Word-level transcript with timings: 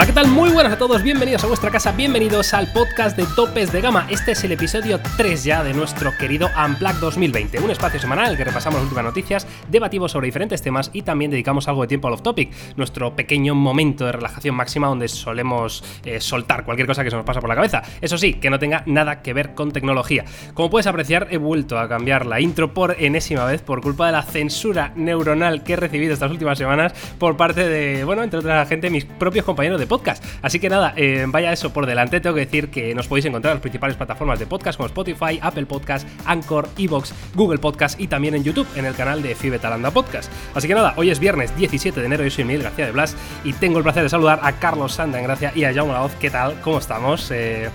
Hola, 0.00 0.06
¿qué 0.06 0.14
tal? 0.14 0.28
Muy 0.28 0.48
buenas 0.48 0.72
a 0.72 0.78
todos, 0.78 1.02
bienvenidos 1.02 1.44
a 1.44 1.46
vuestra 1.46 1.70
casa, 1.70 1.92
bienvenidos 1.92 2.54
al 2.54 2.72
podcast 2.72 3.18
de 3.18 3.26
Topes 3.36 3.70
de 3.70 3.82
Gama. 3.82 4.06
Este 4.08 4.32
es 4.32 4.42
el 4.44 4.52
episodio 4.52 4.98
3 5.18 5.44
ya 5.44 5.62
de 5.62 5.74
nuestro 5.74 6.16
querido 6.16 6.48
Unplugged 6.56 7.00
2020, 7.00 7.58
un 7.58 7.70
espacio 7.70 8.00
semanal 8.00 8.24
en 8.24 8.30
el 8.30 8.38
que 8.38 8.44
repasamos 8.44 8.76
las 8.76 8.84
últimas 8.84 9.04
noticias, 9.04 9.46
debatimos 9.68 10.12
sobre 10.12 10.24
diferentes 10.24 10.62
temas 10.62 10.88
y 10.94 11.02
también 11.02 11.30
dedicamos 11.30 11.68
algo 11.68 11.82
de 11.82 11.88
tiempo 11.88 12.08
al 12.08 12.14
off-topic, 12.14 12.50
nuestro 12.78 13.14
pequeño 13.14 13.54
momento 13.54 14.06
de 14.06 14.12
relajación 14.12 14.54
máxima 14.54 14.86
donde 14.86 15.06
solemos 15.06 15.84
eh, 16.06 16.18
soltar 16.18 16.64
cualquier 16.64 16.86
cosa 16.86 17.04
que 17.04 17.10
se 17.10 17.16
nos 17.16 17.26
pasa 17.26 17.42
por 17.42 17.50
la 17.50 17.56
cabeza. 17.56 17.82
Eso 18.00 18.16
sí, 18.16 18.32
que 18.32 18.48
no 18.48 18.58
tenga 18.58 18.82
nada 18.86 19.20
que 19.20 19.34
ver 19.34 19.54
con 19.54 19.70
tecnología. 19.70 20.24
Como 20.54 20.70
puedes 20.70 20.86
apreciar, 20.86 21.28
he 21.30 21.36
vuelto 21.36 21.78
a 21.78 21.90
cambiar 21.90 22.24
la 22.24 22.40
intro 22.40 22.72
por 22.72 22.96
enésima 22.98 23.44
vez 23.44 23.60
por 23.60 23.82
culpa 23.82 24.06
de 24.06 24.12
la 24.12 24.22
censura 24.22 24.94
neuronal 24.96 25.62
que 25.62 25.74
he 25.74 25.76
recibido 25.76 26.14
estas 26.14 26.30
últimas 26.30 26.56
semanas 26.56 26.94
por 27.18 27.36
parte 27.36 27.68
de, 27.68 28.02
bueno, 28.04 28.22
entre 28.22 28.38
otra 28.38 28.64
gente, 28.64 28.88
mis 28.88 29.04
propios 29.04 29.44
compañeros 29.44 29.78
de 29.78 29.89
podcast. 29.90 30.24
Así 30.40 30.60
que 30.60 30.70
nada, 30.70 30.94
eh, 30.96 31.26
vaya 31.28 31.52
eso 31.52 31.72
por 31.72 31.84
delante. 31.84 32.20
Tengo 32.20 32.36
que 32.36 32.46
decir 32.46 32.70
que 32.70 32.94
nos 32.94 33.08
podéis 33.08 33.26
encontrar 33.26 33.50
en 33.52 33.56
las 33.56 33.62
principales 33.62 33.96
plataformas 33.96 34.38
de 34.38 34.46
podcast 34.46 34.76
como 34.76 34.86
Spotify, 34.86 35.40
Apple 35.42 35.66
Podcast, 35.66 36.08
Anchor, 36.24 36.68
Evox, 36.78 37.12
Google 37.34 37.58
Podcast 37.58 38.00
y 38.00 38.06
también 38.06 38.36
en 38.36 38.44
YouTube, 38.44 38.68
en 38.76 38.86
el 38.86 38.94
canal 38.94 39.20
de 39.20 39.34
Fibetalanda 39.34 39.90
Podcast. 39.90 40.30
Así 40.54 40.68
que 40.68 40.74
nada, 40.74 40.94
hoy 40.96 41.10
es 41.10 41.18
viernes 41.18 41.54
17 41.56 41.98
de 41.98 42.06
enero, 42.06 42.22
yo 42.22 42.30
soy 42.30 42.44
Miguel 42.44 42.62
García 42.62 42.86
de 42.86 42.92
Blas 42.92 43.16
y 43.44 43.52
tengo 43.52 43.78
el 43.78 43.82
placer 43.82 44.04
de 44.04 44.08
saludar 44.08 44.38
a 44.42 44.52
Carlos 44.52 44.94
Sanda 44.94 45.18
en 45.18 45.24
Gracia 45.24 45.52
y 45.54 45.64
a 45.64 45.74
Jaume 45.74 45.92
Laoz. 45.92 46.12
¿Qué 46.20 46.30
tal? 46.30 46.60
¿Cómo 46.62 46.78
estamos? 46.78 47.28
Eh, 47.32 47.68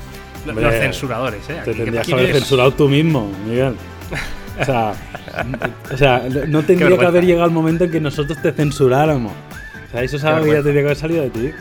los 0.45 0.73
censuradores, 0.73 1.49
¿eh? 1.49 1.61
Te 1.66 1.73
tendrías 1.73 2.07
que 2.07 2.13
haber 2.13 2.33
censurado 2.33 2.71
tú 2.71 2.88
mismo, 2.88 3.31
Miguel. 3.45 3.75
O 4.57 4.63
sea, 4.63 4.93
o 5.91 5.97
sea 5.97 6.23
no 6.47 6.63
tendría 6.63 6.97
que 6.97 7.05
haber 7.05 7.25
llegado 7.25 7.45
el 7.45 7.52
momento 7.52 7.83
en 7.83 7.91
que 7.91 7.99
nosotros 7.99 8.41
te 8.41 8.53
censuráramos. 8.53 9.33
O 9.89 9.91
sea, 9.91 10.02
eso 10.02 10.16
es 10.16 10.23
algo 10.23 10.45
que 10.45 10.52
ya 10.52 10.63
tendría 10.63 10.81
que 10.81 10.88
haber 10.88 10.95
salido 10.95 11.23
de 11.23 11.29
ti. 11.29 11.52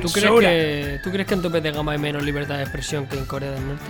¿Tú 0.00 0.08
crees, 0.12 0.30
que, 0.40 1.00
¿Tú 1.02 1.10
crees 1.10 1.26
que 1.26 1.34
en 1.34 1.42
tope 1.42 1.60
de 1.60 1.70
gama 1.70 1.92
hay 1.92 1.98
menos 1.98 2.22
libertad 2.22 2.56
de 2.56 2.62
expresión 2.62 3.06
que 3.06 3.18
en 3.18 3.24
Corea 3.24 3.50
del 3.50 3.66
Norte? 3.66 3.84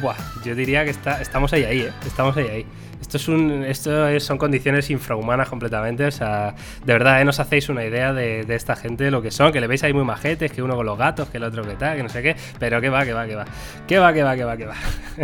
Buah, 0.00 0.16
yo 0.44 0.54
diría 0.54 0.84
que 0.84 0.90
está, 0.90 1.20
estamos 1.20 1.52
ahí, 1.52 1.64
ahí, 1.64 1.80
¿eh? 1.80 1.92
Estamos 2.06 2.36
ahí, 2.36 2.46
ahí. 2.46 2.66
Esto, 3.00 3.16
es 3.16 3.28
un, 3.28 3.64
esto 3.64 4.20
son 4.20 4.38
condiciones 4.38 4.90
infrahumanas 4.90 5.48
completamente. 5.48 6.04
O 6.04 6.10
sea, 6.10 6.54
de 6.84 6.92
verdad, 6.92 7.20
¿eh? 7.20 7.24
no 7.24 7.30
os 7.30 7.40
hacéis 7.40 7.68
una 7.68 7.84
idea 7.84 8.12
de, 8.12 8.44
esta 8.48 8.76
gente, 8.76 9.10
lo 9.10 9.22
que 9.22 9.30
son, 9.30 9.52
que 9.52 9.60
le 9.60 9.66
veis 9.66 9.82
ahí 9.84 9.92
muy 9.92 10.04
majetes, 10.04 10.52
que 10.52 10.62
uno 10.62 10.76
con 10.76 10.86
los 10.86 10.98
gatos, 10.98 11.28
que 11.28 11.38
el 11.38 11.44
otro 11.44 11.64
que 11.64 11.74
tal, 11.74 11.96
que 11.96 12.02
no 12.02 12.08
sé 12.08 12.22
qué. 12.22 12.36
Pero 12.58 12.80
que 12.80 12.88
va, 12.88 13.04
que 13.04 13.12
va, 13.12 13.26
que 13.26 13.34
va. 13.34 13.44
Que 13.86 13.98
va, 13.98 14.12
que 14.12 14.22
va, 14.22 14.36
que 14.36 14.44
va, 14.44 14.56
que 14.56 14.66
va. 14.66 14.74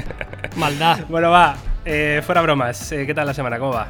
Maldad. 0.56 1.00
bueno, 1.08 1.30
va. 1.30 1.56
Eh, 1.84 2.22
fuera 2.24 2.42
bromas. 2.42 2.92
Eh, 2.92 3.06
¿Qué 3.06 3.14
tal 3.14 3.26
la 3.26 3.34
semana? 3.34 3.58
¿Cómo 3.58 3.72
va? 3.72 3.86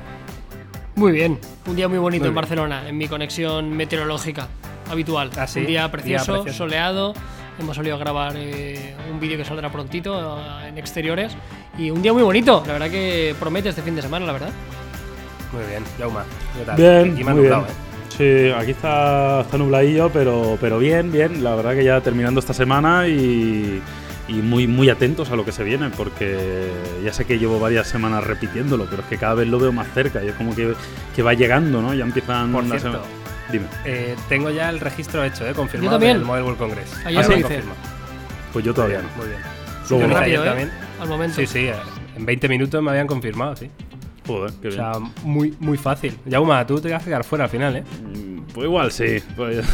Muy 0.96 1.12
bien. 1.12 1.38
Un 1.66 1.76
día 1.76 1.88
muy 1.88 1.98
bonito 1.98 2.26
en 2.26 2.34
Barcelona, 2.34 2.88
en 2.88 2.96
mi 2.96 3.08
conexión 3.08 3.76
meteorológica 3.76 4.48
habitual. 4.90 5.30
¿Ah, 5.36 5.46
un 5.56 5.66
día 5.66 5.90
precioso, 5.90 6.46
soleado. 6.52 7.14
Hemos 7.58 7.76
salido 7.76 7.94
a 7.94 7.98
grabar 7.98 8.32
eh, 8.36 8.96
un 9.12 9.20
vídeo 9.20 9.36
que 9.36 9.44
saldrá 9.44 9.70
prontito 9.70 10.38
eh, 10.38 10.68
en 10.68 10.78
exteriores. 10.78 11.36
Y 11.78 11.90
un 11.90 12.02
día 12.02 12.12
muy 12.12 12.22
bonito. 12.22 12.62
La 12.66 12.74
verdad 12.74 12.90
que 12.90 13.34
promete 13.38 13.68
este 13.68 13.82
fin 13.82 13.94
de 13.94 14.02
semana, 14.02 14.26
la 14.26 14.32
verdad. 14.32 14.50
Muy 15.52 15.64
bien, 15.66 15.84
Jauma. 15.98 16.24
Bien, 16.76 17.14
muy 17.24 17.42
bien. 17.42 17.52
¿eh? 17.52 17.64
Sí, 18.16 18.50
aquí 18.56 18.72
está, 18.72 19.40
está 19.40 19.58
nubladillo, 19.58 20.10
pero, 20.10 20.56
pero 20.60 20.78
bien, 20.78 21.12
bien. 21.12 21.44
La 21.44 21.54
verdad 21.54 21.74
que 21.74 21.84
ya 21.84 22.00
terminando 22.00 22.40
esta 22.40 22.54
semana 22.54 23.06
y, 23.08 23.80
y 24.28 24.32
muy, 24.34 24.66
muy 24.66 24.88
atentos 24.88 25.30
a 25.30 25.36
lo 25.36 25.44
que 25.44 25.52
se 25.52 25.64
viene, 25.64 25.90
porque 25.90 26.70
ya 27.04 27.12
sé 27.12 27.24
que 27.24 27.38
llevo 27.38 27.60
varias 27.60 27.88
semanas 27.88 28.24
repitiéndolo, 28.24 28.86
pero 28.88 29.02
es 29.02 29.08
que 29.08 29.18
cada 29.18 29.34
vez 29.34 29.48
lo 29.48 29.58
veo 29.58 29.72
más 29.72 29.88
cerca 29.92 30.24
y 30.24 30.28
es 30.28 30.34
como 30.34 30.54
que, 30.54 30.74
que 31.14 31.22
va 31.22 31.34
llegando, 31.34 31.82
¿no? 31.82 31.92
Ya 31.94 32.04
empiezan 32.04 32.52
Por 32.52 32.64
cierto, 32.64 33.02
Dime. 33.50 33.66
Eh, 33.84 34.16
tengo 34.28 34.50
ya 34.50 34.70
el 34.70 34.80
registro 34.80 35.22
hecho, 35.22 35.46
¿eh? 35.46 35.52
Confirmado 35.52 35.92
yo 35.92 35.98
también. 35.98 36.16
el 36.16 36.24
Mobile 36.24 36.44
World 36.44 36.58
Congress. 36.58 36.94
Ayer 37.04 37.24
ah, 37.24 37.28
lo 37.28 37.48
Pues 38.52 38.64
yo 38.64 38.74
todavía 38.74 39.02
no. 39.02 39.08
Muy 39.16 39.26
bien. 39.28 39.40
Luego 39.90 40.14
rápido, 40.14 40.42
¿eh? 40.42 40.46
también. 40.46 40.70
Al 41.00 41.08
momento. 41.08 41.36
Sí, 41.36 41.46
sí. 41.46 41.70
En 42.16 42.24
20 42.24 42.48
minutos 42.48 42.82
me 42.82 42.90
habían 42.90 43.06
confirmado, 43.06 43.56
sí. 43.56 43.70
Joder, 44.26 44.52
qué 44.62 44.68
bien. 44.68 44.80
O 44.80 44.94
sea, 44.94 45.00
muy, 45.22 45.54
muy 45.60 45.76
fácil. 45.76 46.18
Yauma, 46.24 46.66
tú 46.66 46.80
te 46.80 46.90
vas 46.90 47.02
a 47.02 47.04
quedar 47.04 47.24
fuera 47.24 47.44
al 47.44 47.50
final, 47.50 47.76
¿eh? 47.76 47.84
Mm, 48.02 48.40
pues 48.54 48.64
igual 48.64 48.90
sí. 48.90 49.22
Pues... 49.36 49.64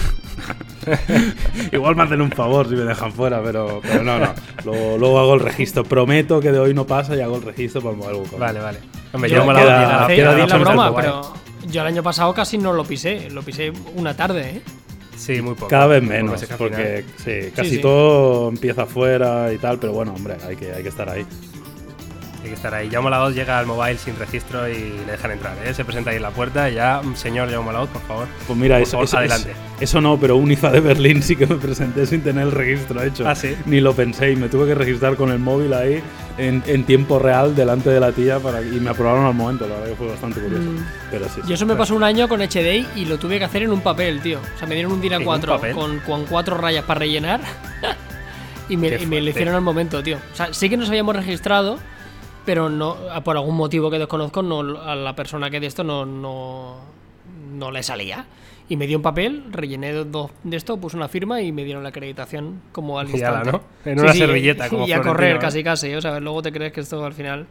igual 1.73 1.95
me 1.95 2.03
hacen 2.03 2.21
un 2.21 2.33
favor 2.33 2.69
si 2.69 2.75
me 2.75 2.83
dejan 2.83 3.13
fuera, 3.13 3.41
pero, 3.43 3.81
pero 3.83 4.03
no, 4.03 4.19
no. 4.19 4.35
Luego, 4.65 5.21
hago 5.21 5.35
el 5.35 5.41
registro. 5.41 5.85
Prometo 5.85 6.41
que 6.41 6.51
de 6.51 6.59
hoy 6.59 6.75
no 6.75 6.87
pasa 6.87 7.15
y 7.15 7.21
hago 7.21 7.37
el 7.37 7.43
registro 7.43 7.81
por 7.81 7.95
Mobile 7.95 8.19
World 8.19 8.39
Vale, 8.39 8.61
vale. 8.61 8.79
Hombre, 9.13 9.31
yo, 9.31 9.37
yo 9.37 9.47
me 9.47 9.55
la, 9.55 9.61
queda, 9.61 10.07
queda, 10.09 10.35
queda 10.35 10.47
la 10.47 10.59
broma, 10.59 10.97
pero 10.97 11.33
yo 11.69 11.81
el 11.83 11.87
año 11.87 12.03
pasado 12.03 12.33
casi 12.35 12.59
no 12.59 12.73
lo 12.73 12.85
pisé, 12.85 13.31
lo 13.31 13.43
pisé 13.43 13.73
una 13.95 14.17
tarde, 14.17 14.51
¿eh? 14.51 14.63
Sí, 15.17 15.43
muy 15.43 15.55
poco. 15.55 15.69
Cada 15.69 15.87
vez 15.87 16.03
menos, 16.03 16.43
porque 16.57 17.05
sí, 17.23 17.51
casi 17.55 17.79
todo 17.79 18.49
empieza 18.49 18.83
afuera 18.83 19.53
y 19.53 19.59
tal, 19.59 19.79
pero 19.79 19.93
bueno, 19.93 20.15
hombre, 20.15 20.37
hay 20.47 20.57
que, 20.57 20.73
hay 20.73 20.83
que 20.83 20.89
estar 20.89 21.09
ahí. 21.11 21.27
Hay 22.43 22.49
que 22.49 22.55
estar 22.55 22.73
ahí. 22.75 22.89
Jaume 22.91 23.11
Laoz 23.11 23.35
llega 23.35 23.59
al 23.59 23.67
mobile 23.67 23.99
sin 23.99 24.17
registro 24.17 24.67
y 24.67 24.95
le 25.07 25.13
dejan 25.13 25.33
entrar. 25.33 25.57
¿eh? 25.65 25.75
Se 25.75 25.85
presenta 25.85 26.11
ahí 26.11 26.17
en 26.17 26.23
la 26.23 26.31
puerta 26.31 26.71
y 26.71 26.75
ya, 26.75 27.03
señor 27.15 27.51
Jaume 27.51 27.73
Laoz, 27.73 27.91
por 27.91 28.03
favor. 28.03 28.29
Pues 28.47 28.59
mira, 28.59 28.81
eso, 28.81 29.01
adelante. 29.01 29.53
Eso, 29.79 30.01
no, 30.01 30.19
pero 30.19 30.37
un 30.37 30.51
IFA 30.51 30.71
de 30.73 30.81
Berlín 30.81 31.23
sí 31.23 31.37
que 31.37 31.47
me 31.47 31.57
presenté 31.57 32.07
sin 32.07 32.23
tener 32.23 32.45
el 32.45 32.53
registro 32.53 33.03
hecho. 33.03 33.29
Ah, 33.29 33.35
sí. 33.35 33.55
Ni 33.67 33.81
lo 33.81 33.95
pensé 33.95 34.33
y 34.33 34.37
me 34.37 34.49
tuve 34.49 34.67
que 34.69 34.75
registrar 34.75 35.17
con 35.17 35.31
el 35.31 35.39
móvil 35.39 35.75
ahí 35.75 36.03
en, 36.39 36.85
tiempo 36.85 37.19
real 37.19 37.55
delante 37.55 37.91
de 37.91 38.01
la 38.01 38.13
tía 38.13 38.39
para, 38.39 38.63
y 38.63 38.81
me 38.81 38.91
aprobaron 38.91 39.27
al 39.27 39.35
momento. 39.35 39.67
La 39.67 39.75
verdad 39.75 39.91
que 39.91 39.97
fue 39.97 40.09
bastante 40.09 40.41
curioso. 40.41 40.71
Mm. 40.71 40.87
Pero 41.11 41.29
sí, 41.29 41.41
y 41.47 41.53
eso 41.53 41.67
me 41.67 41.77
pasó 41.77 41.95
un 41.95 42.05
año 42.05 42.29
con 42.29 42.41
HDI 42.41 42.87
y 42.97 43.05
lo 43.05 43.19
tuve 43.19 43.39
que 43.39 43.45
hacer 43.45 43.63
en 43.63 43.73
un 43.73 43.81
papel, 43.81 44.21
tío. 44.21 44.41
O 44.55 44.59
sea, 44.59 44.67
me 44.67 44.75
dieron 44.75 44.93
un 44.93 45.01
DIN 45.01 45.13
A4 45.13 45.75
con, 45.75 45.99
con 46.01 46.25
cuatro 46.25 46.57
rayas 46.57 46.85
para 46.85 47.01
rellenar. 47.01 47.41
y 48.69 48.77
me, 48.77 48.89
y 48.97 49.07
me 49.07 49.21
lo 49.21 49.31
hicieron 49.31 49.55
al 49.55 49.63
momento, 49.63 50.03
tío. 50.03 50.19
O 50.33 50.37
sea, 50.37 50.53
sí 50.53 50.71
que 50.71 50.77
nos 50.77 50.89
habíamos 50.89 51.15
registrado 51.15 51.79
pero 52.51 52.69
no 52.69 52.97
por 53.23 53.37
algún 53.37 53.55
motivo 53.55 53.93
que 53.93 53.99
desconozco 54.01 54.43
no 54.43 54.59
a 54.83 54.97
la 54.97 55.15
persona 55.15 55.51
que 55.51 55.61
de 55.61 55.69
esto 55.69 55.85
no, 55.85 56.05
no, 56.05 56.79
no 57.53 57.71
le 57.71 57.81
salía 57.85 58.27
y 58.71 58.77
me 58.77 58.87
dio 58.87 58.97
un 58.97 59.03
papel 59.03 59.45
rellené 59.53 59.93
de, 59.93 60.27
de 60.45 60.57
esto 60.57 60.79
puse 60.79 60.97
una 60.97 61.09
firma 61.09 61.43
y 61.43 61.53
me 61.53 61.65
dieron 61.65 61.83
la 61.83 61.91
acreditación 61.91 62.63
como 62.73 62.99
al 62.99 63.11
instante 63.11 63.53
¿no? 63.53 63.63
en 63.85 64.01
una 64.01 64.15
servilleta 64.15 64.71
como 64.71 64.87
y 64.87 64.93
a 64.93 65.03
correr 65.03 65.39
casi 65.39 65.63
casi 65.63 65.93
o 65.93 66.01
sea 66.01 66.19
luego 66.21 66.41
te 66.41 66.51
crees 66.53 66.73
que 66.73 66.81
esto 66.81 67.05
al 67.05 67.13
final 67.13 67.47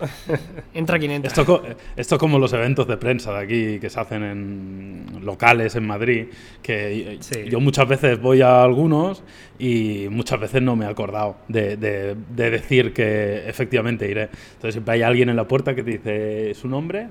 entra 0.74 0.98
quien 0.98 1.12
entra 1.12 1.28
esto, 1.28 1.62
esto 1.94 2.18
como 2.18 2.38
los 2.40 2.52
eventos 2.52 2.88
de 2.88 2.96
prensa 2.96 3.32
de 3.32 3.38
aquí 3.38 3.78
que 3.78 3.88
se 3.88 4.00
hacen 4.00 4.24
en 4.24 5.06
locales 5.22 5.76
en 5.76 5.86
Madrid 5.86 6.26
que 6.62 7.20
yo 7.48 7.60
muchas 7.60 7.86
veces 7.86 8.20
voy 8.20 8.42
a 8.42 8.64
algunos 8.64 9.22
y 9.58 10.08
muchas 10.10 10.40
veces 10.40 10.62
no 10.62 10.74
me 10.76 10.86
he 10.86 10.88
acordado 10.88 11.36
de, 11.48 11.76
de, 11.76 12.50
decir 12.50 12.92
que 12.92 13.48
efectivamente 13.48 14.10
iré. 14.10 14.22
Entonces 14.54 14.74
siempre 14.74 14.94
hay 14.94 15.02
alguien 15.02 15.28
en 15.28 15.36
la 15.36 15.46
puerta 15.46 15.74
que 15.74 15.82
te 15.82 15.90
dice 15.92 16.54
su 16.54 16.68
nombre. 16.68 17.06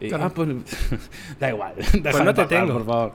Y, 0.00 0.12
ah, 0.14 0.30
pues 0.34 0.48
da 1.40 1.50
igual. 1.50 1.74
Pues 1.76 2.24
no 2.24 2.34
te 2.34 2.46
tengo. 2.46 2.72
Por 2.72 2.86
favor. 2.86 3.12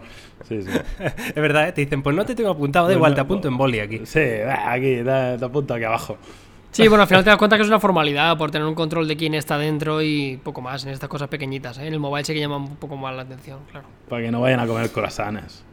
Sí, 0.47 0.61
sí. 0.61 0.69
es 0.99 1.35
verdad, 1.35 1.69
¿eh? 1.69 1.71
te 1.71 1.81
dicen, 1.81 2.03
pues 2.03 2.15
no 2.15 2.25
te 2.25 2.35
tengo 2.35 2.51
apuntado, 2.51 2.85
da 2.85 2.89
pues 2.89 2.97
igual, 2.97 3.15
te 3.15 3.21
apunto 3.21 3.47
en 3.47 3.57
boli 3.57 3.79
aquí. 3.79 4.01
Sí, 4.05 4.19
aquí, 4.19 5.01
te 5.03 5.45
apunto 5.45 5.73
aquí 5.73 5.83
abajo. 5.83 6.17
Sí, 6.71 6.87
bueno, 6.89 7.03
al 7.03 7.07
final 7.07 7.23
te 7.23 7.29
das 7.31 7.39
cuenta 7.39 7.55
que 7.55 7.63
es 7.63 7.69
una 7.69 7.79
formalidad 7.79 8.37
por 8.37 8.51
tener 8.51 8.67
un 8.67 8.75
control 8.75 9.07
de 9.07 9.15
quién 9.15 9.33
está 9.33 9.57
dentro 9.57 10.01
y 10.01 10.37
poco 10.43 10.61
más 10.61 10.83
en 10.85 10.91
estas 10.91 11.09
cosas 11.09 11.29
pequeñitas. 11.29 11.77
¿eh? 11.77 11.87
En 11.87 11.93
el 11.93 11.99
mobile 11.99 12.25
sí 12.25 12.33
que 12.33 12.39
llama 12.39 12.57
un 12.57 12.75
poco 12.75 12.97
más 12.97 13.15
la 13.15 13.21
atención, 13.21 13.59
claro. 13.71 13.87
Para 14.09 14.21
que 14.23 14.31
no 14.31 14.41
vayan 14.41 14.59
a 14.59 14.67
comer 14.67 14.91
corazones. 14.91 15.63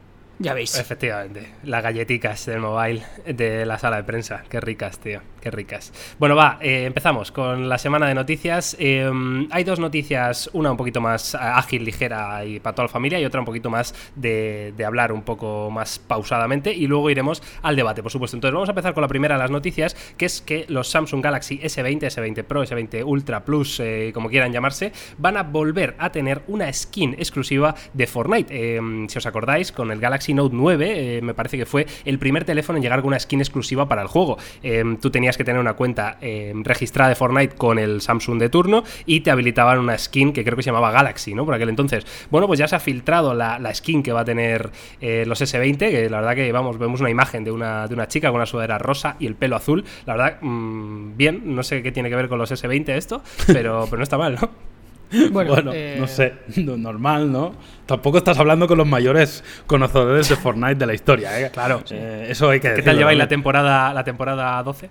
Ya 0.42 0.54
veis. 0.54 0.76
Efectivamente. 0.76 1.47
Las 1.62 1.82
galletitas 1.82 2.47
del 2.47 2.58
mobile 2.58 3.03
de 3.26 3.64
la 3.64 3.78
sala 3.78 3.97
de 3.97 4.04
prensa. 4.04 4.42
Qué 4.48 4.60
ricas, 4.60 4.98
tío. 4.98 5.20
Qué 5.41 5.50
ricas. 5.50 5.92
Bueno, 6.19 6.36
va, 6.36 6.58
eh, 6.60 6.84
empezamos 6.84 7.32
con 7.32 7.69
la 7.69 7.78
semana 7.78 8.06
de 8.06 8.14
noticias. 8.14 8.76
Em, 8.78 9.48
hay 9.50 9.64
dos 9.64 9.80
noticias, 9.80 10.50
una 10.53 10.71
un 10.71 10.77
poquito 10.77 11.00
más 11.00 11.34
ágil, 11.34 11.84
ligera 11.84 12.44
y 12.44 12.60
para 12.60 12.74
toda 12.74 12.86
la 12.86 12.92
familia, 12.92 13.18
y 13.18 13.24
otra 13.24 13.41
un 13.41 13.47
poquito 13.47 13.68
más 13.68 13.94
de, 14.15 14.72
hablar 14.84 15.12
un 15.12 15.22
poco 15.22 15.71
más 15.71 15.98
pausadamente. 16.00 16.72
Y 16.72 16.86
luego 16.86 17.09
iremos 17.10 17.42
al 17.62 17.77
debate, 17.77 18.03
por 18.03 18.10
supuesto. 18.10 18.36
Entonces, 18.36 18.54
vamos 18.54 18.68
a 18.68 18.72
empezar 18.72 18.94
con 18.94 19.03
la 19.03 19.09
primera 19.09 19.36
de 19.36 19.41
las 19.41 19.50
noticias, 19.50 19.94
que 20.16 20.27
es 20.27 20.41
que 20.41 20.65
los 20.68 20.89
Samsung 20.89 21.22
Galaxy 21.22 21.59
S20, 21.59 22.00
S20 22.00 22.42
Pro, 22.44 22.65
S20 22.65 23.04
Ultra 23.04 23.44
Plus, 23.44 23.80
eh, 23.80 24.10
como 24.15 24.28
quieran 24.28 24.53
llamarse, 24.53 24.92
van 25.18 25.36
a 25.36 25.44
volver 25.44 25.94
a 25.98 26.10
tener 26.10 26.42
una 26.48 26.72
skin 26.72 27.15
exclusiva 27.15 27.74
de 27.92 28.06
Fortnite. 28.06 28.77
Em, 28.77 29.09
si 29.09 29.18
os 29.18 29.27
acordáis, 29.27 29.72
con 29.72 29.91
el 29.91 30.00
Galaxy 30.00 30.31
Note 30.34 30.54
9, 30.54 31.18
eh, 31.18 31.22
me 31.22 31.34
parece 31.34 31.56
que 31.58 31.66
fue 31.66 31.86
el 32.04 32.18
primer 32.18 32.44
teléfono 32.44 32.76
en 32.76 32.82
llegar 32.82 33.00
con 33.00 33.08
una 33.08 33.18
skin 33.18 33.40
exclusiva 33.40 33.88
para 33.88 34.02
el 34.02 34.08
juego. 34.08 34.38
Em, 34.62 34.96
tú 34.96 35.10
tenías 35.10 35.36
que 35.36 35.44
tener 35.44 35.60
una 35.60 35.74
cuenta 35.74 36.18
em, 36.20 36.64
registrada 36.64 37.08
de 37.08 37.14
Fortnite 37.14 37.56
con 37.56 37.78
el 37.78 38.00
Samsung 38.00 38.38
de 38.38 38.48
turno 38.48 38.84
y 39.06 39.20
te 39.20 39.30
habilitaban 39.30 39.78
una 39.78 39.96
skin 39.98 40.32
que 40.32 40.44
creo 40.44 40.56
que 40.56 40.62
se 40.62 40.70
llamaba 40.70 40.90
Galaxy, 40.90 41.34
¿no? 41.34 41.44
Por 41.44 41.54
aquel 41.54 41.68
entonces. 41.68 42.06
Bueno, 42.30 42.46
pues 42.46 42.58
ya 42.58 42.68
se 42.68 42.76
ha 42.76 42.80
filtrado 42.80 43.34
la, 43.34 43.72
skin 43.74 44.02
que 44.02 44.12
va 44.12 44.20
a 44.20 44.24
tener 44.24 44.70
eh, 45.00 45.24
los 45.26 45.40
S20, 45.40 45.78
que 45.78 46.10
la 46.10 46.20
verdad 46.20 46.34
que, 46.34 46.52
vamos, 46.52 46.78
vemos 46.78 47.00
una 47.00 47.10
imagen 47.10 47.44
de 47.44 47.50
una, 47.50 47.86
de 47.86 47.94
una 47.94 48.08
chica 48.08 48.28
con 48.28 48.36
una 48.36 48.46
sudadera 48.46 48.78
rosa 48.78 49.16
y 49.18 49.26
el 49.26 49.34
pelo 49.34 49.56
azul. 49.56 49.84
La 50.06 50.16
verdad, 50.16 50.38
mm, 50.40 51.16
bien, 51.16 51.42
no 51.54 51.62
sé 51.62 51.82
qué 51.82 51.92
tiene 51.92 52.10
que 52.10 52.16
ver 52.16 52.28
con 52.28 52.38
los 52.38 52.50
S20 52.50 52.88
esto, 52.90 53.22
pero, 53.46 53.86
pero 53.86 53.98
no 53.98 54.02
está 54.02 54.18
mal, 54.18 54.38
¿no? 54.40 54.72
Bueno, 55.32 55.56
no 55.62 55.72
eh, 55.72 56.03
sé, 56.06 56.34
normal, 56.62 57.30
¿no? 57.30 57.54
Tampoco 57.86 58.18
estás 58.18 58.38
hablando 58.38 58.66
con 58.66 58.78
los 58.78 58.86
mayores 58.86 59.44
conocedores 59.66 60.28
de 60.28 60.36
Fortnite 60.36 60.76
de 60.76 60.86
la 60.86 60.94
historia, 60.94 61.41
¿eh? 61.41 61.50
Claro. 61.53 61.82
Eh, 61.91 62.28
eso 62.30 62.50
hay 62.50 62.60
que 62.60 62.74
¿Qué 62.74 62.82
tal 62.82 62.97
lleváis 62.97 63.18
la 63.18 63.28
temporada, 63.28 63.92
la 63.92 64.04
temporada 64.04 64.62
12? 64.62 64.91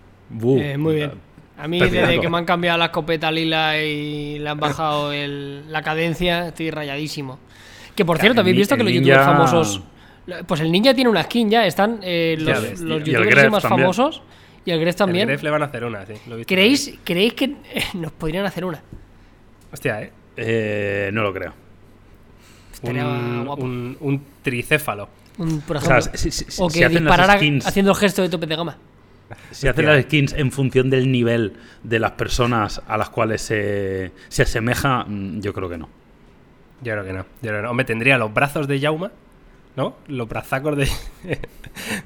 Eh, 0.59 0.77
muy 0.77 0.95
bien. 0.95 1.11
A 1.57 1.67
mí, 1.67 1.79
desde 1.79 2.19
que 2.19 2.29
me 2.29 2.37
han 2.37 2.45
cambiado 2.45 2.77
la 2.77 2.85
escopeta 2.85 3.31
lila 3.31 3.81
y 3.81 4.39
le 4.39 4.49
han 4.49 4.59
bajado 4.59 5.11
la 5.13 5.81
cadencia, 5.81 6.47
estoy 6.47 6.71
rayadísimo. 6.71 7.39
Que 7.95 8.05
por 8.05 8.17
cierto, 8.17 8.41
¿habéis 8.41 8.57
visto 8.57 8.77
que 8.77 8.83
los 8.83 8.93
youtubers 8.93 9.25
famosos. 9.25 9.81
Pues 10.47 10.61
el 10.61 10.71
ninja 10.71 10.93
tiene 10.93 11.09
una 11.09 11.23
skin 11.23 11.49
ya, 11.49 11.65
están 11.65 11.99
los, 11.99 12.79
youtubers 12.79 13.51
más 13.51 13.63
famosos 13.63 14.21
y 14.65 14.71
el 14.71 14.79
Gref 14.79 14.95
también. 14.95 15.23
El 15.23 15.35
Gref 15.35 15.43
le 15.43 15.49
van 15.49 15.63
a 15.63 15.65
hacer 15.65 15.83
una, 15.83 16.05
sí. 16.05 16.13
¿Creéis, 16.45 16.99
¿Creéis 17.03 17.33
que 17.33 17.55
nos 17.95 18.11
podrían 18.11 18.45
hacer 18.45 18.65
una? 18.65 18.81
Hostia, 19.71 20.01
¿eh? 20.01 20.11
eh 20.37 21.09
no 21.13 21.23
lo 21.23 21.33
creo. 21.33 21.53
un, 22.83 23.97
Un, 23.99 24.25
tricéfalo. 24.41 25.09
por 25.67 25.77
ejemplo. 25.77 26.11
O, 26.59 26.69
que 26.69 26.89
disparara 26.89 27.39
haciendo 27.65 27.91
el 27.91 27.97
gesto 27.97 28.21
de 28.21 28.29
tope 28.29 28.47
de 28.47 28.55
gama. 28.55 28.77
Si 29.51 29.67
hacen 29.67 29.85
las 29.85 30.03
skins 30.03 30.33
en 30.33 30.51
función 30.51 30.89
del 30.89 31.09
nivel 31.09 31.53
de 31.83 31.99
las 31.99 32.11
personas 32.11 32.81
a 32.85 32.97
las 32.97 33.09
cuales 33.09 33.41
se, 33.41 34.11
se 34.27 34.43
asemeja, 34.43 35.05
mm, 35.07 35.39
yo 35.39 35.53
creo 35.53 35.69
que 35.69 35.77
no. 35.77 35.87
Yo 36.81 36.93
creo 36.93 37.05
que 37.05 37.13
no. 37.13 37.25
Yo 37.41 37.49
creo 37.49 37.57
que 37.57 37.61
no. 37.61 37.71
Hombre, 37.71 37.85
tendría 37.85 38.17
los 38.17 38.33
brazos 38.33 38.67
de 38.67 38.79
Yauma 38.79 39.11
¿no? 39.75 39.95
Los 40.07 40.27
brazacos 40.27 40.77
de 40.77 40.89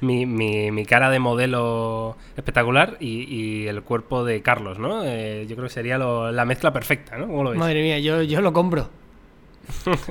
mi, 0.00 0.86
cara 0.86 1.10
de 1.10 1.18
modelo 1.18 2.16
espectacular 2.36 2.96
y, 3.00 3.66
el 3.66 3.82
cuerpo 3.82 4.24
de 4.24 4.42
Carlos, 4.42 4.78
¿no? 4.78 5.04
Eh, 5.04 5.46
yo 5.48 5.56
creo 5.56 5.68
que 5.68 5.74
sería 5.74 5.98
la 5.98 6.44
mezcla 6.44 6.72
perfecta, 6.72 7.16
¿no? 7.16 7.26
Madre 7.54 7.82
mía, 7.82 7.98
yo, 7.98 8.22
yo 8.22 8.40
lo 8.40 8.52
compro. 8.52 8.88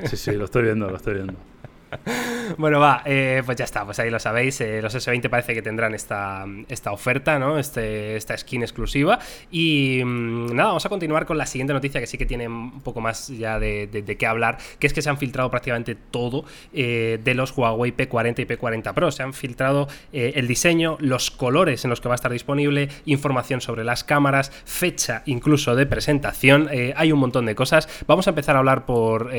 sí, 0.05 0.17
sí, 0.17 0.31
lo 0.33 0.45
estoy 0.45 0.63
viendo, 0.63 0.89
lo 0.89 0.97
estoy 0.97 1.15
viendo. 1.15 1.33
bueno, 2.57 2.79
va, 2.79 3.01
eh, 3.05 3.41
pues 3.45 3.57
ya 3.57 3.65
está, 3.65 3.85
pues 3.85 3.99
ahí 3.99 4.09
lo 4.09 4.19
sabéis. 4.19 4.59
Eh, 4.61 4.81
los 4.81 4.93
S20 4.95 5.29
parece 5.29 5.53
que 5.53 5.61
tendrán 5.61 5.93
esta, 5.93 6.45
esta 6.67 6.91
oferta, 6.91 7.39
¿no? 7.39 7.57
Este, 7.57 8.15
esta 8.15 8.37
skin 8.37 8.61
exclusiva. 8.61 9.19
Y 9.51 10.01
mm, 10.03 10.55
nada, 10.55 10.69
vamos 10.69 10.85
a 10.85 10.89
continuar 10.89 11.25
con 11.25 11.37
la 11.37 11.45
siguiente 11.45 11.73
noticia 11.73 11.99
que 11.99 12.07
sí 12.07 12.17
que 12.17 12.25
tiene 12.25 12.47
un 12.47 12.81
poco 12.81 13.01
más 13.01 13.27
ya 13.27 13.59
de, 13.59 13.87
de, 13.87 14.17
qué 14.17 14.27
hablar, 14.27 14.57
que 14.79 14.87
es 14.87 14.93
que 14.93 15.01
se 15.01 15.09
han 15.09 15.17
filtrado 15.17 15.49
prácticamente 15.49 15.95
todo 15.95 16.45
eh, 16.73 17.19
de 17.23 17.33
los 17.33 17.55
Huawei 17.55 17.95
P40 17.95 18.39
y 18.39 18.45
P40 18.45 18.93
Pro. 18.93 19.11
Se 19.11 19.23
han 19.23 19.33
filtrado 19.33 19.87
el 20.11 20.47
diseño, 20.47 20.97
los 20.99 21.31
colores 21.31 21.83
en 21.83 21.89
los 21.89 22.01
que 22.01 22.07
va 22.07 22.15
a 22.15 22.17
estar 22.17 22.31
disponible, 22.31 22.89
información 23.05 23.61
sobre 23.61 23.83
las 23.83 24.03
cámaras, 24.03 24.51
fecha 24.65 25.23
incluso 25.25 25.75
de 25.75 25.85
presentación. 25.85 26.69
hay 26.95 27.11
un 27.11 27.19
montón 27.19 27.45
de 27.45 27.55
cosas. 27.55 27.87
Vamos 28.07 28.27
a 28.27 28.31
empezar 28.31 28.55
a 28.55 28.59
hablar 28.59 28.85
por, 28.85 29.31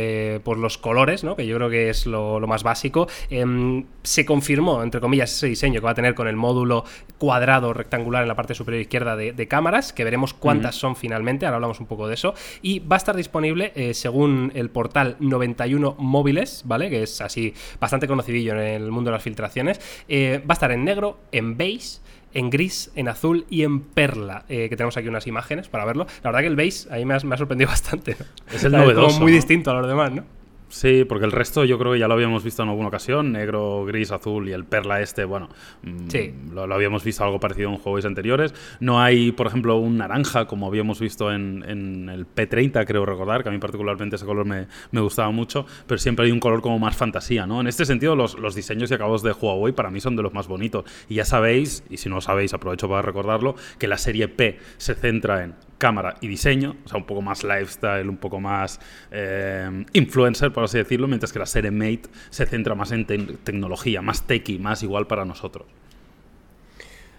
por 0.43 0.59
los 0.59 0.79
colores, 0.79 1.25
¿no? 1.25 1.37
Que 1.37 1.47
yo 1.47 1.57
creo 1.57 1.71
que 1.71 1.91
es 1.91 2.07
lo 2.07 2.41
más 2.47 2.63
básico. 2.63 2.96
Em, 3.31 3.85
se 4.03 4.25
confirmó, 4.25 4.83
entre 4.83 5.01
comillas, 5.01 5.33
ese 5.33 5.49
diseño 5.49 5.81
que 5.81 5.85
va 5.85 5.91
a 5.91 5.95
tener 5.95 6.15
con 6.15 6.29
el 6.29 6.37
módulo 6.37 6.85
cuadrado 7.19 7.73
rectangular 7.73 8.23
en 8.23 8.29
la 8.29 8.37
parte 8.37 8.55
superior 8.55 8.81
izquierda 8.81 9.17
de, 9.17 9.49
cámaras, 9.49 9.93
que 9.93 10.05
veremos 10.05 10.33
cuántas 10.33 10.77
son 10.77 10.97
finalmente, 10.97 11.47
ahora 11.47 11.57
hablamos 11.57 11.81
un 11.81 11.87
poco 11.87 12.09
de 12.09 12.15
eso, 12.15 12.35
y 12.63 12.79
va 12.81 12.97
a 12.97 12.99
estar 12.99 13.17
disponible, 13.17 13.73
eh, 13.75 13.95
según 13.95 14.53
el 14.55 14.71
portal 14.71 15.17
91 15.21 15.97
Móviles, 15.99 16.63
¿vale? 16.65 16.89
Que 16.89 17.03
es 17.03 17.21
así 17.21 17.55
bastante 17.81 18.07
conocidillo 18.07 18.53
en 18.53 18.83
el 18.83 18.91
mundo 18.91 19.11
de 19.11 19.17
las 19.17 19.23
filtraciones, 19.23 19.81
eh, 20.09 20.41
va 20.49 20.53
a 20.53 20.55
estar 20.55 20.73
en 20.73 20.85
negro, 20.85 21.19
en 21.33 21.57
beige, 21.57 22.01
en 22.35 22.51
gris, 22.51 22.93
en 22.95 23.09
azul 23.09 23.47
y 23.49 23.63
en 23.63 23.81
perla, 23.81 24.45
eh, 24.49 24.69
que 24.69 24.77
tenemos 24.77 24.97
aquí 24.97 25.09
unas 25.09 25.27
imágenes 25.27 25.69
para 25.69 25.85
verlo. 25.85 26.07
La 26.23 26.31
verdad 26.31 26.41
que 26.41 26.49
el 26.49 26.57
beige 26.57 26.87
ahí 26.91 27.05
me 27.05 27.15
ha, 27.15 27.21
sorprendido 27.21 27.71
bastante. 27.71 28.17
Es 28.53 28.63
el 28.65 28.73
novedoso. 28.73 29.21
muy 29.21 29.33
distinto 29.33 29.71
a 29.71 29.75
los 29.75 29.89
demás, 29.89 30.13
¿no? 30.13 30.36
Sí, 30.69 31.05
porque 31.05 31.25
el 31.25 31.33
resto 31.33 31.65
yo 31.65 31.79
creo 31.79 31.93
que 31.93 31.99
ya 31.99 32.09
lo 32.09 32.15
habíamos 32.15 32.43
visto 32.43 32.63
en 32.63 32.69
alguna 32.69 32.89
ocasión, 32.89 33.31
negro, 33.33 33.85
gris, 33.85 34.11
azul 34.11 34.49
y 34.49 34.53
el 34.53 34.65
perla 34.65 35.01
este, 35.01 35.25
bueno, 35.25 35.49
mm, 35.83 36.09
sí. 36.09 36.35
lo, 36.53 36.63
habíamos 36.63 37.05
visto 37.05 37.23
algo 37.23 37.39
parecido 37.39 37.71
en 37.71 37.77
juegos 37.77 38.05
anteriores. 38.05 38.53
No 38.81 39.01
hay, 39.01 39.31
por 39.33 39.47
ejemplo, 39.47 39.77
un 39.77 39.99
naranja 39.99 40.47
como 40.47 40.67
habíamos 40.67 40.99
visto 40.99 41.33
en, 41.33 41.63
el 41.67 42.27
P30, 42.27 42.85
creo 42.85 43.07
recordar, 43.07 43.43
que 43.43 43.49
a 43.49 43.53
mí 43.53 43.59
particularmente 43.59 44.17
ese 44.17 44.27
color 44.27 44.45
me, 44.45 44.67
gustaba 45.01 45.31
mucho, 45.31 45.67
pero 45.87 45.99
siempre 45.99 46.27
hay 46.27 46.33
un 46.33 46.41
color 46.41 46.63
como 46.63 46.79
más 46.79 46.97
fantasía, 46.97 47.47
¿no? 47.47 47.61
En 47.61 47.69
este 47.69 47.85
sentido, 47.85 48.17
los, 48.17 48.39
los 48.39 48.55
diseños 48.55 48.91
y 48.91 48.95
acabados 48.95 49.23
de 49.23 49.33
Huawei 49.33 49.73
para 49.73 49.91
mí 49.91 50.01
son 50.01 50.17
de 50.17 50.23
los 50.23 50.35
más 50.35 50.49
bonitos. 50.49 50.85
Y 51.09 51.15
ya 51.15 51.25
sabéis, 51.25 51.85
y 51.89 51.99
si 51.99 52.09
no 52.09 52.17
lo 52.17 52.21
sabéis, 52.21 52.55
aprovecho 52.55 52.89
para 52.89 53.03
recordarlo, 53.03 53.55
que 53.79 53.87
la 53.87 53.99
serie 53.99 54.29
P 54.29 54.59
se 54.79 54.95
centra 54.95 55.45
en 55.45 55.55
cámara 55.79 56.17
y 56.21 56.29
diseño, 56.29 56.77
o 56.85 56.89
sea, 56.89 56.99
un 56.99 57.07
poco 57.07 57.23
más 57.23 57.45
lifestyle, 57.45 58.09
un 58.09 58.17
poco 58.17 58.41
más 58.41 58.81
eh, 59.11 59.85
influencer, 59.93 60.53
por 60.53 60.65
así 60.65 60.79
decirlo, 60.79 61.07
mientras 61.09 61.33
que 61.33 61.39
la 61.39 61.47
serie 61.47 61.71
Mate 61.71 62.03
se 62.31 62.47
centra 62.47 62.75
más 62.75 62.93
en 62.93 63.07
tecnología, 63.07 64.03
más 64.03 64.27
techy, 64.27 64.59
más 64.59 64.83
igual 64.83 65.07
para 65.07 65.25
nosotros. 65.25 65.67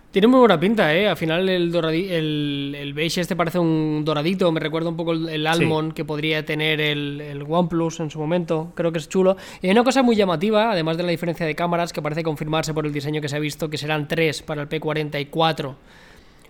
Tiene 0.09 0.27
muy 0.29 0.39
buena 0.39 0.59
pinta, 0.59 0.95
¿eh? 0.95 1.07
Al 1.07 1.17
final 1.17 1.47
el, 1.49 1.75
el, 1.75 2.93
beige 2.93 3.21
este 3.21 3.35
parece 3.35 3.59
un 3.59 4.03
doradito, 4.05 4.51
me 4.51 4.59
recuerda 4.59 4.89
un 4.89 4.95
poco 4.95 5.11
el, 5.11 5.45
almond 5.45 5.93
que 5.93 6.05
podría 6.05 6.45
tener 6.45 6.79
el, 6.79 7.21
el, 7.21 7.43
OnePlus 7.43 7.99
en 7.99 8.09
su 8.09 8.17
momento, 8.17 8.71
creo 8.73 8.91
que 8.91 8.99
es 8.99 9.09
chulo. 9.09 9.35
Y 9.61 9.67
hay 9.67 9.73
una 9.73 9.83
cosa 9.83 10.01
muy 10.03 10.15
llamativa, 10.15 10.71
además 10.71 10.97
de 10.97 11.03
la 11.03 11.11
diferencia 11.11 11.45
de 11.45 11.53
cámaras, 11.55 11.91
que 11.91 12.01
parece 12.01 12.23
confirmarse 12.23 12.73
por 12.73 12.85
el 12.85 12.93
diseño 12.93 13.21
que 13.21 13.27
se 13.27 13.35
ha 13.35 13.39
visto, 13.39 13.69
que 13.69 13.77
serán 13.77 14.07
tres 14.07 14.41
para 14.41 14.61
el 14.61 14.69
P44 14.69 15.75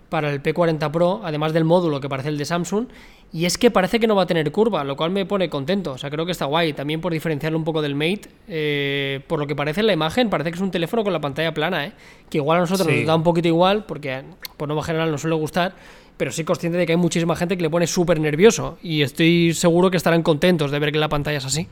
para 0.08 0.30
el 0.30 0.42
P40 0.42 0.90
Pro, 0.90 1.20
además 1.22 1.52
del 1.52 1.64
módulo 1.64 2.00
que 2.00 2.08
parece 2.08 2.28
el 2.28 2.38
de 2.38 2.44
Samsung, 2.44 2.86
y 3.32 3.44
es 3.44 3.58
que 3.58 3.70
parece 3.70 4.00
que 4.00 4.06
no 4.06 4.16
va 4.16 4.22
a 4.22 4.26
tener 4.26 4.50
curva, 4.50 4.84
lo 4.84 4.96
cual 4.96 5.10
me 5.10 5.26
pone 5.26 5.50
contento, 5.50 5.92
o 5.92 5.98
sea, 5.98 6.10
creo 6.10 6.24
que 6.24 6.32
está 6.32 6.46
guay, 6.46 6.72
también 6.72 7.00
por 7.00 7.12
diferenciarlo 7.12 7.58
un 7.58 7.64
poco 7.64 7.82
del 7.82 7.94
Mate, 7.94 8.22
eh, 8.48 9.20
por 9.26 9.38
lo 9.38 9.46
que 9.46 9.54
parece 9.54 9.80
en 9.80 9.86
la 9.86 9.92
imagen, 9.92 10.30
parece 10.30 10.50
que 10.50 10.56
es 10.56 10.62
un 10.62 10.70
teléfono 10.70 11.04
con 11.04 11.12
la 11.12 11.20
pantalla 11.20 11.52
plana, 11.52 11.86
¿eh? 11.86 11.92
que 12.30 12.38
igual 12.38 12.58
a 12.58 12.60
nosotros 12.62 12.88
nos 12.88 13.06
da 13.06 13.14
un 13.14 13.22
poquito 13.22 13.48
igual, 13.48 13.84
porque 13.84 14.22
por 14.56 14.68
no 14.68 14.80
general 14.82 15.10
nos 15.10 15.20
suele 15.20 15.36
gustar, 15.36 15.74
pero 16.16 16.32
sí 16.32 16.44
consciente 16.44 16.78
de 16.78 16.86
que 16.86 16.92
hay 16.92 16.98
muchísima 16.98 17.36
gente 17.36 17.56
que 17.56 17.62
le 17.62 17.70
pone 17.70 17.86
súper 17.86 18.18
nervioso, 18.18 18.78
y 18.82 19.02
estoy 19.02 19.52
seguro 19.52 19.90
que 19.90 19.98
estarán 19.98 20.22
contentos 20.22 20.70
de 20.70 20.78
ver 20.78 20.90
que 20.90 20.98
la 20.98 21.08
pantalla 21.08 21.38
es 21.38 21.44
así. 21.44 21.68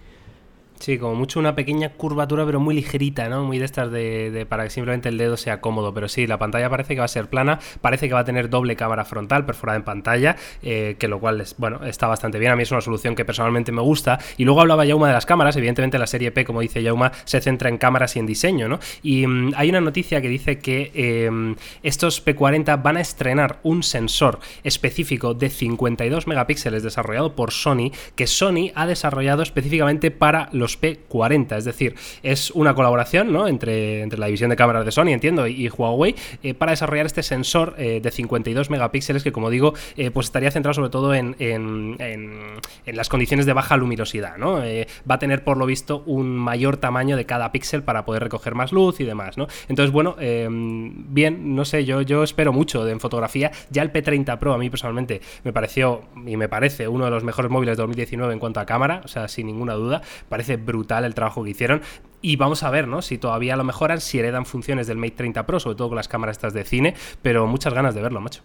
Sí, 0.79 0.99
como 0.99 1.15
mucho 1.15 1.41
una 1.41 1.55
pequeña 1.55 1.91
curvatura, 1.91 2.45
pero 2.45 2.61
muy 2.61 2.75
ligerita, 2.75 3.29
¿no? 3.29 3.45
Muy 3.45 3.59
de 3.59 3.65
estas 3.65 3.91
de, 3.91 4.47
para 4.49 4.65
que 4.65 4.71
simplemente 4.71 5.09
el 5.09 5.19
dedo 5.19 5.37
sea 5.37 5.61
cómodo. 5.61 5.93
Pero 5.95 6.09
sí, 6.09 6.27
la 6.27 6.39
pantalla 6.39 6.69
parece 6.69 6.95
que 6.95 7.01
va 7.01 7.07
a 7.07 7.09
ser 7.09 7.29
plana, 7.29 7.59
parece 7.81 8.09
que 8.09 8.15
va 8.15 8.21
a 8.21 8.25
tener 8.25 8.51
doble 8.51 8.77
cámara 8.77 9.05
frontal 9.05 9.47
perforada 9.47 9.77
en 9.77 9.85
pantalla, 9.85 10.37
eh, 10.63 10.97
que 10.99 11.09
lo 11.09 11.19
cual 11.19 11.41
es, 11.41 11.57
bueno, 11.59 11.85
está 11.85 12.07
bastante 12.07 12.39
bien. 12.39 12.53
A 12.53 12.57
mí 12.57 12.63
es 12.63 12.71
una 12.71 12.81
solución 12.81 13.15
que 13.15 13.25
personalmente 13.25 13.73
me 13.73 13.81
gusta. 13.81 14.19
Y 14.37 14.45
luego 14.45 14.61
hablaba 14.61 14.85
Yauma 14.85 15.09
de 15.09 15.15
las 15.15 15.27
cámaras. 15.27 15.57
Evidentemente, 15.57 15.99
la 15.99 16.07
serie 16.07 16.31
P, 16.31 16.45
como 16.45 16.61
dice 16.61 16.83
Yauma, 16.83 17.13
se 17.25 17.41
centra 17.41 17.69
en 17.69 17.79
cámaras 17.79 18.17
y 18.17 18.19
en 18.19 18.27
diseño, 18.27 18.69
¿no? 18.69 18.79
Y 19.03 19.27
mm, 19.27 19.55
hay 19.57 19.71
una 19.71 19.81
noticia 19.81 20.21
que 20.21 20.29
dice 20.29 20.59
que 20.59 20.93
em, 20.95 21.57
estos 21.83 22.25
P40 22.25 22.83
van 22.83 22.97
a 22.97 23.01
estrenar 23.01 23.61
un 23.63 23.83
sensor 23.83 24.41
específico 24.63 25.35
de 25.35 25.49
52 25.49 26.27
megapíxeles 26.27 26.83
desarrollado 26.83 27.35
por 27.35 27.53
Sony, 27.53 27.91
que 28.15 28.27
Sony 28.27 28.71
ha 28.75 28.87
desarrollado 28.87 29.43
específicamente 29.43 30.11
para 30.11 30.49
los 30.53 30.66
P40. 30.75 31.57
Es 31.57 31.65
decir, 31.65 31.95
es 32.23 32.51
una 32.51 32.75
colaboración 32.75 33.33
¿no? 33.33 33.49
entre, 33.49 34.03
entre 34.03 34.19
la 34.19 34.27
división 34.27 34.51
de 34.51 34.57
cámaras 34.57 34.85
de 34.85 34.93
Sony, 34.93 35.09
entiendo, 35.09 35.47
y, 35.47 35.69
Huawei 35.69 36.15
eh, 36.43 36.55
para 36.55 36.73
desarrollar 36.73 37.07
este 37.07 37.23
sensor 37.23 37.75
eh, 37.79 38.01
de 38.03 38.11
52 38.11 38.71
megapíxeles 38.71 39.23
que, 39.23 39.33
como 39.33 39.51
digo, 39.51 39.75
eh, 39.97 40.11
pues 40.11 40.27
estaría 40.27 40.51
centrado 40.51 40.75
sobre 40.75 40.91
todo 40.91 41.15
en, 41.15 41.37
en, 41.39 41.97
en, 41.99 42.97
las 42.97 43.09
condiciones 43.09 43.47
de 43.47 43.53
baja 43.53 43.77
luminosidad. 43.77 44.37
¿no? 44.39 44.57
va 44.57 45.15
a 45.15 45.19
tener, 45.19 45.45
por 45.45 45.57
lo 45.57 45.67
visto, 45.67 46.03
un 46.07 46.37
mayor 46.37 46.77
tamaño 46.77 47.17
de 47.17 47.27
cada 47.27 47.53
píxel 47.53 47.83
para 47.83 48.05
poder 48.05 48.23
recoger 48.23 48.55
más 48.55 48.73
luz 48.73 49.01
y 49.01 49.05
demás. 49.05 49.37
¿no? 49.37 49.47
Entonces, 49.69 49.93
bueno, 49.93 50.17
bien, 50.19 51.55
no 51.55 51.65
sé, 51.65 51.85
yo, 51.85 52.03
yo 52.03 52.23
espero 52.23 52.53
mucho 52.53 52.89
en 52.89 53.01
fotografía. 53.01 53.51
Ya 53.71 53.83
el 53.83 53.93
P30 53.93 54.39
Pro 54.39 54.55
a 54.55 54.59
mí 54.59 54.71
personalmente 54.71 55.21
me 55.45 55.53
pareció 55.53 56.03
y 56.27 56.37
me 56.37 56.49
parece 56.49 56.89
uno 56.89 57.05
de 57.05 57.11
los 57.11 57.25
mejores 57.25 57.51
móviles 57.51 57.77
de 57.77 57.83
2019 57.83 58.33
en 58.33 58.39
cuanto 58.39 58.61
a 58.61 58.67
cámara, 58.67 59.03
o 59.05 59.09
sea, 59.09 59.29
sin 59.29 59.47
ninguna 59.47 59.75
duda. 59.75 60.03
Parece 60.29 60.56
brutal 60.57 61.05
el 61.05 61.15
trabajo 61.15 61.45
que 61.45 61.51
hicieron. 61.51 61.83
Y 62.23 62.37
vamos 62.37 62.63
a 62.63 62.71
ver, 62.71 62.89
¿no? 62.89 63.03
Si 63.03 63.19
todavía 63.19 63.57
lo 63.57 63.65
mejoran, 63.65 64.01
si 64.01 64.19
heredan 64.19 64.47
funciones 64.47 64.87
del 64.87 64.97
Mate 64.97 65.13
30 65.13 65.47
Pro, 65.47 65.61
sobre 65.61 65.77
todo 65.77 65.89
con 65.89 65.97
las 65.97 66.09
cámaras 66.09 66.37
estas 66.37 66.55
de 66.55 66.65
cine, 66.65 66.95
pero 67.23 67.47
muchas 67.47 67.75
ganas 67.75 67.95
de 67.95 68.03
verlo, 68.03 68.21
macho. 68.21 68.43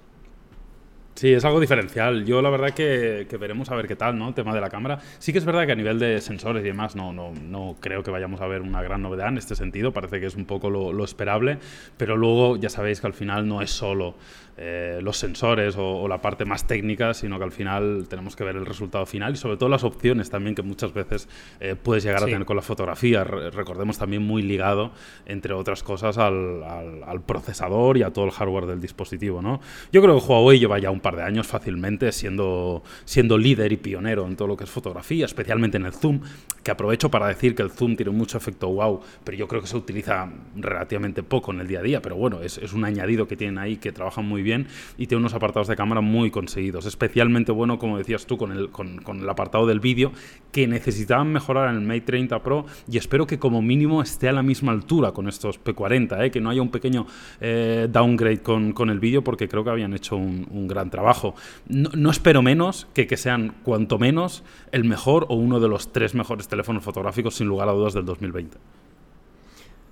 Sí, 1.16 1.34
es 1.34 1.46
algo 1.46 1.60
diferencial. 1.60 2.26
Yo 2.26 2.42
la 2.42 2.50
verdad 2.50 2.72
que, 2.72 3.28
veremos 3.40 3.70
a 3.70 3.76
ver 3.76 3.88
qué 3.88 3.96
tal, 3.96 4.18
¿no? 4.18 4.30
El 4.30 4.34
tema 4.34 4.56
de 4.56 4.62
la 4.62 4.70
cámara. 4.70 5.00
Sí 5.20 5.32
que 5.32 5.38
es 5.40 5.46
verdad 5.46 5.66
que 5.66 5.74
a 5.74 5.76
nivel 5.76 6.00
de 6.00 6.20
sensores 6.22 6.64
y 6.64 6.68
demás 6.68 6.96
no, 6.96 7.14
no, 7.14 7.32
no 7.32 7.76
creo 7.80 8.02
que 8.02 8.12
vayamos 8.12 8.42
a 8.42 8.48
ver 8.48 8.62
una 8.62 8.82
gran 8.82 9.02
novedad 9.02 9.28
en 9.28 9.38
este 9.38 9.56
sentido. 9.56 9.92
Parece 9.92 10.20
que 10.20 10.26
es 10.26 10.36
un 10.36 10.46
poco 10.46 10.70
lo 10.70 11.04
esperable, 11.04 11.60
pero 11.98 12.18
luego 12.18 12.58
ya 12.58 12.70
sabéis 12.70 13.02
que 13.02 13.08
al 13.08 13.14
final 13.14 13.48
no 13.48 13.62
es 13.62 13.70
solo 13.70 14.16
eh, 14.64 15.00
los 15.02 15.18
sensores 15.18 15.76
o, 15.78 16.08
la 16.08 16.22
parte 16.22 16.46
más 16.46 16.66
técnica, 16.68 17.14
sino 17.14 17.38
que 17.38 17.44
al 17.44 17.52
final 17.52 18.08
tenemos 18.10 18.36
que 18.36 18.44
ver 18.44 18.56
el 18.56 18.66
resultado 18.66 19.06
final 19.06 19.34
y 19.34 19.38
sobre 19.38 19.58
todo 19.58 19.70
las 19.70 19.84
opciones 19.84 20.30
también 20.30 20.56
que 20.56 20.62
muchas 20.62 20.94
veces 20.94 21.30
eh, 21.60 21.76
puedes 21.82 22.04
llegar 22.04 22.24
a 22.24 22.26
tener 22.26 22.46
con 22.46 22.56
la 22.56 22.62
fotografía. 22.62 23.24
recordemos 23.24 23.98
también 23.98 24.24
muy 24.24 24.42
ligado, 24.42 24.92
entre 25.26 25.54
otras 25.54 25.84
cosas, 25.84 26.18
al, 26.18 26.64
al, 26.64 27.22
procesador 27.22 27.98
y 27.98 28.04
a 28.04 28.12
todo 28.12 28.26
el 28.26 28.32
hardware 28.32 28.66
del 28.66 28.82
dispositivo. 28.82 29.42
¿no? 29.42 29.62
Yo 29.92 30.02
creo 30.02 30.20
que 30.20 30.26
Huawei 30.26 30.60
lleva 30.60 30.80
ya 30.80 30.92
un 30.92 31.00
par 31.00 31.12
par 31.12 31.18
de 31.18 31.24
años 31.24 31.48
fácilmente 31.48 32.12
siendo, 32.12 32.84
siendo 33.06 33.38
líder 33.38 33.72
y 33.72 33.78
pionero 33.78 34.26
en 34.26 34.36
todo 34.36 34.48
lo 34.48 34.58
que 34.58 34.64
es 34.64 34.70
fotografía, 34.70 35.26
especialmente 35.26 35.78
en 35.78 35.86
el 35.86 35.94
zoom, 35.94 36.22
que 36.64 36.72
aprovecho 36.72 37.10
para 37.12 37.28
decir 37.28 37.56
que 37.56 37.64
el 37.64 37.72
zoom 37.72 37.96
tiene 37.96 38.12
mucho 38.12 38.38
efecto 38.38 38.70
wow, 38.70 39.02
pero 39.24 39.38
yo 39.38 39.48
creo 39.48 39.62
que 39.62 39.68
se 39.68 39.78
utiliza 39.78 40.30
relativamente 40.56 41.24
poco 41.24 41.52
en 41.52 41.60
el 41.60 41.68
día 41.68 41.80
a 41.80 41.84
día, 41.84 42.02
pero 42.02 42.16
bueno, 42.16 42.42
es, 42.42 42.58
es 42.58 42.74
un 42.74 42.86
añadido 42.86 43.28
que 43.28 43.36
tienen 43.36 43.58
ahí 43.58 43.78
que 43.78 43.92
trabajan 43.92 44.26
muy 44.26 44.42
bien 44.42 44.51
y 44.98 45.08
tiene 45.08 45.20
unos 45.20 45.34
apartados 45.34 45.68
de 45.68 45.76
cámara 45.76 46.02
muy 46.02 46.32
conseguidos, 46.32 46.86
especialmente 46.86 47.52
bueno, 47.52 47.80
como 47.80 47.98
decías 47.98 48.26
tú, 48.26 48.38
con 48.38 48.52
el, 48.52 48.70
con, 48.70 49.00
el 49.08 49.30
apartado 49.30 49.66
del 49.66 49.80
vídeo, 49.80 50.12
que 50.52 50.68
necesitaban 50.68 51.32
mejorar 51.32 51.70
en 51.70 51.76
el 51.76 51.88
Mate 51.88 52.02
30 52.02 52.42
Pro 52.44 52.66
y 52.90 52.98
espero 52.98 53.28
que 53.28 53.40
como 53.40 53.62
mínimo 53.62 54.02
esté 54.02 54.30
a 54.30 54.34
la 54.34 54.44
misma 54.44 54.72
altura 54.72 55.12
con 55.12 55.28
estos 55.28 55.64
P40, 55.64 56.26
¿eh? 56.26 56.32
que 56.32 56.42
no 56.42 56.50
haya 56.50 56.62
un 56.62 56.70
pequeño 56.70 57.06
eh, 57.40 57.88
downgrade 57.90 58.42
con, 58.42 58.74
con 58.74 58.90
el 58.90 59.00
vídeo 59.00 59.24
porque 59.24 59.48
creo 59.48 59.64
que 59.64 59.70
habían 59.70 59.94
hecho 59.94 60.16
un, 60.16 60.48
un 60.52 60.68
gran 60.68 60.90
trabajo. 60.90 61.36
No, 61.68 61.90
no, 61.96 62.10
espero 62.10 62.42
menos 62.42 62.88
que 62.94 63.08
que 63.08 63.18
sean 63.18 63.54
cuanto 63.64 64.00
menos 64.00 64.44
el 64.72 64.86
mejor 64.86 65.26
o 65.28 65.36
uno 65.36 65.60
de 65.60 65.68
los 65.68 65.92
tres 65.92 66.16
mejores 66.16 66.48
teléfonos 66.48 66.84
fotográficos 66.84 67.36
sin 67.36 67.48
lugar 67.48 67.68
a 67.68 67.74
dudas 67.74 67.94
del 67.94 68.06
2020. 68.06 68.58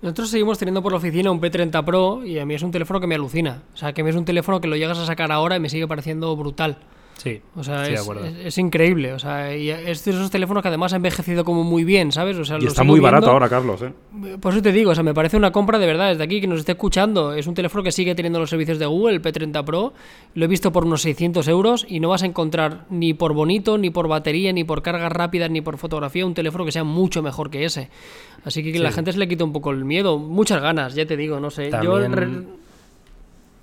Nosotros 0.02 0.30
seguimos 0.30 0.58
teniendo 0.58 0.82
por 0.82 0.94
la 0.94 0.98
oficina 0.98 1.30
un 1.30 1.42
P30 1.42 1.84
Pro 1.84 2.26
y 2.26 2.40
a 2.40 2.46
mí 2.46 2.54
es 2.54 2.64
un 2.64 2.72
teléfono 2.72 3.02
que 3.02 3.08
me 3.08 3.16
alucina. 3.16 3.64
O 3.74 3.78
sea, 3.78 3.92
que 3.92 4.02
es 4.02 4.16
un 4.16 4.24
teléfono 4.24 4.62
que 4.62 4.68
lo 4.70 4.78
llegas 4.78 4.98
a 4.98 5.06
sacar 5.06 5.30
ahora 5.30 5.58
y 5.58 5.60
me 5.60 5.68
sigue 5.68 5.88
pareciendo 5.88 6.34
brutal. 6.38 6.78
Sí, 7.20 7.42
o 7.58 7.64
sea, 7.66 7.86
es, 7.86 8.58
increíble. 8.58 9.12
O 9.12 9.20
sea, 9.20 9.54
y 9.54 9.70
es 9.70 10.06
de 10.06 10.12
esos 10.12 10.32
teléfonos 10.32 10.64
que 10.64 10.70
además 10.70 10.94
ha 10.94 10.96
envejecido 10.96 11.44
como 11.44 11.66
muy 11.66 11.84
bien, 11.84 12.14
¿sabes? 12.14 12.38
O 12.38 12.46
sea, 12.46 12.58
y 12.62 12.66
está 12.66 12.86
muy 12.86 13.02
barato 13.02 13.30
ahora, 13.30 13.50
Carlos. 13.50 13.82
¿eh? 13.82 13.92
Por 14.40 14.54
eso 14.54 14.62
te 14.62 14.72
digo, 14.72 14.92
o 14.92 14.96
sea, 14.96 15.04
me 15.04 15.14
parece 15.14 15.36
una 15.36 15.52
compra 15.52 15.80
de 15.80 15.86
verdad. 15.86 16.12
Desde 16.12 16.24
aquí, 16.24 16.40
que 16.40 16.48
nos 16.48 16.60
esté 16.60 16.72
escuchando, 16.72 17.34
es 17.34 17.46
un 17.46 17.56
teléfono 17.56 17.84
que 17.84 17.92
sigue 17.92 18.16
teniendo 18.16 18.40
los 18.40 18.50
servicios 18.50 18.80
de 18.80 18.86
Google, 18.86 19.16
el 19.16 19.22
P30 19.22 19.66
Pro. 19.66 19.94
Lo 20.34 20.46
he 20.46 20.48
visto 20.48 20.72
por 20.72 20.86
unos 20.86 21.02
600 21.02 21.46
euros 21.50 21.86
y 21.90 22.00
no 22.00 22.08
vas 22.08 22.24
a 22.24 22.26
encontrar 22.26 22.86
ni 22.90 23.14
por 23.14 23.34
bonito, 23.34 23.78
ni 23.78 23.90
por 23.90 24.08
batería, 24.08 24.54
ni 24.54 24.64
por 24.64 24.82
cargas 24.82 25.12
rápidas, 25.12 25.52
ni 25.52 25.60
por 25.60 25.78
fotografía 25.78 26.26
un 26.26 26.34
teléfono 26.34 26.64
que 26.64 26.72
sea 26.72 26.86
mucho 26.86 27.22
mejor 27.22 27.50
que 27.50 27.66
ese. 27.66 27.90
Así 28.46 28.64
que, 28.64 28.72
que 28.72 28.80
la 28.80 28.94
gente 28.94 29.12
se 29.12 29.20
le 29.20 29.28
quita 29.28 29.44
un 29.44 29.52
poco 29.52 29.72
el 29.72 29.84
miedo. 29.84 30.18
Muchas 30.18 30.62
ganas, 30.62 30.96
ya 30.96 31.06
te 31.06 31.18
digo, 31.18 31.42
no 31.42 31.50
sé. 31.50 31.70
Yo 31.84 32.00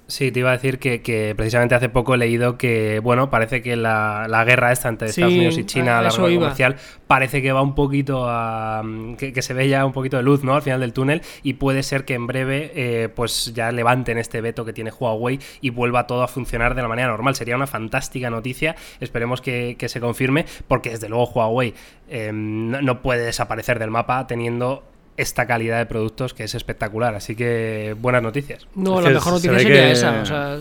Sí, 0.08 0.30
te 0.30 0.38
iba 0.38 0.50
a 0.50 0.52
decir 0.52 0.78
que, 0.78 1.34
precisamente 1.36 1.74
hace 1.74 1.88
poco 1.88 2.14
he 2.14 2.18
leído 2.18 2.56
que, 2.56 3.00
bueno, 3.00 3.28
parece 3.28 3.60
que 3.60 3.74
la, 3.74 4.44
guerra 4.46 4.70
esta 4.70 4.88
entre 4.88 5.08
Estados 5.08 5.32
Unidos 5.32 5.58
y 5.58 5.64
China, 5.64 6.00
la 6.00 6.10
guerra 6.10 6.32
comercial, 6.32 6.76
parece 7.08 7.42
que 7.42 7.50
va 7.50 7.60
un 7.60 7.74
poquito 7.74 8.24
a. 8.28 8.84
Que, 9.18 9.42
se 9.42 9.52
ve 9.52 9.68
ya 9.68 9.84
un 9.84 9.92
poquito 9.92 10.16
de 10.16 10.22
luz, 10.22 10.44
¿no? 10.44 10.54
Al 10.54 10.62
final 10.62 10.80
del 10.80 10.92
túnel 10.92 11.22
y 11.42 11.54
puede 11.54 11.82
ser 11.82 12.04
que 12.04 12.14
en 12.14 12.28
breve, 12.28 12.70
eh, 12.74 13.08
pues 13.08 13.52
ya 13.52 13.72
levanten 13.72 14.16
este 14.16 14.40
veto 14.40 14.64
que 14.64 14.72
tiene 14.72 14.92
Huawei 14.92 15.40
y 15.60 15.70
vuelva 15.70 16.06
todo 16.06 16.22
a 16.22 16.28
funcionar 16.28 16.76
de 16.76 16.82
la 16.82 16.88
manera 16.88 17.08
normal. 17.08 17.34
Sería 17.34 17.56
una 17.56 17.66
fantástica 17.66 18.30
noticia. 18.30 18.76
Esperemos 19.00 19.40
que, 19.40 19.76
se 19.86 20.00
confirme, 20.00 20.46
porque 20.68 20.90
desde 20.90 21.08
luego 21.08 21.32
Huawei 21.32 21.74
eh, 22.08 22.30
no 22.32 23.02
puede 23.02 23.24
desaparecer 23.24 23.80
del 23.80 23.90
mapa 23.90 24.26
teniendo 24.28 24.84
esta 25.16 25.46
calidad 25.46 25.78
de 25.78 25.86
productos 25.86 26.34
que 26.34 26.44
es 26.44 26.54
espectacular. 26.54 27.14
Así 27.14 27.34
que 27.34 27.96
buenas 27.98 28.22
noticias. 28.22 28.66
No, 28.74 29.00
la 29.00 29.10
mejor 29.10 29.34
noticia 29.34 29.58
sería 29.58 29.90
esa. 29.90 30.58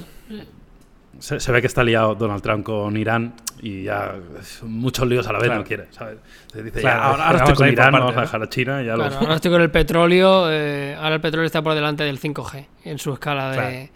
se, 1.20 1.52
ve 1.52 1.62
que 1.62 1.68
está 1.68 1.84
liado 1.84 2.16
Donald 2.16 2.42
Trump 2.42 2.66
con 2.66 2.96
Irán 2.98 3.34
y 3.62 3.84
ya 3.84 4.16
muchos 4.64 5.08
líos 5.08 5.28
a 5.28 5.34
la 5.34 5.40
vez 5.40 5.52
no 5.52 5.64
quiere, 5.64 5.88
¿sabes? 5.92 6.18
Se 6.52 6.64
dice, 6.64 6.88
ahora, 6.88 7.38
estoy 7.38 7.56
con 7.56 7.70
Irán, 7.70 7.92
vamos 7.92 8.18
a 8.18 8.22
dejar 8.22 8.44
a 8.44 8.50
China. 8.50 8.84
Ya 8.84 8.94
Ahora 8.96 9.36
estoy 9.36 9.52
con 9.52 9.62
el 9.62 9.72
petróleo, 9.72 10.52
eh, 10.52 10.96
ahora 10.96 11.16
el 11.16 11.22
petróleo 11.22 11.46
está 11.46 11.62
por 11.62 11.74
delante 11.74 12.04
del 12.04 12.20
5G 12.20 12.66
en 12.86 13.00
su 13.00 13.14
escala 13.14 13.52
de, 13.52 13.92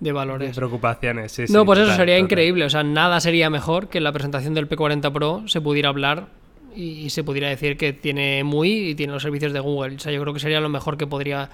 de 0.00 0.12
valores. 0.12 0.56
preocupaciones, 0.56 1.32
sí, 1.32 1.44
No, 1.50 1.64
pues 1.64 1.80
eso 1.80 1.94
sería 1.94 2.18
increíble. 2.18 2.64
O 2.64 2.70
sea, 2.70 2.82
nada 2.82 3.20
sería 3.20 3.50
mejor 3.50 3.88
que 3.88 3.98
en 3.98 4.04
la 4.04 4.12
presentación 4.12 4.54
del 4.54 4.68
P40 4.68 5.12
Pro 5.12 5.42
se 5.46 5.60
pudiera 5.60 5.88
hablar 5.88 6.39
y, 6.74 7.10
se 7.10 7.24
pudiera 7.24 7.48
decir 7.48 7.76
que 7.76 7.92
tiene 7.92 8.44
muy 8.44 8.90
y 8.90 8.94
tiene 8.94 9.12
los 9.12 9.22
servicios 9.22 9.52
de 9.52 9.60
Google. 9.60 9.96
O 9.96 9.98
sea, 9.98 10.12
yo 10.12 10.20
creo 10.20 10.34
que 10.34 10.40
sería 10.40 10.60
lo 10.60 10.68
mejor 10.68 10.96
que 10.96 11.06
podría 11.06 11.50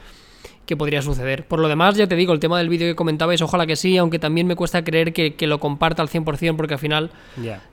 que 0.65 0.77
podría 0.77 1.01
suceder. 1.01 1.47
Por 1.47 1.61
lo 1.61 1.69
demás, 1.69 1.97
ya 1.97 2.09
te 2.09 2.17
digo, 2.17 2.33
el 2.33 2.41
tema 2.41 2.59
del 2.59 2.69
vídeo 2.69 2.89
que 2.89 2.97
comentabais, 2.97 3.41
ojalá 3.41 3.67
que 3.67 3.77
sí, 3.77 3.97
aunque 3.97 4.19
también 4.19 4.49
me 4.49 4.57
cuesta 4.57 4.83
creer 4.83 5.13
que, 5.13 5.47
lo 5.47 5.61
comparta 5.61 6.03
al 6.03 6.09
100%, 6.09 6.57
porque 6.57 6.75
al 6.75 6.81
final 6.81 7.11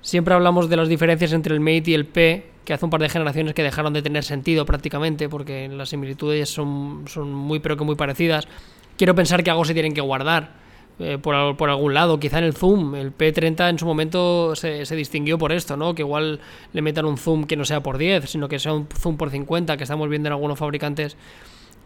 siempre 0.01 0.35
hablamos 0.35 0.69
de 0.69 0.77
las 0.77 0.87
diferencias 0.87 1.33
entre 1.33 1.55
el 1.55 1.59
Mate 1.59 1.83
y 1.87 1.93
el 1.95 2.05
P, 2.05 2.51
que 2.63 2.73
hace 2.73 2.85
un 2.85 2.91
par 2.91 3.01
de 3.01 3.09
generaciones 3.09 3.55
que 3.55 3.63
dejaron 3.63 3.93
de 3.93 4.03
tener 4.03 4.23
sentido 4.23 4.67
prácticamente, 4.67 5.27
porque 5.27 5.67
las 5.69 5.89
similitudes 5.89 6.49
son, 6.49 7.05
son 7.07 7.33
muy 7.33 7.59
pero 7.59 7.77
que 7.77 7.83
muy 7.83 7.95
parecidas. 7.95 8.47
Quiero 8.95 9.15
pensar 9.15 9.43
que 9.43 9.49
algo 9.49 9.65
se 9.65 9.73
tienen 9.73 9.95
que 9.95 10.01
guardar 10.01 10.62
eh, 10.99 11.17
por, 11.21 11.57
por, 11.57 11.69
algún 11.69 11.93
lado. 11.93 12.19
Quizá 12.19 12.37
en 12.37 12.45
el 12.45 12.53
zoom, 12.53 12.95
el 12.95 13.15
P30 13.15 13.69
en 13.69 13.79
su 13.79 13.85
momento 13.85 14.55
se, 14.55 14.85
se, 14.85 14.95
distinguió 14.95 15.37
por 15.37 15.51
esto, 15.51 15.75
¿no? 15.75 15.95
Que 15.95 16.03
igual 16.03 16.39
le 16.71 16.81
metan 16.81 17.05
un 17.05 17.17
zoom 17.17 17.45
que 17.45 17.55
no 17.55 17.65
sea 17.65 17.81
por 17.81 17.97
10, 17.97 18.29
sino 18.29 18.47
que 18.47 18.59
sea 18.59 18.73
un 18.73 18.87
zoom 18.87 19.17
por 19.17 19.29
50, 19.29 19.77
que 19.77 19.83
estamos 19.83 20.07
viendo 20.09 20.27
en 20.27 20.33
algunos 20.33 20.57
fabricantes 20.59 21.17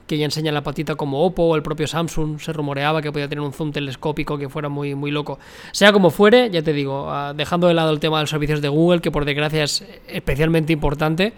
que 0.07 0.17
ya 0.17 0.25
enseñan 0.25 0.53
la 0.53 0.63
patita 0.63 0.95
como 0.95 1.23
Oppo 1.23 1.43
o 1.43 1.55
el 1.55 1.61
propio 1.61 1.85
Samsung 1.85 2.39
se 2.39 2.53
rumoreaba 2.53 3.01
que 3.01 3.11
podía 3.11 3.27
tener 3.27 3.43
un 3.43 3.53
zoom 3.53 3.71
telescópico 3.71 4.37
que 4.37 4.49
fuera 4.49 4.69
muy, 4.69 4.95
muy 4.95 5.11
loco. 5.11 5.37
Sea 5.71 5.91
como 5.91 6.09
fuere, 6.09 6.49
ya 6.49 6.61
te 6.61 6.73
digo, 6.73 7.11
ah, 7.11 7.33
dejando 7.35 7.67
de 7.67 7.73
lado 7.73 7.91
el 7.91 7.99
tema 7.99 8.17
de 8.17 8.23
los 8.23 8.29
servicios 8.29 8.61
de 8.61 8.69
Google, 8.69 9.01
que 9.01 9.11
por 9.11 9.25
desgracia 9.25 9.63
es 9.63 9.85
especialmente 10.07 10.73
importante, 10.73 11.33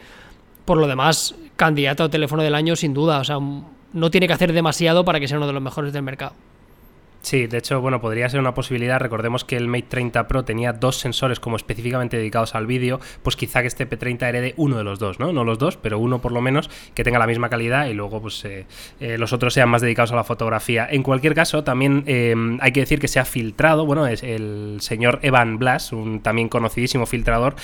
por 0.66 0.78
lo 0.78 0.88
demás, 0.88 1.36
candidato 1.56 2.04
a 2.04 2.10
teléfono 2.10 2.44
del 2.44 2.56
año 2.56 2.76
sin 2.76 2.94
duda, 2.94 3.20
o 3.20 3.24
sea, 3.24 3.40
no 3.92 4.12
tiene 4.12 4.28
que 4.28 4.34
hacer 4.34 4.54
demasiado 4.54 5.04
para 5.04 5.20
que 5.20 5.28
sea 5.28 5.38
uno 5.38 5.48
de 5.48 5.54
los 5.54 5.64
mejores 5.64 5.92
del 5.92 6.04
mercado. 6.04 6.34
Sí, 7.22 7.48
de 7.48 7.58
hecho, 7.58 7.82
bueno, 7.82 8.00
podría 8.00 8.30
ser 8.30 8.40
una 8.40 8.54
posibilidad. 8.54 9.00
Recordemos 9.00 9.44
que 9.44 9.58
el 9.58 9.68
Mate 9.68 9.88
30 9.90 10.28
Pro 10.28 10.46
tenía 10.46 10.72
dos 10.72 10.98
sensores 10.98 11.40
como 11.40 11.58
específicamente 11.58 12.18
dedicados 12.18 12.56
al 12.56 12.66
vídeo, 12.66 13.00
pues 13.24 13.36
quizá 13.36 13.62
que 13.62 13.68
este 13.68 13.90
P30 13.90 14.24
herede 14.24 14.54
uno 14.56 14.78
de 14.78 14.86
los 14.86 15.00
dos, 15.00 15.20
¿no? 15.20 15.34
No 15.34 15.44
los 15.44 15.60
dos, 15.60 15.76
pero 15.76 16.00
uno 16.00 16.22
por 16.22 16.32
lo 16.32 16.40
menos 16.42 16.70
que 16.96 17.04
tenga 17.04 17.20
la 17.20 17.28
misma 17.28 17.50
calidad 17.50 17.88
y 17.88 17.94
luego 17.94 18.22
pues 18.22 18.44
eh, 18.46 18.66
eh, 19.02 19.18
los 19.18 19.34
otros 19.34 19.54
sean 19.54 19.70
más 19.70 19.82
dedicados 19.82 20.14
a 20.14 20.16
la 20.16 20.24
fotografía. 20.24 20.88
En 20.90 21.04
cualquier 21.04 21.36
caso, 21.36 21.64
también 21.64 22.04
eh, 22.08 22.34
hay 22.62 22.72
que 22.72 22.80
decir 22.80 23.00
que 23.00 23.10
se 23.10 23.20
ha 23.20 23.26
filtrado, 23.26 23.86
bueno, 23.86 24.08
es 24.08 24.24
el 24.24 24.78
señor 24.80 25.20
Evan 25.22 25.60
Blas, 25.60 25.92
un 25.92 26.22
también 26.22 26.48
conocidísimo 26.48 27.06
filtrador, 27.06 27.56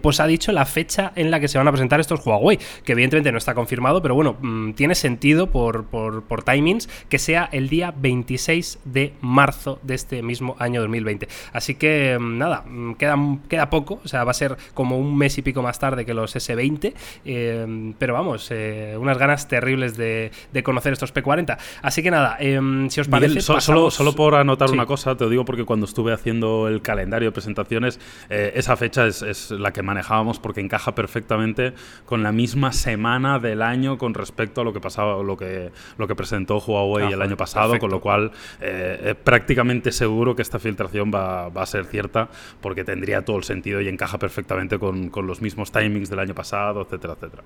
pues 0.00 0.20
ha 0.20 0.26
dicho 0.26 0.52
la 0.52 0.66
fecha 0.66 1.12
en 1.16 1.30
la 1.30 1.40
que 1.40 1.48
se 1.48 1.58
van 1.58 1.66
a 1.66 1.72
presentar 1.72 2.00
estos 2.00 2.24
Huawei, 2.24 2.58
que 2.84 2.92
evidentemente 2.92 3.32
no 3.32 3.38
está 3.38 3.54
confirmado, 3.54 4.02
pero 4.02 4.14
bueno, 4.14 4.36
mm, 4.40 4.72
tiene 4.72 4.94
sentido 4.94 5.50
por, 5.50 5.86
por, 5.86 6.22
por 6.22 6.42
timings 6.42 6.88
que 7.08 7.18
sea 7.18 7.48
el 7.52 7.68
día 7.68 7.92
26 7.96 8.78
de 8.84 8.99
marzo 9.20 9.78
de 9.82 9.94
este 9.94 10.22
mismo 10.22 10.56
año 10.58 10.80
2020. 10.80 11.28
Así 11.52 11.74
que 11.74 12.18
mm, 12.18 12.38
nada, 12.38 12.64
mm, 12.66 12.94
queda, 12.94 13.16
queda 13.48 13.70
poco, 13.70 14.00
o 14.04 14.08
sea, 14.08 14.24
va 14.24 14.30
a 14.30 14.34
ser 14.34 14.56
como 14.74 14.98
un 14.98 15.16
mes 15.16 15.36
y 15.38 15.42
pico 15.42 15.62
más 15.62 15.78
tarde 15.78 16.04
que 16.04 16.14
los 16.14 16.34
S20, 16.34 16.94
eh, 17.24 17.94
pero 17.98 18.14
vamos, 18.14 18.48
eh, 18.50 18.96
unas 18.98 19.18
ganas 19.18 19.48
terribles 19.48 19.96
de, 19.96 20.30
conocer 20.62 20.92
estos 20.92 21.14
P40. 21.14 21.56
Así 21.82 22.02
que 22.02 22.10
nada, 22.10 22.36
em, 22.38 22.90
si 22.90 23.00
os 23.00 23.08
parece... 23.08 23.40
solo, 23.40 23.90
solo 23.90 24.12
por 24.14 24.34
anotar 24.34 24.70
una 24.70 24.86
cosa, 24.86 25.16
te 25.16 25.24
lo 25.24 25.30
digo 25.30 25.44
porque 25.44 25.64
cuando 25.64 25.86
estuve 25.86 26.12
haciendo 26.12 26.68
el 26.68 26.82
calendario 26.82 27.28
de 27.28 27.32
presentaciones, 27.32 27.98
eh, 28.28 28.52
esa 28.54 28.76
fecha 28.76 29.06
es, 29.06 29.50
la 29.50 29.72
que 29.72 29.82
manejábamos 29.82 30.38
porque 30.38 30.60
encaja 30.60 30.94
perfectamente 30.94 31.72
con 32.04 32.22
la 32.22 32.32
misma 32.32 32.72
semana 32.72 33.38
del 33.38 33.62
año 33.62 33.98
con 33.98 34.14
respecto 34.14 34.60
a 34.60 34.64
lo 34.64 34.72
que 34.72 34.80
pasaba, 34.80 35.22
lo 35.22 35.36
que, 35.36 35.70
lo 35.98 36.06
que 36.06 36.14
presentó 36.14 36.58
Huawei 36.58 37.06
ah, 37.06 37.14
el 37.14 37.22
año 37.22 37.36
pasado, 37.36 37.78
con 37.78 37.90
lo 37.90 38.00
cual 38.00 38.32
eh, 38.60 38.89
prácticamente 39.24 39.92
seguro 39.92 40.34
que 40.34 40.42
esta 40.42 40.58
filtración 40.58 41.10
va, 41.12 41.46
a 41.46 41.66
ser 41.66 41.86
cierta 41.86 42.28
porque 42.60 42.84
tendría 42.84 43.22
todo 43.24 43.36
el 43.36 43.44
sentido 43.44 43.80
y 43.80 43.88
encaja 43.88 44.18
perfectamente 44.18 44.78
con, 44.78 45.10
los 45.26 45.42
mismos 45.42 45.70
timings 45.70 46.08
del 46.08 46.18
año 46.18 46.34
pasado, 46.34 46.82
etcétera, 46.82 47.14
etcétera. 47.14 47.42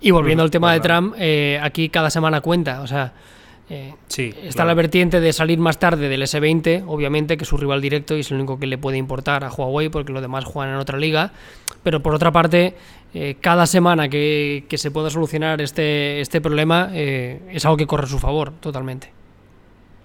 Y 0.00 0.10
volviendo 0.12 0.42
al 0.42 0.50
tema 0.50 0.72
de 0.72 0.80
Trump, 0.80 1.14
eh, 1.18 1.58
aquí 1.62 1.88
cada 1.88 2.10
semana 2.10 2.40
cuenta, 2.40 2.80
o 2.80 2.86
sea, 2.86 3.12
eh, 3.68 3.94
está 4.08 4.64
la 4.64 4.74
vertiente 4.74 5.20
de 5.20 5.32
salir 5.32 5.58
más 5.58 5.78
tarde 5.78 6.08
del 6.08 6.22
S20, 6.22 6.84
obviamente, 6.86 7.36
que 7.36 7.44
es 7.44 7.48
su 7.48 7.56
rival 7.56 7.80
directo 7.80 8.16
y 8.16 8.20
es 8.20 8.30
lo 8.30 8.36
único 8.36 8.58
que 8.58 8.66
le 8.66 8.78
puede 8.78 8.96
importar 8.96 9.44
a 9.44 9.50
Huawei 9.50 9.90
porque 9.90 10.12
los 10.12 10.22
demás 10.22 10.44
juegan 10.44 10.74
en 10.74 10.80
otra 10.80 10.98
liga. 10.98 11.32
Pero 11.82 12.00
por 12.00 12.14
otra 12.14 12.32
parte, 12.32 12.74
cada 13.40 13.66
semana 13.66 14.08
que, 14.08 14.64
que, 14.68 14.76
se 14.76 14.90
pueda 14.90 15.10
solucionar 15.10 15.60
este, 15.60 16.20
este 16.20 16.40
problema 16.40 16.90
es 16.94 17.64
algo 17.64 17.76
que 17.76 17.86
corre 17.86 18.04
a 18.04 18.08
su 18.08 18.18
favor, 18.18 18.52
totalmente. 18.60 19.19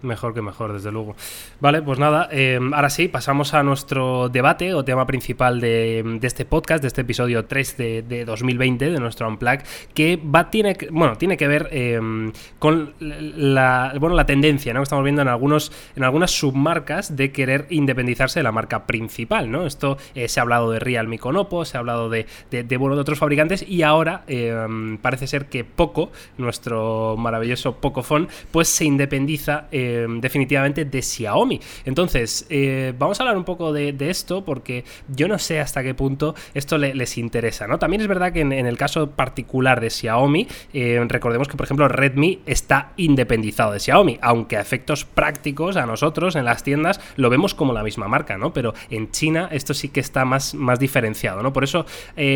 Mejor 0.02 0.34
que 0.34 0.42
mejor, 0.42 0.74
desde 0.74 0.92
luego. 0.92 1.16
Vale, 1.60 1.82
pues 1.82 1.98
nada, 2.00 2.30
eh, 2.32 2.60
ahora 2.74 2.90
sí, 2.90 3.08
pasamos 3.08 3.54
a 3.54 3.64
nuestro 3.64 4.30
debate 4.30 4.74
o 4.74 4.84
tema 4.84 5.08
principal 5.08 5.60
de, 5.60 6.20
este 6.22 6.46
podcast, 6.46 6.82
de 6.82 6.88
este 6.88 7.02
episodio 7.02 7.46
3 7.46 7.78
de, 7.78 8.26
2020, 8.26 8.92
de 8.92 9.00
nuestro 9.00 9.28
Unplug, 9.28 9.60
que 9.94 10.18
va, 10.18 10.50
tiene, 10.50 10.78
bueno, 10.92 11.18
tiene 11.18 11.38
que 11.38 11.48
ver 11.48 11.70
eh, 11.72 12.00
con 12.60 12.94
la, 13.00 13.94
bueno, 14.00 14.16
la 14.16 14.26
tendencia 14.26 14.74
¿no? 14.74 14.82
que 14.82 14.84
estamos 14.84 15.04
viendo 15.04 15.22
en, 15.22 15.28
algunos, 15.28 15.72
en 15.96 16.04
algunas 16.04 16.32
submarcas 16.32 17.16
de 17.16 17.32
querer 17.32 17.66
independizarse 17.70 18.40
de 18.40 18.44
la 18.44 18.52
marca 18.52 18.86
principal. 18.86 19.50
¿no? 19.50 19.66
Esto 19.66 19.98
eh, 20.14 20.28
se 20.28 20.40
ha 20.40 20.44
hablado 20.44 20.72
de 20.72 20.80
Realme 20.80 21.18
con 21.18 21.36
Oppo, 21.36 21.66
se 21.66 21.78
ha 21.78 21.80
hablado 21.80 22.10
de, 22.10 22.28
de, 22.52 22.78
bueno, 22.78 22.96
de 22.96 23.02
otros 23.02 23.18
fabricantes 23.18 23.66
y 23.68 23.82
ahora 23.82 24.24
parece 25.02 25.28
ser 25.28 25.48
que 25.48 25.64
Poco, 25.64 26.12
nuestro 26.38 27.16
maravilloso 27.18 27.78
Pocophone, 27.78 28.28
pues 28.52 28.68
se 28.68 28.86
independiza. 28.86 29.68
Eh, 29.86 30.08
definitivamente 30.20 30.86
de 30.86 31.02
Xiaomi. 31.02 31.60
Entonces, 31.86 32.46
eh, 32.50 32.94
vamos 32.98 33.20
a 33.20 33.24
hablar 33.24 33.38
un 33.38 33.44
poco 33.44 33.72
de, 33.74 33.96
esto 34.06 34.46
porque 34.46 34.84
yo 35.08 35.28
no 35.28 35.40
sé 35.40 35.60
hasta 35.60 35.82
qué 35.82 35.96
punto 35.96 36.36
esto 36.54 36.78
les 36.78 37.18
interesa, 37.18 37.66
¿no? 37.66 37.80
También 37.80 38.02
es 38.02 38.08
verdad 38.08 38.32
que 38.32 38.42
en, 38.42 38.52
el 38.52 38.78
caso 38.78 39.10
particular 39.12 39.82
de 39.82 39.90
Xiaomi, 39.90 40.48
recordemos 41.08 41.48
que, 41.48 41.58
por 41.58 41.66
ejemplo, 41.66 41.88
Redmi 41.88 42.42
está 42.46 42.92
independizado 42.98 43.72
de 43.72 43.80
Xiaomi, 43.80 44.20
aunque 44.22 44.58
a 44.58 44.62
efectos 44.62 45.06
prácticos 45.06 45.76
a 45.76 45.86
nosotros 45.86 46.36
en 46.36 46.46
las 46.46 46.64
tiendas 46.64 47.00
lo 47.16 47.30
vemos 47.30 47.56
como 47.56 47.74
la 47.74 47.84
misma 47.84 48.08
marca, 48.08 48.38
¿no? 48.38 48.54
Pero 48.54 48.74
en 48.90 49.10
China 49.12 49.50
esto 49.52 49.74
sí 49.74 49.90
que 49.90 50.02
está 50.02 50.26
más, 50.26 50.54
más 50.54 50.80
diferenciado, 50.80 51.42
¿no? 51.42 51.52
Por 51.52 51.64
eso 51.64 51.86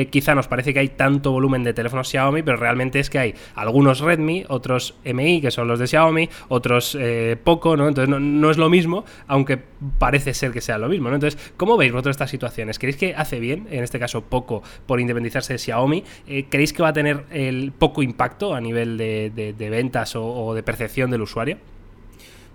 quizá 0.10 0.34
nos 0.34 0.48
parece 0.48 0.74
que 0.74 0.80
hay 0.80 0.90
tanto 0.90 1.32
volumen 1.32 1.64
de 1.64 1.74
teléfonos 1.74 2.10
Xiaomi, 2.10 2.42
pero 2.42 2.58
realmente 2.58 3.00
es 3.00 3.10
que 3.10 3.20
hay 3.20 3.36
algunos 3.56 4.00
Redmi, 4.00 4.46
otros 4.48 4.96
MI, 5.04 5.42
que 5.42 5.52
son 5.52 5.68
los 5.68 5.80
de 5.80 5.88
Xiaomi, 5.88 6.30
otros 6.50 6.98
eh, 7.00 7.38
Poco, 7.40 7.76
¿no? 7.78 7.88
Entonces 7.88 8.10
no, 8.20 8.52
es 8.52 8.58
lo 8.58 8.70
mismo, 8.70 9.06
aunque 9.28 9.58
parece 9.98 10.34
ser 10.34 10.52
que 10.52 10.62
sea 10.62 10.78
lo 10.78 10.90
mismo, 10.90 11.10
¿no? 11.10 11.16
Entonces, 11.16 11.40
¿cómo 11.58 11.78
veis 11.78 11.92
vosotros 11.92 12.16
estas 12.16 12.30
situaciones? 12.30 12.80
¿Creéis 12.80 12.98
que 12.98 13.16
hace 13.16 13.40
bien, 13.40 13.68
en 13.72 13.84
este 13.84 14.00
caso 14.00 14.22
Poco, 14.22 14.64
por 14.86 15.00
independizarse 15.00 15.54
de 15.54 15.60
Xiaomi? 15.60 16.04
Eh, 16.28 16.46
¿Creéis 16.50 16.74
que 16.74 16.84
va 16.84 16.90
a 16.90 16.94
tener 16.94 17.26
el 17.32 17.72
poco 17.72 18.04
impacto 18.04 18.54
a 18.54 18.62
nivel 18.62 18.98
de, 18.98 19.70
ventas 19.70 20.16
o, 20.16 20.54
de 20.54 20.64
percepción 20.64 21.12
del 21.12 21.22
usuario? 21.22 21.58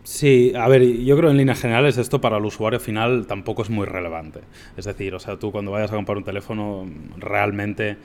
Sí, 0.02 0.52
a 0.54 0.68
ver, 0.68 0.82
yo 0.82 1.16
creo 1.16 1.30
en 1.30 1.38
líneas 1.38 1.60
generales 1.60 1.96
esto 1.96 2.20
para 2.20 2.36
el 2.36 2.44
usuario 2.44 2.78
final 2.78 3.26
tampoco 3.26 3.62
es 3.62 3.70
muy 3.70 3.86
relevante. 3.86 4.40
Es 4.76 4.84
decir, 4.84 5.14
o 5.14 5.18
sea, 5.18 5.38
tú 5.38 5.50
cuando 5.50 5.70
vayas 5.70 5.90
a 5.92 5.94
comprar 5.94 6.18
un 6.18 6.24
teléfono 6.24 6.86
realmente 7.16 7.96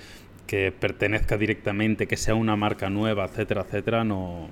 que 0.49 0.71
pertenezca 0.71 1.37
directamente, 1.37 2.07
que 2.07 2.17
sea 2.17 2.33
una 2.33 2.55
marca 2.55 2.89
nueva, 2.89 3.25
etcétera, 3.25 3.61
etcétera, 3.61 4.03
no, 4.03 4.49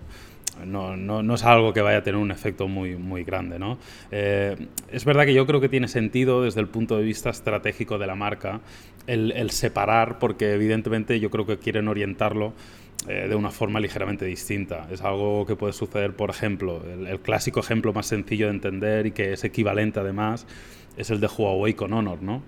no, 0.66 0.96
no, 0.96 1.36
es 1.36 1.44
algo 1.44 1.74
que 1.74 1.82
vaya 1.82 2.00
a 2.00 2.04
tener 2.04 2.20
un 2.20 2.32
efecto 2.32 2.68
muy, 2.68 2.96
muy 2.96 3.24
grande. 3.24 3.60
¿no? 3.60 3.78
Eh, 4.12 4.56
es 4.92 5.06
verdad 5.06 5.26
que 5.26 5.34
yo 5.34 5.46
creo 5.46 5.62
que 5.62 5.70
tiene 5.70 5.88
sentido 5.88 6.44
desde 6.44 6.62
el 6.62 6.68
punto 6.68 6.98
de 6.98 7.04
vista 7.04 7.30
estratégico 7.30 7.98
de 7.98 8.08
la 8.08 8.16
marca 8.16 8.62
el, 9.08 9.50
separar, 9.52 10.20
porque 10.20 10.54
evidentemente 10.54 11.20
yo 11.20 11.30
creo 11.30 11.46
que 11.46 11.58
quieren 11.58 11.88
orientarlo 11.88 12.54
eh, 13.08 13.28
de 13.30 13.36
una 13.36 13.52
forma 13.52 13.80
ligeramente 13.80 14.26
distinta. 14.26 14.88
Es 14.92 15.02
algo 15.02 15.46
que 15.46 15.56
puede 15.56 15.74
suceder, 15.74 16.14
por 16.14 16.30
ejemplo, 16.30 16.82
el, 16.86 17.08
el, 17.08 17.20
clásico 17.20 17.60
ejemplo 17.60 17.94
más 17.94 18.08
sencillo 18.08 18.48
de 18.48 18.54
entender 18.54 19.06
y 19.06 19.12
que 19.12 19.34
es 19.34 19.44
equivalente 19.44 20.00
además 20.00 20.46
es 20.98 21.12
el 21.12 21.20
de 21.20 21.28
Huawei 21.28 21.74
con 21.76 21.94
Honor, 21.94 22.22
¿no? 22.22 22.42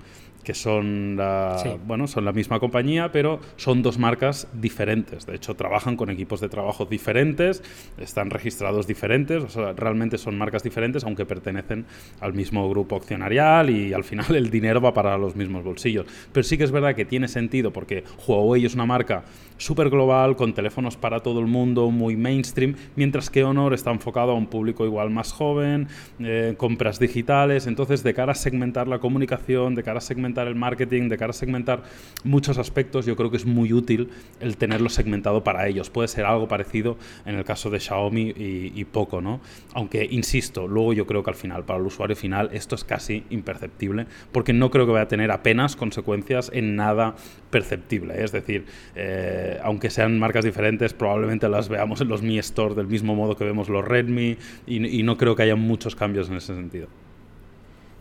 Que 0.43 0.53
son 0.53 1.15
la, 1.17 1.77
bueno, 1.85 2.07
son 2.07 2.25
la 2.25 2.31
misma 2.31 2.59
compañía, 2.59 3.11
pero 3.11 3.39
son 3.57 3.81
dos 3.81 3.97
marcas 3.97 4.47
diferentes. 4.53 5.25
De 5.25 5.35
hecho, 5.35 5.55
trabajan 5.55 5.95
con 5.95 6.09
equipos 6.09 6.39
de 6.39 6.49
trabajo 6.49 6.85
diferentes, 6.85 7.61
están 7.97 8.29
registrados 8.29 8.87
diferentes, 8.87 9.43
o 9.43 9.49
sea, 9.49 9.73
realmente 9.73 10.17
son 10.17 10.37
marcas 10.37 10.63
diferentes, 10.63 11.03
aunque 11.03 11.25
pertenecen 11.25 11.85
al 12.19 12.33
mismo 12.33 12.69
grupo 12.69 12.95
accionarial 12.95 13.69
y 13.69 13.93
al 13.93 14.03
final 14.03 14.35
el 14.35 14.49
dinero 14.49 14.81
va 14.81 14.93
para 14.93 15.17
los 15.17 15.35
mismos 15.35 15.63
bolsillos. 15.63 16.05
Pero 16.31 16.43
sí 16.43 16.57
que 16.57 16.63
es 16.63 16.71
verdad 16.71 16.95
que 16.95 17.05
tiene 17.05 17.27
sentido 17.27 17.71
porque 17.71 18.03
Huawei 18.27 18.65
es 18.65 18.75
una 18.75 18.85
marca 18.85 19.23
súper 19.57 19.89
global, 19.89 20.37
con 20.37 20.53
teléfonos 20.53 20.95
para 20.95 21.19
todo 21.19 21.41
el 21.41 21.47
mundo, 21.47 21.91
muy 21.91 22.15
mainstream, 22.15 22.75
mientras 22.95 23.29
que 23.29 23.43
Honor 23.43 23.73
está 23.73 23.91
enfocado 23.91 24.31
a 24.31 24.35
un 24.35 24.47
público 24.47 24.85
igual 24.85 25.09
más 25.09 25.33
joven, 25.33 25.89
eh, 26.19 26.53
compras 26.57 26.97
digitales, 26.97 27.67
entonces 27.67 28.01
de 28.01 28.13
cara 28.13 28.31
a 28.31 28.35
segmentar 28.35 28.87
la 28.87 28.99
comunicación, 28.99 29.75
de 29.75 29.83
cara 29.83 29.97
a 29.97 30.01
segmentar 30.01 30.28
el 30.37 30.55
marketing, 30.55 31.09
de 31.09 31.17
cara 31.17 31.31
a 31.31 31.33
segmentar 31.33 31.83
muchos 32.23 32.57
aspectos, 32.57 33.05
yo 33.05 33.15
creo 33.15 33.31
que 33.31 33.37
es 33.37 33.45
muy 33.45 33.73
útil 33.73 34.09
el 34.39 34.57
tenerlo 34.57 34.89
segmentado 34.89 35.43
para 35.43 35.67
ellos. 35.67 35.89
Puede 35.89 36.07
ser 36.07 36.25
algo 36.25 36.47
parecido 36.47 36.97
en 37.25 37.35
el 37.35 37.43
caso 37.43 37.69
de 37.69 37.79
Xiaomi 37.79 38.33
y, 38.35 38.85
poco, 38.85 39.21
¿no? 39.21 39.41
Aunque, 39.73 40.07
insisto, 40.09 40.67
luego 40.67 40.93
yo 40.93 41.05
creo 41.05 41.23
que 41.23 41.29
al 41.29 41.35
final, 41.35 41.63
para 41.63 41.79
el 41.79 41.85
usuario 41.85 42.15
final, 42.15 42.49
esto 42.53 42.75
es 42.75 42.83
casi 42.83 43.23
imperceptible, 43.29 44.07
porque 44.31 44.53
no 44.53 44.71
creo 44.71 44.85
que 44.85 44.91
vaya 44.93 45.03
a 45.03 45.07
tener 45.07 45.31
apenas 45.31 45.75
consecuencias 45.75 46.51
en 46.53 46.75
nada 46.75 47.15
perceptible. 47.49 48.23
Es 48.23 48.31
decir, 48.31 48.65
eh, 48.95 49.59
aunque 49.63 49.89
sean 49.89 50.19
marcas 50.19 50.45
diferentes, 50.45 50.93
probablemente 50.93 51.49
las 51.49 51.69
veamos 51.69 52.01
en 52.01 52.07
los 52.07 52.21
Mi 52.21 52.37
Store 52.39 52.75
del 52.75 52.87
mismo 52.87 53.15
modo 53.15 53.35
que 53.35 53.43
vemos 53.43 53.69
los 53.69 53.85
Redmi 53.85 54.37
y 54.67 55.03
no 55.03 55.17
creo 55.17 55.35
que 55.35 55.43
haya 55.43 55.55
muchos 55.55 55.95
cambios 55.95 56.29
en 56.29 56.35
ese 56.35 56.55
sentido. 56.55 56.87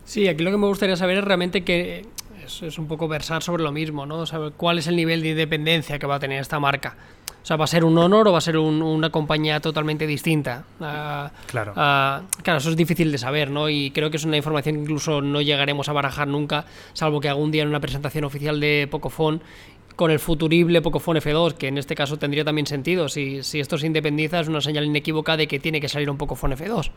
Sí, 0.09 0.27
aquí 0.27 0.43
lo 0.43 0.49
que 0.49 0.57
me 0.57 0.65
gustaría 0.65 0.95
saber 0.95 1.19
es 1.19 1.23
realmente 1.23 1.63
que 1.63 2.03
es, 2.43 2.79
un 2.79 2.87
poco 2.87 3.07
versar 3.07 3.43
sobre 3.43 3.61
lo 3.61 3.71
mismo, 3.71 4.07
¿no? 4.07 4.25
Saber 4.25 4.53
cuál 4.57 4.79
es 4.79 4.87
el 4.87 4.95
nivel 4.95 5.21
de 5.21 5.29
independencia 5.29 5.99
que 5.99 6.07
va 6.07 6.15
a 6.15 6.19
tener 6.19 6.41
esta 6.41 6.59
marca. 6.59 6.95
O 7.43 7.45
sea, 7.45 7.57
¿va 7.57 7.65
a 7.65 7.67
ser 7.67 7.85
un 7.85 7.95
honor 7.95 8.27
o 8.27 8.31
va 8.31 8.39
a 8.39 8.41
ser 8.41 8.57
una 8.57 9.11
compañía 9.11 9.59
totalmente 9.59 10.07
distinta? 10.07 10.63
Ah, 10.81 11.29
claro. 11.45 11.73
Ah, 11.75 12.23
claro, 12.41 12.57
eso 12.57 12.71
es 12.71 12.75
difícil 12.75 13.11
de 13.11 13.19
saber, 13.19 13.51
¿no? 13.51 13.69
Y 13.69 13.91
creo 13.91 14.09
que 14.09 14.17
es 14.17 14.25
una 14.25 14.35
información 14.35 14.77
que 14.77 14.81
incluso 14.81 15.21
no 15.21 15.41
llegaremos 15.41 15.89
a 15.89 15.93
barajar 15.93 16.27
nunca, 16.27 16.65
salvo 16.93 17.21
que 17.21 17.29
algún 17.29 17.51
día 17.51 17.61
en 17.61 17.69
una 17.69 17.79
presentación 17.79 18.23
oficial 18.23 18.59
de 18.59 18.87
Pocophone 18.89 19.41
con 19.95 20.09
el 20.09 20.17
futurible 20.17 20.81
Pocophone 20.81 21.21
F2, 21.21 21.53
que 21.53 21.67
en 21.67 21.77
este 21.77 21.93
caso 21.93 22.17
tendría 22.17 22.43
también 22.43 22.65
sentido. 22.65 23.09
Si, 23.09 23.43
si 23.43 23.59
esto 23.59 23.77
se 23.77 23.85
independiza, 23.85 24.39
es 24.39 24.47
una 24.47 24.61
señal 24.61 24.85
inequívoca 24.85 25.37
de 25.37 25.47
que 25.47 25.59
tiene 25.59 25.79
que 25.79 25.87
salir 25.87 26.09
un 26.09 26.17
Pocophone 26.17 26.55
F2. 26.55 26.89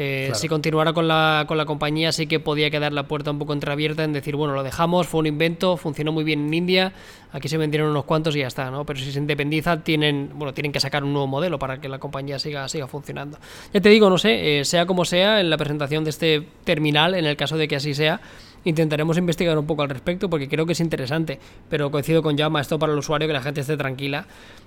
Eh, 0.00 0.30
si 0.34 0.46
continuara 0.46 0.92
con 0.92 1.08
la, 1.08 1.44
con 1.48 1.58
la 1.58 1.64
compañía, 1.64 2.12
sí 2.12 2.28
que 2.28 2.38
podía 2.38 2.70
quedar 2.70 2.92
la 2.92 3.08
puerta 3.08 3.32
un 3.32 3.40
poco 3.40 3.52
entreabierta 3.52 4.04
en 4.04 4.12
decir, 4.12 4.36
bueno, 4.36 4.54
lo 4.54 4.62
dejamos, 4.62 5.08
fue 5.08 5.18
un 5.18 5.26
invento, 5.26 5.76
funcionó 5.76 6.12
muy 6.12 6.22
bien 6.22 6.46
en 6.46 6.54
India, 6.54 6.92
aquí 7.32 7.48
se 7.48 7.58
vendieron 7.58 7.90
unos 7.90 8.04
cuantos 8.04 8.36
y 8.36 8.38
ya 8.38 8.46
está, 8.46 8.70
¿no? 8.70 8.86
Pero 8.86 9.00
si 9.00 9.10
se 9.10 9.18
independiza, 9.18 9.82
tienen, 9.82 10.30
bueno, 10.34 10.54
tienen 10.54 10.70
que 10.70 10.78
sacar 10.78 11.02
un 11.02 11.12
nuevo 11.12 11.26
modelo 11.26 11.58
para 11.58 11.80
que 11.80 11.88
la 11.88 11.98
compañía 11.98 12.38
siga, 12.38 12.68
siga 12.68 12.86
funcionando. 12.86 13.38
Ya 13.74 13.80
te 13.80 13.88
digo, 13.88 14.08
no 14.08 14.18
sé, 14.18 14.60
eh, 14.60 14.64
sea 14.64 14.86
como 14.86 15.04
sea, 15.04 15.40
en 15.40 15.50
la 15.50 15.56
presentación 15.56 16.04
de 16.04 16.10
este 16.10 16.46
terminal, 16.62 17.16
en 17.16 17.26
el 17.26 17.36
caso 17.36 17.56
de 17.56 17.66
que 17.66 17.74
así 17.74 17.92
sea, 17.92 18.20
intentaremos 18.64 19.16
investigar 19.18 19.58
un 19.58 19.66
poco 19.66 19.82
al 19.82 19.90
respecto 19.90 20.28
porque 20.28 20.48
creo 20.48 20.66
que 20.66 20.72
es 20.72 20.80
interesante, 20.80 21.38
pero 21.68 21.90
coincido 21.90 22.22
con 22.22 22.36
Llama, 22.36 22.60
esto 22.60 22.78
para 22.78 22.92
el 22.92 22.98
usuario, 22.98 23.26
que 23.26 23.34
la 23.34 23.42
gente 23.42 23.60
esté 23.60 23.76
tranquila 23.76 24.26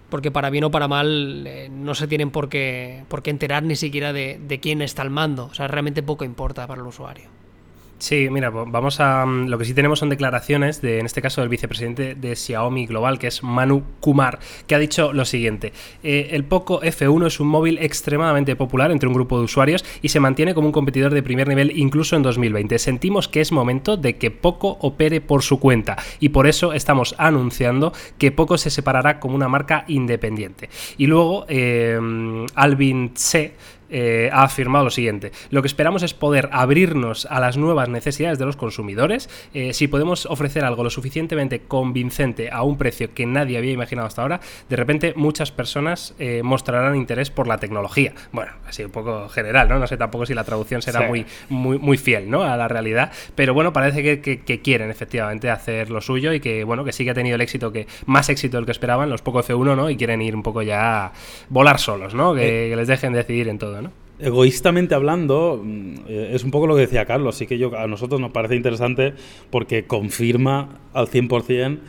porque 0.09 0.29
para 0.29 0.49
bien 0.49 0.65
o 0.65 0.71
para 0.71 0.87
mal 0.87 1.47
eh, 1.47 1.69
no 1.71 1.95
se 1.95 2.07
tienen 2.07 2.29
por 2.29 2.49
qué, 2.49 3.05
por 3.07 3.23
qué 3.23 3.31
enterar 3.31 3.63
ni 3.63 3.75
siquiera 3.75 4.13
de, 4.13 4.39
de 4.45 4.59
quién 4.59 4.81
está 4.81 5.01
al 5.01 5.09
mando. 5.09 5.45
O 5.45 5.53
sea, 5.53 5.67
realmente 5.67 6.03
poco 6.03 6.25
importa 6.25 6.67
para 6.67 6.81
el 6.81 6.87
usuario. 6.87 7.40
Sí, 8.01 8.29
mira, 8.31 8.49
vamos 8.49 8.99
a. 8.99 9.27
Mm, 9.27 9.47
lo 9.47 9.59
que 9.59 9.65
sí 9.65 9.75
tenemos 9.75 9.99
son 9.99 10.09
declaraciones 10.09 10.81
de, 10.81 10.97
en 10.97 11.05
este 11.05 11.21
caso, 11.21 11.41
del 11.41 11.51
vicepresidente 11.51 12.15
de 12.15 12.35
Xiaomi 12.35 12.87
Global, 12.87 13.19
que 13.19 13.27
es 13.27 13.43
Manu 13.43 13.83
Kumar, 13.99 14.39
que 14.65 14.73
ha 14.73 14.79
dicho 14.79 15.13
lo 15.13 15.23
siguiente: 15.23 15.71
eh, 16.01 16.29
el 16.31 16.43
Poco 16.43 16.81
F1 16.81 17.27
es 17.27 17.39
un 17.39 17.47
móvil 17.47 17.77
extremadamente 17.77 18.55
popular 18.55 18.89
entre 18.89 19.07
un 19.07 19.13
grupo 19.13 19.37
de 19.37 19.43
usuarios 19.43 19.85
y 20.01 20.09
se 20.09 20.19
mantiene 20.19 20.55
como 20.55 20.65
un 20.65 20.73
competidor 20.73 21.13
de 21.13 21.21
primer 21.21 21.47
nivel 21.47 21.77
incluso 21.77 22.15
en 22.15 22.23
2020. 22.23 22.79
Sentimos 22.79 23.27
que 23.27 23.39
es 23.39 23.51
momento 23.51 23.97
de 23.97 24.17
que 24.17 24.31
Poco 24.31 24.79
opere 24.81 25.21
por 25.21 25.43
su 25.43 25.59
cuenta 25.59 25.95
y 26.19 26.29
por 26.29 26.47
eso 26.47 26.73
estamos 26.73 27.13
anunciando 27.19 27.93
que 28.17 28.31
Poco 28.31 28.57
se 28.57 28.71
separará 28.71 29.19
como 29.19 29.35
una 29.35 29.47
marca 29.47 29.85
independiente. 29.87 30.71
Y 30.97 31.05
luego, 31.05 31.45
eh, 31.47 31.99
Alvin 32.55 33.13
Tse 33.13 33.53
eh, 33.91 34.29
ha 34.31 34.43
afirmado 34.43 34.85
lo 34.85 34.89
siguiente. 34.89 35.31
Lo 35.49 35.61
que 35.61 35.67
esperamos 35.67 36.01
es 36.01 36.13
poder 36.13 36.49
abrirnos 36.53 37.25
a 37.25 37.39
las 37.41 37.57
nuevas 37.57 37.89
necesidades 37.89 38.39
de 38.39 38.45
los 38.45 38.55
consumidores. 38.55 39.29
Eh, 39.53 39.73
si 39.73 39.87
podemos 39.87 40.25
ofrecer 40.25 40.63
algo 40.63 40.83
lo 40.83 40.89
suficientemente 40.89 41.61
convincente 41.67 42.49
a 42.51 42.63
un 42.63 42.77
precio 42.77 43.13
que 43.13 43.25
nadie 43.25 43.57
había 43.57 43.73
imaginado 43.73 44.07
hasta 44.07 44.21
ahora, 44.21 44.39
de 44.69 44.75
repente 44.77 45.13
muchas 45.17 45.51
personas 45.51 46.15
eh, 46.19 46.41
mostrarán 46.41 46.95
interés 46.95 47.29
por 47.31 47.47
la 47.47 47.57
tecnología. 47.57 48.13
Bueno, 48.31 48.53
así 48.65 48.83
un 48.83 48.91
poco 48.91 49.27
general, 49.27 49.67
¿no? 49.67 49.77
No 49.77 49.87
sé 49.87 49.97
tampoco 49.97 50.25
si 50.25 50.33
la 50.33 50.45
traducción 50.45 50.81
será 50.81 51.07
muy, 51.07 51.25
muy, 51.49 51.77
muy 51.77 51.97
fiel, 51.97 52.29
¿no? 52.29 52.43
A 52.43 52.55
la 52.55 52.69
realidad. 52.69 53.11
Pero 53.35 53.53
bueno, 53.53 53.73
parece 53.73 54.21
que, 54.21 54.61
quieren 54.61 54.91
efectivamente 54.91 55.49
hacer 55.49 55.89
lo 55.89 56.01
suyo 56.01 56.33
y 56.33 56.39
que, 56.39 56.63
bueno, 56.63 56.83
que 56.83 56.91
sí 56.91 57.03
que 57.03 57.11
ha 57.11 57.13
tenido 57.13 57.35
el 57.35 57.41
éxito 57.41 57.71
que, 57.71 57.87
más 58.05 58.29
éxito 58.29 58.57
del 58.57 58.65
que 58.65 58.71
esperaban, 58.71 59.09
los 59.09 59.21
poco 59.21 59.41
F1, 59.43 59.75
¿no? 59.75 59.89
Y 59.89 59.97
quieren 59.97 60.21
ir 60.21 60.35
un 60.35 60.43
poco 60.43 60.61
ya 60.61 61.05
a 61.05 61.11
volar 61.49 61.79
solos, 61.79 62.13
¿no? 62.13 62.33
que 62.33 62.73
les 62.75 62.87
dejen 62.87 63.13
decidir 63.13 63.47
en 63.47 63.57
todo. 63.57 63.80
Egoístamente 64.21 64.93
hablando, 64.93 65.59
mm, 65.63 65.95
eh, 66.07 66.31
es 66.33 66.43
un 66.43 66.51
poco 66.51 66.67
lo 66.67 66.75
que 66.75 66.81
decía 66.81 67.05
Carlos, 67.05 67.35
sí 67.35 67.47
que 67.47 67.57
yo, 67.57 67.75
a 67.75 67.87
nosotros 67.87 68.21
nos 68.21 68.31
parece 68.31 68.55
interesante 68.55 69.13
porque 69.49 69.85
confirma 69.85 70.79
al 70.93 71.07
100% 71.07 71.79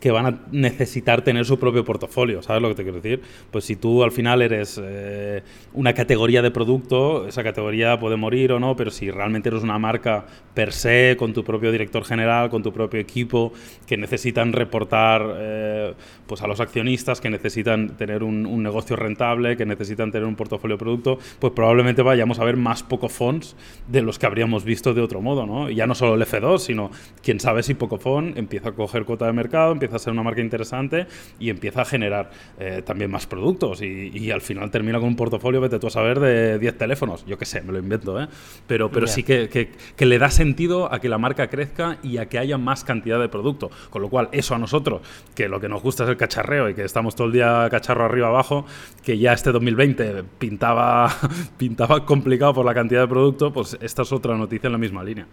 que 0.00 0.10
van 0.10 0.26
a 0.26 0.38
necesitar 0.52 1.22
tener 1.22 1.44
su 1.44 1.58
propio 1.58 1.84
portafolio, 1.84 2.42
¿sabes 2.42 2.62
lo 2.62 2.68
que 2.68 2.74
te 2.76 2.82
quiero 2.82 3.00
decir? 3.00 3.20
Pues 3.50 3.64
si 3.64 3.76
tú 3.76 4.04
al 4.04 4.12
final 4.12 4.42
eres 4.42 4.80
eh, 4.82 5.42
una 5.74 5.92
categoría 5.92 6.40
de 6.42 6.50
producto, 6.50 7.26
esa 7.26 7.42
categoría 7.42 7.98
puede 7.98 8.16
morir 8.16 8.52
o 8.52 8.60
no, 8.60 8.76
pero 8.76 8.90
si 8.90 9.10
realmente 9.10 9.48
eres 9.48 9.62
una 9.62 9.78
marca 9.78 10.26
per 10.54 10.72
se, 10.72 11.16
con 11.18 11.32
tu 11.32 11.44
propio 11.44 11.72
director 11.72 12.04
general, 12.04 12.50
con 12.50 12.62
tu 12.62 12.72
propio 12.72 13.00
equipo, 13.00 13.52
que 13.86 13.96
necesitan 13.96 14.52
reportar 14.52 15.22
eh, 15.36 15.94
pues 16.26 16.42
a 16.42 16.46
los 16.46 16.60
accionistas, 16.60 17.20
que 17.20 17.30
necesitan 17.30 17.96
tener 17.96 18.22
un, 18.22 18.62
negocio 18.62 18.96
rentable, 18.96 19.56
que 19.56 19.64
necesitan 19.64 20.10
tener 20.10 20.26
un 20.26 20.34
portafolio 20.34 20.76
de 20.76 20.78
producto, 20.78 21.18
pues 21.38 21.52
probablemente 21.52 22.02
vayamos 22.02 22.38
a 22.38 22.44
ver 22.44 22.56
más 22.56 22.82
poco 22.82 23.08
fonds 23.08 23.56
de 23.86 24.02
los 24.02 24.18
que 24.18 24.26
habríamos 24.26 24.64
visto 24.64 24.94
de 24.94 25.00
otro 25.00 25.20
modo, 25.20 25.46
¿no? 25.46 25.70
Y 25.70 25.76
ya 25.76 25.86
no 25.86 25.94
solo 25.94 26.14
el 26.14 26.22
F2, 26.22 26.58
sino 26.58 26.90
quién 27.22 27.40
sabe 27.40 27.62
si 27.62 27.74
Pocophone 27.74 28.34
empieza 28.36 28.70
a 28.70 28.72
coger 28.72 29.04
cuota 29.04 29.26
de 29.26 29.32
mercado, 29.32 29.72
empieza 29.72 29.87
a 29.96 29.98
ser 29.98 30.12
una 30.12 30.22
marca 30.22 30.40
interesante 30.40 31.06
y 31.38 31.50
empieza 31.50 31.82
a 31.82 31.84
generar 31.84 32.30
eh, 32.58 32.82
también 32.84 33.10
más 33.10 33.26
productos 33.26 33.82
y, 33.82 34.28
al 34.30 34.40
final 34.42 34.70
termina 34.70 34.98
con 34.98 35.08
un 35.08 35.16
portafolio, 35.16 35.60
vete 35.60 35.78
tú 35.78 35.86
a 35.86 35.90
saber, 35.90 36.20
de 36.20 36.58
10 36.58 36.76
teléfonos. 36.76 37.24
Yo 37.26 37.38
qué 37.38 37.46
sé, 37.46 37.62
me 37.62 37.72
lo 37.72 37.78
invento, 37.78 38.20
¿eh? 38.20 38.28
Pero, 38.66 38.90
pero 38.90 39.06
sí 39.06 39.22
que, 39.22 39.48
que, 39.48 40.06
le 40.06 40.18
da 40.18 40.30
sentido 40.30 40.92
a 40.92 41.00
que 41.00 41.08
la 41.08 41.16
marca 41.16 41.48
crezca 41.48 41.98
y 42.02 42.18
a 42.18 42.28
que 42.28 42.38
haya 42.38 42.58
más 42.58 42.84
cantidad 42.84 43.18
de 43.18 43.28
producto. 43.28 43.70
Con 43.90 44.02
lo 44.02 44.10
cual, 44.10 44.28
eso 44.32 44.54
a 44.54 44.58
nosotros, 44.58 45.00
que 45.34 45.48
lo 45.48 45.60
que 45.60 45.68
nos 45.68 45.82
gusta 45.82 46.04
es 46.04 46.10
el 46.10 46.16
cacharreo 46.16 46.68
y 46.68 46.74
que 46.74 46.84
estamos 46.84 47.14
todo 47.16 47.28
el 47.28 47.32
día 47.32 47.68
cacharro 47.70 48.04
arriba 48.04 48.28
abajo, 48.28 48.66
que 49.02 49.18
ya 49.18 49.32
este 49.32 49.50
2020 49.50 50.24
pintaba, 50.38 51.10
pintaba 51.56 52.04
complicado 52.04 52.54
por 52.54 52.66
la 52.66 52.74
cantidad 52.74 53.00
de 53.00 53.08
producto, 53.08 53.52
pues 53.52 53.78
esta 53.80 54.02
es 54.02 54.12
otra 54.12 54.36
noticia 54.36 54.68
en 54.68 54.72
la 54.72 54.78
misma 54.78 55.02
línea. 55.02 55.26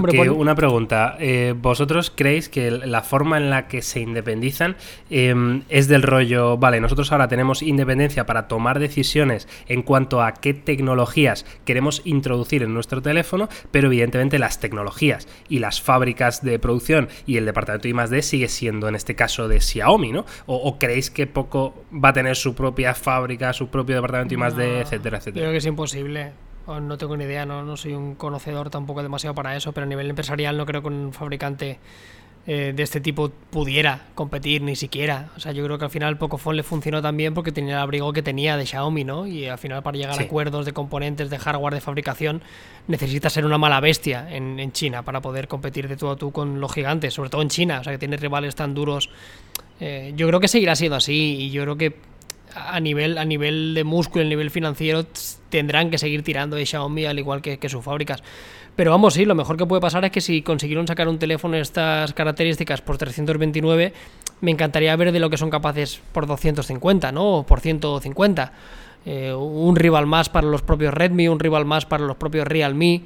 Porque 0.00 0.30
una 0.30 0.54
pregunta, 0.54 1.16
eh, 1.20 1.54
¿vosotros 1.56 2.10
creéis 2.14 2.48
que 2.48 2.70
la 2.70 3.02
forma 3.02 3.36
en 3.36 3.50
la 3.50 3.68
que 3.68 3.82
se 3.82 4.00
independizan 4.00 4.76
em, 5.10 5.62
es 5.68 5.88
del 5.88 6.02
rollo, 6.02 6.56
vale, 6.56 6.80
nosotros 6.80 7.12
ahora 7.12 7.28
tenemos 7.28 7.62
independencia 7.62 8.24
para 8.24 8.48
tomar 8.48 8.78
decisiones 8.78 9.48
en 9.68 9.82
cuanto 9.82 10.22
a 10.22 10.32
qué 10.34 10.54
tecnologías 10.54 11.44
queremos 11.64 12.02
introducir 12.04 12.62
en 12.62 12.74
nuestro 12.74 13.02
teléfono, 13.02 13.48
pero 13.70 13.88
evidentemente 13.88 14.38
las 14.38 14.60
tecnologías 14.60 15.28
y 15.48 15.58
las 15.58 15.82
fábricas 15.82 16.42
de 16.42 16.58
producción 16.58 17.08
y 17.26 17.36
el 17.36 17.44
departamento 17.44 17.88
de 17.88 17.90
I+.D. 17.90 18.22
sigue 18.22 18.48
siendo 18.48 18.88
en 18.88 18.94
este 18.94 19.14
caso 19.14 19.48
de 19.48 19.60
Xiaomi, 19.60 20.12
¿no? 20.12 20.24
¿O, 20.46 20.78
creéis 20.78 21.10
que 21.10 21.26
poco 21.26 21.84
va 21.92 22.10
a 22.10 22.12
tener 22.12 22.36
su 22.36 22.54
propia 22.54 22.94
fábrica, 22.94 23.52
su 23.52 23.68
propio 23.68 23.96
departamento 23.96 24.34
de 24.34 24.46
I+.D., 24.46 24.80
etcétera, 24.80 25.18
etcétera? 25.18 25.44
Creo 25.44 25.52
que 25.52 25.58
es 25.58 25.66
imposible. 25.66 26.32
No 26.66 26.96
tengo 26.96 27.16
ni 27.16 27.24
idea, 27.24 27.44
no, 27.44 27.62
no 27.64 27.76
soy 27.76 27.94
un 27.94 28.14
conocedor 28.14 28.70
tampoco 28.70 29.02
demasiado 29.02 29.34
para 29.34 29.56
eso, 29.56 29.72
pero 29.72 29.84
a 29.84 29.88
nivel 29.88 30.08
empresarial 30.08 30.56
no 30.56 30.64
creo 30.64 30.80
que 30.80 30.88
un 30.88 31.12
fabricante 31.12 31.78
eh, 32.44 32.72
de 32.74 32.82
este 32.82 33.00
tipo 33.00 33.28
pudiera 33.28 34.06
competir 34.16 34.62
ni 34.62 34.74
siquiera. 34.74 35.30
O 35.36 35.40
sea, 35.40 35.52
yo 35.52 35.64
creo 35.64 35.78
que 35.78 35.84
al 35.84 35.92
final 35.92 36.18
Pocophone 36.18 36.56
le 36.56 36.62
funcionó 36.64 37.00
también 37.00 37.34
porque 37.34 37.52
tenía 37.52 37.74
el 37.74 37.80
abrigo 37.80 38.12
que 38.12 38.20
tenía 38.20 38.56
de 38.56 38.66
Xiaomi, 38.66 39.04
¿no? 39.04 39.28
Y 39.28 39.46
al 39.46 39.58
final 39.58 39.80
para 39.84 39.96
llegar 39.96 40.18
a 40.18 40.22
acuerdos 40.24 40.66
de 40.66 40.72
componentes, 40.72 41.30
de 41.30 41.38
hardware, 41.38 41.74
de 41.74 41.80
fabricación, 41.80 42.42
necesita 42.88 43.30
ser 43.30 43.46
una 43.46 43.58
mala 43.58 43.78
bestia 43.78 44.26
en, 44.28 44.58
en, 44.58 44.72
China 44.72 45.04
para 45.04 45.20
poder 45.20 45.46
competir 45.46 45.86
de 45.86 45.96
tú 45.96 46.10
a 46.10 46.16
tú 46.16 46.32
con 46.32 46.60
los 46.60 46.72
gigantes, 46.72 47.14
sobre 47.14 47.30
todo 47.30 47.42
en 47.42 47.48
China, 47.48 47.78
o 47.80 47.84
sea, 47.84 47.92
que 47.92 47.98
tiene 47.98 48.16
rivales 48.16 48.56
tan 48.56 48.74
duros. 48.74 49.08
Eh, 49.78 50.12
yo 50.16 50.26
creo 50.26 50.40
que 50.40 50.48
seguirá 50.48 50.74
siendo 50.74 50.96
así 50.96 51.36
y 51.42 51.50
yo 51.50 51.62
creo 51.62 51.76
que 51.76 51.94
a 52.54 52.78
nivel, 52.80 53.18
a 53.18 53.24
nivel 53.24 53.74
de 53.74 53.84
músculo, 53.84 54.24
a 54.24 54.28
nivel 54.28 54.50
financiero, 54.50 55.04
tendrán 55.48 55.90
que 55.90 55.98
seguir 55.98 56.22
tirando 56.22 56.56
de 56.56 56.66
Xiaomi 56.66 57.04
al 57.06 57.18
igual 57.18 57.42
que, 57.42 57.68
sus 57.68 57.84
fábricas. 57.84 58.22
Pero 58.76 58.90
vamos, 58.90 59.14
sí, 59.14 59.24
lo 59.24 59.34
mejor 59.34 59.56
que 59.56 59.66
puede 59.66 59.82
pasar 59.82 60.04
es 60.04 60.10
que 60.10 60.20
si 60.20 60.42
consiguieron 60.42 60.86
sacar 60.86 61.08
un 61.08 61.18
teléfono 61.18 61.56
de 61.56 61.62
estas 61.62 62.12
características 62.14 62.80
por 62.80 62.96
329, 62.96 63.92
me 64.40 64.50
encantaría 64.50 64.96
ver 64.96 65.12
de 65.12 65.20
lo 65.20 65.28
que 65.28 65.36
son 65.36 65.50
capaces 65.50 66.00
por 66.12 66.26
250, 66.26 67.12
¿no? 67.12 67.38
O 67.38 67.46
por 67.46 67.60
150. 67.60 68.52
Eh, 69.04 69.34
un 69.34 69.76
rival 69.76 70.06
más 70.06 70.28
para 70.28 70.46
los 70.46 70.62
propios 70.62 70.94
Redmi, 70.94 71.28
un 71.28 71.40
rival 71.40 71.64
más 71.64 71.86
para 71.86 72.04
los 72.04 72.16
propios 72.16 72.46
Realme. 72.46 73.02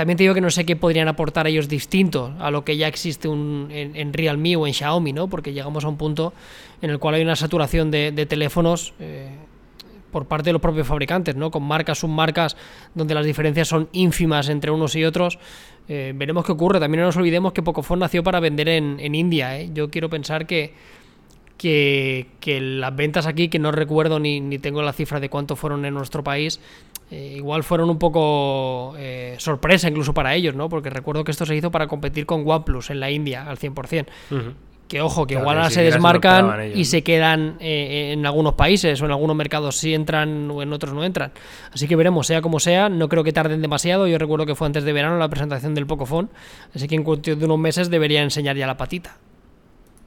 También 0.00 0.16
te 0.16 0.22
digo 0.22 0.32
que 0.32 0.40
no 0.40 0.48
sé 0.48 0.64
qué 0.64 0.76
podrían 0.76 1.08
aportar 1.08 1.46
ellos 1.46 1.68
distinto 1.68 2.32
a 2.38 2.50
lo 2.50 2.64
que 2.64 2.78
ya 2.78 2.88
existe 2.88 3.28
un, 3.28 3.68
en, 3.70 4.14
Realme 4.14 4.56
o 4.56 4.66
en 4.66 4.72
Xiaomi, 4.72 5.12
¿no? 5.12 5.28
Porque 5.28 5.52
llegamos 5.52 5.84
a 5.84 5.88
un 5.88 5.98
punto 5.98 6.32
en 6.80 6.88
el 6.88 6.98
cual 6.98 7.16
hay 7.16 7.22
una 7.22 7.36
saturación 7.36 7.90
de, 7.90 8.10
teléfonos 8.26 8.94
eh, 8.98 9.28
por 10.10 10.24
parte 10.24 10.48
de 10.48 10.52
los 10.54 10.62
propios 10.62 10.86
fabricantes, 10.86 11.36
¿no? 11.36 11.50
Con 11.50 11.64
marcas, 11.64 11.98
submarcas, 11.98 12.56
donde 12.94 13.12
las 13.12 13.26
diferencias 13.26 13.68
son 13.68 13.90
ínfimas 13.92 14.48
entre 14.48 14.70
unos 14.70 14.96
y 14.96 15.04
otros. 15.04 15.38
Eh, 15.86 16.14
veremos 16.16 16.46
qué 16.46 16.52
ocurre. 16.52 16.80
También 16.80 17.00
no 17.00 17.06
nos 17.08 17.18
olvidemos 17.18 17.52
que 17.52 17.62
Pocophone 17.62 18.00
nació 18.00 18.22
para 18.22 18.40
vender 18.40 18.70
en, 18.70 19.14
India. 19.14 19.60
¿eh? 19.60 19.68
Yo 19.74 19.90
quiero 19.90 20.08
pensar 20.08 20.46
que, 20.46 20.72
que, 21.58 22.26
las 22.58 22.96
ventas 22.96 23.26
aquí, 23.26 23.50
que 23.50 23.58
no 23.58 23.70
recuerdo 23.70 24.18
ni, 24.18 24.40
ni 24.40 24.58
tengo 24.58 24.80
la 24.80 24.94
cifra 24.94 25.20
de 25.20 25.28
cuánto 25.28 25.56
fueron 25.56 25.84
en 25.84 25.92
nuestro 25.92 26.24
país, 26.24 26.58
eh, 27.10 27.34
igual 27.36 27.64
fueron 27.64 27.90
un 27.90 27.98
poco 27.98 28.94
eh, 28.96 29.34
sorpresa 29.38 29.88
incluso 29.88 30.14
para 30.14 30.34
ellos, 30.34 30.54
¿no? 30.54 30.68
Porque 30.68 30.90
recuerdo 30.90 31.24
que 31.24 31.32
esto 31.32 31.44
se 31.44 31.56
hizo 31.56 31.70
para 31.70 31.88
competir 31.88 32.24
con 32.24 32.48
OnePlus 32.48 32.90
en 32.90 33.00
la 33.00 33.10
India 33.10 33.48
al 33.48 33.58
100%. 33.58 34.06
Que 34.86 35.00
ojo, 35.00 35.24
que 35.24 35.34
igual 35.34 35.56
ahora 35.56 35.70
se 35.70 35.82
desmarcan 35.82 36.72
y 36.74 36.84
se 36.84 37.02
quedan 37.02 37.56
eh, 37.60 38.10
en 38.12 38.26
algunos 38.26 38.54
países 38.54 39.00
o 39.00 39.04
en 39.04 39.12
algunos 39.12 39.36
mercados 39.36 39.76
sí 39.76 39.94
entran 39.94 40.50
o 40.50 40.62
en 40.62 40.72
otros 40.72 40.92
no 40.92 41.04
entran. 41.04 41.30
Así 41.72 41.86
que 41.86 41.94
veremos, 41.94 42.26
sea 42.26 42.42
como 42.42 42.58
sea, 42.58 42.88
no 42.88 43.08
creo 43.08 43.22
que 43.22 43.32
tarden 43.32 43.62
demasiado. 43.62 44.08
Yo 44.08 44.18
recuerdo 44.18 44.46
que 44.46 44.56
fue 44.56 44.66
antes 44.66 44.82
de 44.82 44.92
verano 44.92 45.16
la 45.16 45.28
presentación 45.28 45.74
del 45.74 45.86
Pocophone, 45.86 46.28
así 46.74 46.88
que 46.88 46.96
en 46.96 47.04
cuestión 47.04 47.38
de 47.38 47.44
unos 47.44 47.58
meses 47.58 47.88
debería 47.88 48.22
enseñar 48.22 48.56
ya 48.56 48.66
la 48.66 48.76
patita. 48.76 49.16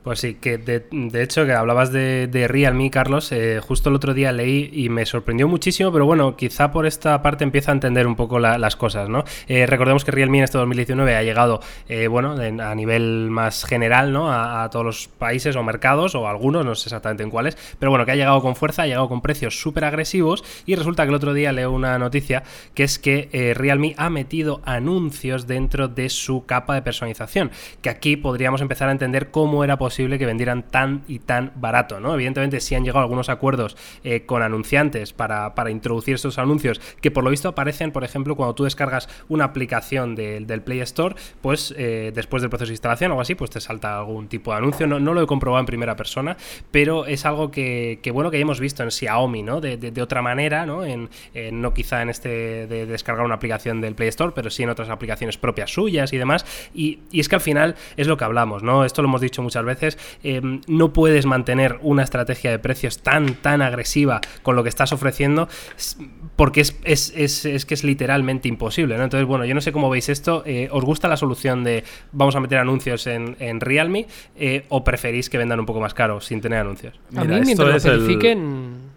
Pues 0.03 0.19
sí, 0.19 0.33
que 0.33 0.57
de, 0.57 1.23
hecho 1.23 1.45
que 1.45 1.53
hablabas 1.53 1.93
de, 1.93 2.45
Realme, 2.49 2.91
Carlos, 2.91 3.31
eh, 3.31 3.61
justo 3.65 3.87
el 3.87 3.95
otro 3.95 4.13
día 4.13 4.33
leí 4.33 4.69
y 4.73 4.89
me 4.89 5.05
sorprendió 5.05 5.47
muchísimo, 5.47 5.93
pero 5.93 6.05
bueno, 6.05 6.35
quizá 6.35 6.73
por 6.73 6.85
esta 6.85 7.21
parte 7.21 7.45
empieza 7.45 7.71
a 7.71 7.75
entender 7.75 8.05
un 8.05 8.17
poco 8.17 8.37
las 8.37 8.75
cosas, 8.75 9.07
¿no? 9.07 9.23
Eh, 9.47 9.65
recordemos 9.65 10.03
que 10.03 10.11
Realme 10.11 10.39
en 10.39 10.43
este 10.43 10.57
2019 10.57 11.15
ha 11.15 11.23
llegado, 11.23 11.61
eh, 11.87 12.07
bueno, 12.07 12.33
a 12.33 12.75
nivel 12.75 13.29
más 13.29 13.63
general, 13.63 14.11
¿no? 14.11 14.29
A, 14.29 14.69
todos 14.71 14.85
los 14.85 15.07
países 15.07 15.55
o 15.55 15.63
mercados, 15.63 16.15
o 16.15 16.27
algunos, 16.27 16.65
no 16.65 16.75
sé 16.75 16.89
exactamente 16.89 17.23
en 17.23 17.29
cuáles, 17.29 17.57
pero 17.79 17.89
bueno, 17.89 18.05
que 18.05 18.11
ha 18.11 18.15
llegado 18.15 18.41
con 18.41 18.57
fuerza, 18.57 18.81
ha 18.81 18.87
llegado 18.87 19.07
con 19.07 19.21
precios 19.21 19.61
súper 19.61 19.85
agresivos 19.85 20.43
y 20.65 20.75
resulta 20.75 21.03
que 21.03 21.09
el 21.09 21.15
otro 21.15 21.33
día 21.33 21.53
leo 21.53 21.71
una 21.71 21.97
noticia 21.97 22.43
que 22.73 22.83
es 22.83 22.99
que 22.99 23.53
Realme 23.55 23.95
ha 23.97 24.09
metido 24.09 24.61
anuncios 24.65 25.47
dentro 25.47 25.87
de 25.87 26.09
su 26.09 26.45
capa 26.45 26.75
de 26.75 26.81
personalización, 26.81 27.51
que 27.81 27.89
aquí 27.89 28.17
podríamos 28.17 28.59
empezar 28.59 28.89
a 28.89 28.91
entender 28.91 29.31
cómo 29.31 29.63
era 29.63 29.77
posible 29.77 29.92
que 29.93 30.25
vendieran 30.25 30.63
tan 30.63 31.03
y 31.07 31.19
tan 31.19 31.51
barato, 31.55 31.99
¿no? 31.99 32.13
Evidentemente 32.13 32.59
sí 32.59 32.75
han 32.75 32.83
llegado 32.83 33.01
algunos 33.01 33.29
acuerdos 33.29 33.77
eh, 34.03 34.25
con 34.25 34.41
anunciantes 34.41 35.13
para, 35.13 35.53
introducir 35.69 36.15
estos 36.15 36.37
anuncios 36.37 36.81
que 37.01 37.09
por 37.09 37.23
lo 37.23 37.29
visto 37.29 37.47
aparecen, 37.47 37.91
por 37.91 38.03
ejemplo, 38.03 38.35
cuando 38.35 38.53
tú 38.53 38.65
descargas 38.65 39.07
una 39.29 39.45
aplicación 39.45 40.15
del 40.15 40.61
Play 40.61 40.81
Store, 40.81 41.15
pues 41.41 41.73
eh, 41.77 42.11
después 42.13 42.41
del 42.41 42.49
proceso 42.49 42.67
de 42.67 42.73
instalación 42.73 43.11
o 43.11 43.13
algo 43.13 43.21
así, 43.21 43.35
pues 43.35 43.49
te 43.49 43.61
salta 43.61 43.97
algún 43.97 44.27
tipo 44.27 44.51
de 44.51 44.57
anuncio. 44.57 44.87
No, 44.87 44.99
lo 44.99 45.21
he 45.21 45.27
comprobado 45.27 45.59
en 45.61 45.65
primera 45.65 45.95
persona, 45.95 46.37
pero 46.71 47.05
es 47.05 47.25
algo 47.25 47.49
que, 47.49 47.99
bueno 48.13 48.29
que 48.29 48.37
ya 48.37 48.41
hemos 48.41 48.59
visto 48.59 48.83
en 48.83 48.91
Xiaomi, 48.91 49.43
¿no? 49.43 49.61
De, 49.61 50.01
otra 50.01 50.21
manera, 50.21 50.65
¿no? 50.65 50.83
En, 50.83 51.09
no 51.53 51.73
quizá 51.73 52.01
en 52.01 52.09
este 52.09 52.67
de 52.67 52.85
descargar 52.85 53.25
una 53.25 53.35
aplicación 53.35 53.79
del 53.79 53.95
Play 53.95 54.09
Store, 54.09 54.33
pero 54.35 54.49
sí 54.49 54.63
en 54.63 54.69
otras 54.69 54.89
aplicaciones 54.89 55.37
propias 55.37 55.71
suyas 55.71 56.11
y 56.11 56.17
demás. 56.17 56.45
Y, 56.73 56.99
y 57.11 57.19
es 57.19 57.29
que 57.29 57.35
al 57.35 57.41
final 57.41 57.75
es 57.95 58.07
lo 58.07 58.17
que 58.17 58.25
hablamos, 58.25 58.63
¿no? 58.63 58.83
Esto 58.85 59.01
lo 59.01 59.07
hemos 59.07 59.21
dicho 59.21 59.41
muchas 59.41 59.63
veces 59.63 59.82
Em, 60.23 60.61
no 60.67 60.93
puedes 60.93 61.25
mantener 61.25 61.79
una 61.81 62.03
estrategia 62.03 62.51
de 62.51 62.59
precios 62.59 62.99
tan, 62.99 63.35
tan 63.35 63.61
agresiva 63.61 64.21
con 64.41 64.55
lo 64.55 64.63
que 64.63 64.69
estás 64.69 64.93
ofreciendo 64.93 65.47
porque 66.35 66.61
es, 66.61 66.75
es, 66.83 67.65
que 67.65 67.73
es 67.73 67.83
literalmente 67.83 68.47
imposible, 68.47 68.97
¿no? 68.97 69.03
Entonces, 69.03 69.27
bueno, 69.27 69.45
yo 69.45 69.53
no 69.53 69.61
sé 69.61 69.71
cómo 69.71 69.89
veis 69.89 70.09
esto. 70.09 70.43
Eh, 70.45 70.67
¿Os 70.71 70.83
gusta 70.83 71.07
la 71.07 71.17
solución 71.17 71.63
de 71.63 71.83
vamos 72.11 72.35
a 72.35 72.39
meter 72.39 72.57
anuncios 72.57 73.05
en, 73.07 73.35
en 73.39 73.59
Realme 73.59 74.07
eh, 74.35 74.65
o 74.69 74.83
preferís 74.83 75.29
que 75.29 75.37
vendan 75.37 75.59
un 75.59 75.65
poco 75.65 75.79
más 75.79 75.93
caro 75.93 76.21
sin 76.21 76.41
tener 76.41 76.59
anuncios? 76.59 76.99
A 77.15 77.23
mí, 77.23 77.41
mientras 77.45 77.69
lo 77.69 77.79
certifiquen... 77.79 78.93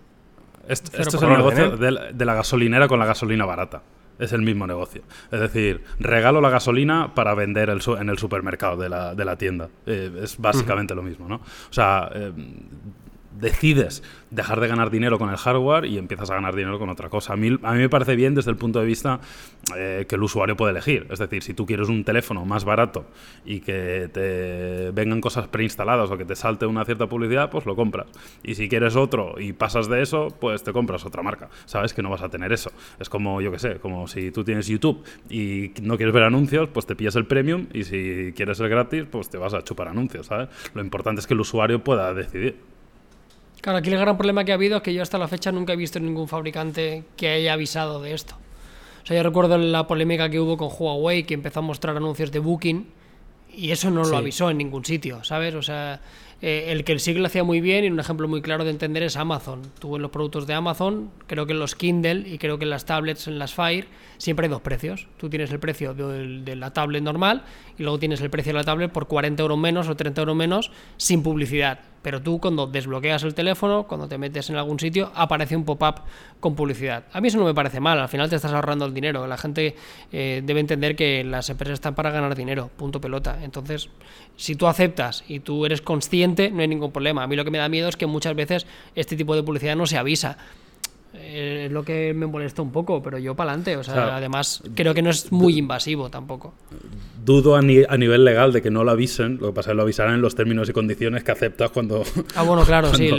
Esto, 0.68 1.01
es 1.01 1.14
el 1.22 1.29
negocio 1.29 1.75
¿eh? 1.75 2.12
de 2.12 2.25
la 2.25 2.35
gasolinera 2.35 2.88
con 2.88 2.99
la 2.99 3.07
gasolina 3.07 3.44
barata. 3.44 3.83
Es 4.19 4.33
el 4.33 4.43
mismo 4.43 4.67
negocio. 4.67 5.03
Es 5.31 5.41
decir, 5.41 5.83
regalo 5.99 6.41
la 6.41 6.51
gasolina 6.51 7.15
para 7.15 7.35
vender 7.35 7.71
el 7.71 7.81
en 7.99 8.09
el 8.09 8.19
supermercado 8.19 8.77
de 8.77 8.89
la, 8.89 9.15
de 9.15 9.25
la 9.25 9.37
tienda. 9.37 9.69
Eh, 9.85 10.21
es 10.23 10.39
básicamente 10.39 10.95
lo 10.95 11.03
mismo, 11.03 11.29
¿no? 11.29 11.37
O 11.37 11.73
sea, 11.73 12.11
eh, 12.15 12.33
decides 13.38 14.03
dejar 14.31 14.61
de 14.61 14.68
ganar 14.68 14.90
dinero 14.90 15.18
con 15.18 15.31
el 15.31 15.37
hardware 15.37 15.85
y 15.85 15.99
empiezas 15.99 16.31
a 16.31 16.35
ganar 16.35 16.55
dinero 16.55 16.79
con 16.79 16.88
otra 16.88 17.09
cosa. 17.09 17.35
A 17.35 17.37
mí, 17.37 17.51
me 17.51 17.88
parece 17.88 18.16
bien 18.16 18.35
desde 18.35 18.51
el 18.51 18.57
punto 18.57 18.81
de 18.81 18.87
vista 18.87 19.20
eh, 19.77 20.07
que 20.09 20.16
el 20.16 20.22
usuario 20.22 20.57
puede 20.57 20.72
elegir. 20.72 21.07
Es 21.11 21.18
decir, 21.18 21.42
si 21.42 21.55
tú 21.55 21.66
quieres 21.66 21.88
un 21.88 22.05
teléfono 22.05 22.44
más 22.44 22.64
barato 22.64 23.07
y 23.44 23.61
que 23.61 24.09
te 24.12 24.90
vengan 24.92 25.20
cosas 25.20 25.49
preinstaladas 25.49 26.11
o 26.11 26.18
que 26.18 26.25
te 26.25 26.35
salte 26.35 26.66
una 26.66 26.85
cierta 26.85 27.07
publicidad, 27.07 27.51
pues 27.51 27.66
lo 27.66 27.77
compras. 27.77 28.07
Y 28.42 28.55
si 28.55 28.68
quieres 28.68 28.96
otro 28.96 29.38
y 29.38 29.53
pasas 29.53 29.88
de 29.88 30.03
eso, 30.03 30.29
pues 30.40 30.62
te 30.62 30.72
compras 30.72 31.05
otra 31.05 31.22
marca. 31.22 31.49
Sabes 31.66 31.94
que 31.94 32.03
no 32.03 32.11
vas 32.11 32.22
a 32.22 32.29
tener 32.29 32.53
eso. 32.53 32.70
Es 32.99 33.09
como, 33.09 33.40
yo 33.40 33.53
que 33.53 33.59
sé, 33.59 33.77
como 33.77 34.09
si 34.09 34.31
tú 34.31 34.44
tienes 34.44 34.66
YouTube 34.66 35.05
y 35.31 35.72
no 35.83 35.96
quieres 35.96 36.14
ver 36.14 36.25
anuncios, 36.25 36.68
pues 36.72 36.87
te 36.87 36.96
pillas 36.96 37.16
el 37.16 37.27
premium 37.27 37.66
y 37.72 37.85
si 37.85 38.33
quieres 38.35 38.61
el 38.61 38.68
gratis, 38.68 39.05
pues 39.11 39.31
te 39.31 39.38
vas 39.38 39.55
a 39.55 39.62
chupar 39.62 39.88
anuncios, 39.88 40.27
¿sabes? 40.27 40.49
Lo 40.75 40.83
importante 40.83 41.20
es 41.20 41.27
que 41.27 41.35
el 41.35 41.40
usuario 41.40 41.83
pueda 41.83 42.12
decidir. 42.14 42.76
Claro, 43.67 43.81
aquí 43.81 43.91
el 43.91 43.99
gran 43.99 44.17
problema 44.17 44.45
que 44.45 44.53
ha 44.53 44.55
habido 44.55 44.77
es 44.77 44.83
que 44.85 44.95
yo 44.95 45.03
hasta 45.03 45.19
la 45.19 45.27
fecha 45.27 45.51
nunca 45.51 45.73
he 45.73 45.77
visto 45.77 45.99
ningún 45.99 46.29
fabricante 46.29 47.03
que 47.17 47.31
haya 47.31 47.55
avisado 47.55 48.01
de 48.01 48.15
esto. 48.15 48.37
O 49.03 49.05
sea, 49.05 49.17
yo 49.17 49.25
recuerdo 49.25 49.59
la 49.59 49.89
polémica 49.89 50.31
que 50.31 50.39
hubo 50.39 50.57
con 50.57 50.69
Huawei, 50.71 51.25
que 51.25 51.35
empezó 51.35 51.59
a 51.59 51.63
mostrar 51.63 51.97
anuncios 51.97 52.31
de 52.31 52.39
Booking 52.39 52.87
y 53.57 53.73
eso 53.73 53.91
no 53.91 54.05
lo 54.05 54.17
avisó 54.19 54.51
en 54.51 54.59
ningún 54.59 54.85
sitio, 54.85 55.25
¿sabes? 55.25 55.57
O 55.57 55.63
sea, 55.63 56.01
eh, 56.43 56.67
el 56.69 56.85
que 56.85 56.93
el 56.93 57.01
siglo 57.01 57.27
hacía 57.27 57.43
muy 57.43 57.61
bien 57.61 57.85
y 57.85 57.89
un 57.89 57.99
ejemplo 57.99 58.29
muy 58.29 58.41
claro 58.41 58.63
de 58.63 58.71
entender 58.71 59.03
es 59.03 59.17
Amazon. 59.17 59.63
Tú 59.81 59.97
en 59.97 60.03
los 60.03 60.13
productos 60.13 60.47
de 60.47 60.55
Amazon, 60.55 61.11
creo 61.27 61.47
que 61.47 61.53
en 61.53 61.59
los 61.59 61.75
Kindle 61.75 62.29
y 62.29 62.39
creo 62.39 62.59
que 62.59 62.65
en 62.65 62.71
las 62.71 62.85
tablets, 62.85 63.27
en 63.27 63.39
las 63.39 63.53
Fire, 63.53 63.89
siempre 64.19 64.47
hay 64.47 64.51
dos 64.51 64.61
precios. 64.61 65.09
Tú 65.17 65.29
tienes 65.29 65.51
el 65.51 65.59
precio 65.59 65.93
de, 65.93 66.55
la 66.55 66.73
tablet 66.73 67.03
normal 67.03 67.43
y 67.79 67.83
luego 67.83 67.99
tienes 67.99 68.21
el 68.21 68.31
precio 68.31 68.53
de 68.53 68.59
la 68.59 68.65
tablet 68.65 68.93
por 68.93 69.09
40 69.09 69.43
euros 69.43 69.59
menos 69.59 69.89
o 69.89 69.97
30 69.97 70.21
euros 70.21 70.37
menos 70.37 70.71
sin 70.99 71.23
publicidad. 71.23 71.81
Pero 72.07 72.23
tú 72.23 72.38
cuando 72.38 72.69
desbloqueas 72.69 73.25
el 73.25 73.35
teléfono, 73.35 73.88
cuando 73.88 74.07
te 74.07 74.16
metes 74.16 74.49
en 74.49 74.55
algún 74.55 74.79
sitio, 74.79 75.11
aparece 75.16 75.57
un 75.57 75.64
pop-up 75.64 76.03
con 76.38 76.55
publicidad. 76.55 77.03
A 77.12 77.21
mí 77.21 77.27
eso 77.27 77.37
no 77.37 77.45
me 77.45 77.53
parece 77.53 77.81
mal, 77.81 77.99
al 77.99 78.09
final 78.09 78.31
te 78.31 78.37
estás 78.37 78.53
ahorrando 78.53 78.85
el 78.85 78.95
dinero. 78.95 79.27
La 79.27 79.37
gente 79.37 79.75
eh, 80.12 80.40
debe 80.45 80.61
entender 80.61 80.95
que 80.95 81.25
las 81.25 81.51
empresas 81.51 81.75
están 81.75 81.97
para 81.97 82.12
ganar 82.12 82.37
dinero, 82.37 82.71
punto 82.77 83.01
pelota. 83.01 83.40
Entonces, 83.42 83.88
si 84.37 84.55
tú 84.55 84.69
aceptas 84.69 85.25
y 85.27 85.40
tú 85.40 85.66
eres 85.66 85.81
consciente, 85.81 86.49
no 86.53 86.61
hay 86.61 86.69
ningún 86.69 86.92
problema. 86.92 87.25
A 87.25 87.27
mí 87.27 87.35
lo 87.35 87.45
que 87.45 87.51
me 87.51 87.59
da 87.59 87.69
miedo 87.69 87.88
es 87.88 87.97
que 87.97 88.07
muchas 88.07 88.37
veces 88.37 88.69
este 88.95 89.16
tipo 89.16 89.35
de 89.35 89.42
publicidad 89.42 89.75
no 89.75 89.87
se 89.87 89.99
avisa. 89.99 90.38
Eh, 91.14 91.64
es 91.66 91.73
lo 91.73 91.85
que 91.85 92.12
me 92.14 92.27
molesta 92.27 92.62
un 92.62 92.73
poco, 92.73 93.03
pero 93.03 93.19
yo 93.19 93.35
para 93.35 93.53
adelante. 93.53 93.77
O 93.77 93.85
sea, 93.85 94.16
además, 94.16 94.62
creo 94.75 94.95
que 94.95 95.03
no 95.03 95.11
es 95.11 95.33
muy 95.33 95.59
invasivo 95.59 96.11
tampoco. 96.11 96.55
Dudo 97.25 97.57
a, 97.57 97.62
nivel 97.62 98.25
legal 98.25 98.53
de 98.53 98.62
que 98.62 98.71
no 98.71 98.85
lo 98.85 98.92
avisen. 98.92 99.38
Lo 99.40 99.49
que 99.49 99.53
pasa 99.55 99.71
es 99.71 99.73
que 99.73 99.77
lo 99.77 99.83
avisarán 99.83 100.14
en 100.14 100.23
los 100.23 100.35
términos 100.35 100.69
y 100.69 100.73
condiciones 100.73 101.25
que 101.25 101.33
aceptas 101.33 101.71
cuando. 101.71 102.05
Ah, 102.35 102.42
bueno, 102.42 102.64
claro, 102.64 102.95
sí. 102.95 103.11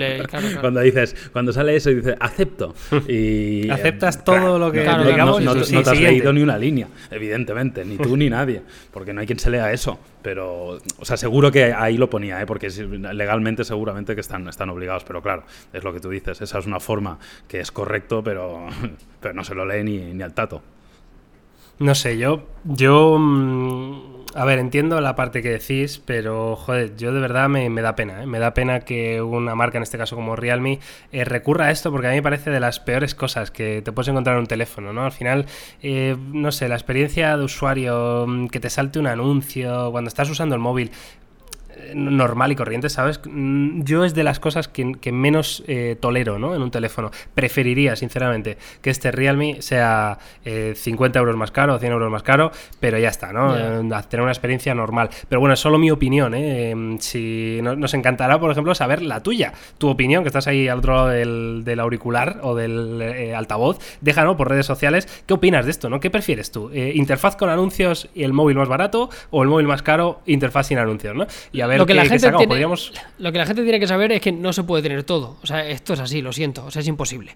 Cuando 0.62 0.80
dices, 0.82 1.16
cuando 1.34 1.52
sale 1.52 1.76
eso 1.76 1.90
y 1.90 1.96
dices, 1.96 2.16
acepto. 2.20 2.74
Y. 3.08 3.70
Aceptas 3.70 4.24
todo 4.24 4.60
lo 4.60 4.72
que. 4.72 4.82
digamos, 4.82 5.42
no, 5.42 5.56
te 5.56 5.78
has 5.78 6.00
leído 6.00 6.32
ni 6.32 6.42
una 6.42 6.58
línea, 6.58 6.88
evidentemente. 7.12 7.84
Ni 7.84 7.98
tú 7.98 8.16
ni 8.16 8.30
nadie. 8.30 8.62
Porque 8.92 9.14
no 9.14 9.22
hay 9.22 9.28
quien 9.28 9.40
se 9.40 9.50
lea 9.50 9.72
eso. 9.72 10.00
Pero, 10.28 10.78
o 11.00 11.06
sea, 11.06 11.16
seguro 11.16 11.54
que 11.54 11.74
ahí 11.74 11.96
lo 11.96 12.10
ponía, 12.10 12.42
¿eh? 12.42 12.46
porque 12.46 12.70
legalmente 12.70 13.64
seguramente 13.64 14.14
que 14.14 14.20
están, 14.20 14.46
están 14.50 14.70
obligados. 14.70 15.06
Pero 15.06 15.22
claro, 15.22 15.46
es 15.72 15.86
lo 15.86 15.94
que 15.94 16.02
tú 16.02 16.10
dices. 16.10 16.42
Esa 16.42 16.60
es 16.60 16.66
una 16.66 16.82
forma 16.82 17.18
que 17.48 17.62
es 17.62 17.72
correcto, 17.72 18.22
pero, 18.22 18.68
pero 19.22 19.34
no 19.34 19.46
se 19.46 19.56
lo 19.56 19.66
lee 19.66 19.86
ni, 19.86 20.14
ni 20.14 20.22
al 20.22 20.34
tato. 20.34 20.62
No 21.80 21.96
sé, 21.96 22.18
yo, 22.18 22.44
yo, 22.66 23.18
mm, 23.18 24.17
a 24.34 24.46
ver, 24.46 24.60
entiendo 24.60 25.00
la 25.02 25.16
parte 25.16 25.42
que 25.42 25.50
decís, 25.50 26.02
pero 26.04 26.56
joder, 26.56 26.96
yo 26.96 27.14
de 27.14 27.20
verdad 27.20 27.50
me, 27.50 27.70
da 27.82 27.96
pena, 27.96 28.24
¿eh? 28.24 28.26
me 28.26 28.40
da 28.40 28.54
pena 28.54 28.82
que 28.82 29.22
una 29.22 29.56
marca, 29.56 29.78
en 29.78 29.84
este 29.84 29.98
caso 29.98 30.16
como 30.16 30.36
Realme, 30.36 30.80
eh, 31.12 31.24
recurra 31.24 31.68
a 31.68 31.72
esto 31.72 31.92
porque 31.92 32.08
a 32.08 32.10
mí 32.12 32.18
me 32.18 32.24
parece 32.24 32.50
de 32.50 32.60
las 32.60 32.80
peores 32.80 33.16
cosas 33.16 33.52
que 33.52 33.82
te 33.82 33.92
puedes 33.92 34.10
encontrar 34.10 34.36
en 34.36 34.42
un 34.42 34.48
teléfono, 34.48 34.94
¿no? 34.94 35.06
Al 35.06 35.12
final, 35.12 35.46
eh, 35.82 36.16
no 36.32 36.52
sé, 36.52 36.68
la 36.68 36.76
experiencia 36.76 37.38
de 37.38 37.44
usuario, 37.44 38.26
mm, 38.28 38.48
que 38.48 38.60
te 38.60 38.70
salte 38.70 39.00
un 39.00 39.08
anuncio 39.08 39.92
cuando 39.92 40.08
estás 40.08 40.30
usando 40.30 40.56
el 40.56 40.62
móvil, 40.62 40.92
normal 41.96 42.52
y 42.52 42.56
corriente, 42.56 42.90
¿sabes? 42.90 43.20
Mm, 43.26 43.84
yo 43.84 44.04
es 44.06 44.14
de 44.14 44.24
las 44.24 44.40
cosas 44.40 44.68
que, 44.68 45.12
menos 45.12 45.64
eh, 45.68 45.96
tolero, 46.00 46.40
¿no? 46.40 46.56
En 46.56 46.62
un 46.62 46.72
teléfono. 46.72 47.12
Preferiría, 47.34 47.96
sinceramente, 47.96 48.58
que 48.82 48.90
este 48.90 49.12
Realme 49.12 49.62
sea 49.62 50.18
50 50.44 51.18
eh, 51.18 51.20
euros 51.20 51.38
más 51.38 51.52
caro 51.52 51.76
o 51.76 51.80
100 51.80 51.92
euros 51.92 52.12
más 52.12 52.24
caro, 52.24 52.52
pero 52.80 52.98
ya 52.98 53.10
está, 53.10 53.34
¿no? 53.34 53.58
Eh, 53.58 53.82
tener 54.10 54.22
una 54.22 54.32
experiencia 54.32 54.74
normal. 54.74 55.10
Pero 55.30 55.40
bueno, 55.40 55.54
es 55.54 55.60
solo 55.60 55.78
mi 55.78 55.92
opinión, 55.92 56.34
¿eh? 56.34 56.72
Em, 56.72 56.98
si 57.00 57.60
nos 57.62 57.94
encantará, 57.94 58.40
por 58.40 58.52
ejemplo, 58.52 58.76
saber 58.76 59.02
la 59.02 59.22
tuya, 59.22 59.54
tu 59.78 59.90
opinión, 59.90 60.24
que 60.24 60.30
estás 60.30 60.48
ahí 60.48 60.68
al 60.68 60.80
otro 60.80 60.96
lado 60.96 61.08
del, 61.08 61.80
auricular 61.80 62.40
o 62.44 62.56
del 62.56 63.34
altavoz. 63.36 63.80
Déjanos 64.02 64.36
por 64.36 64.50
redes 64.50 64.66
sociales. 64.66 65.08
¿Qué 65.26 65.34
opinas 65.34 65.66
de 65.66 65.72
esto, 65.72 65.90
no? 65.90 66.00
¿Qué 66.00 66.10
prefieres 66.10 66.52
tú? 66.52 66.72
¿Interfaz 66.74 67.36
con 67.36 67.50
anuncios 67.50 68.10
y 68.14 68.24
el 68.24 68.34
móvil 68.34 68.58
más 68.58 68.68
barato 68.68 69.10
o 69.30 69.44
el 69.44 69.50
móvil 69.50 69.68
más 69.68 69.82
caro, 69.82 70.22
interfaz 70.26 70.68
sin 70.68 70.78
anuncios, 70.78 71.16
¿no? 71.16 71.28
Y 71.52 71.62
a 71.62 71.68
ver 71.68 71.77
lo 71.78 71.86
que, 71.86 71.94
la 71.94 72.06
gente 72.06 72.32
tiene, 72.32 72.66
lo 73.20 73.32
que 73.32 73.38
la 73.38 73.46
gente 73.46 73.64
tiene 73.64 73.80
que 73.80 73.88
saber 73.88 74.12
es 74.12 74.22
que 74.22 74.32
no 74.32 74.54
se 74.54 74.64
puede 74.64 74.84
tener 74.84 75.04
todo. 75.04 75.38
O 75.42 75.48
sea, 75.48 75.68
esto 75.68 75.94
es 75.94 76.00
así, 76.00 76.22
lo 76.22 76.34
siento. 76.34 76.66
O 76.66 76.72
sea, 76.72 76.82
es 76.82 76.88
imposible. 76.88 77.36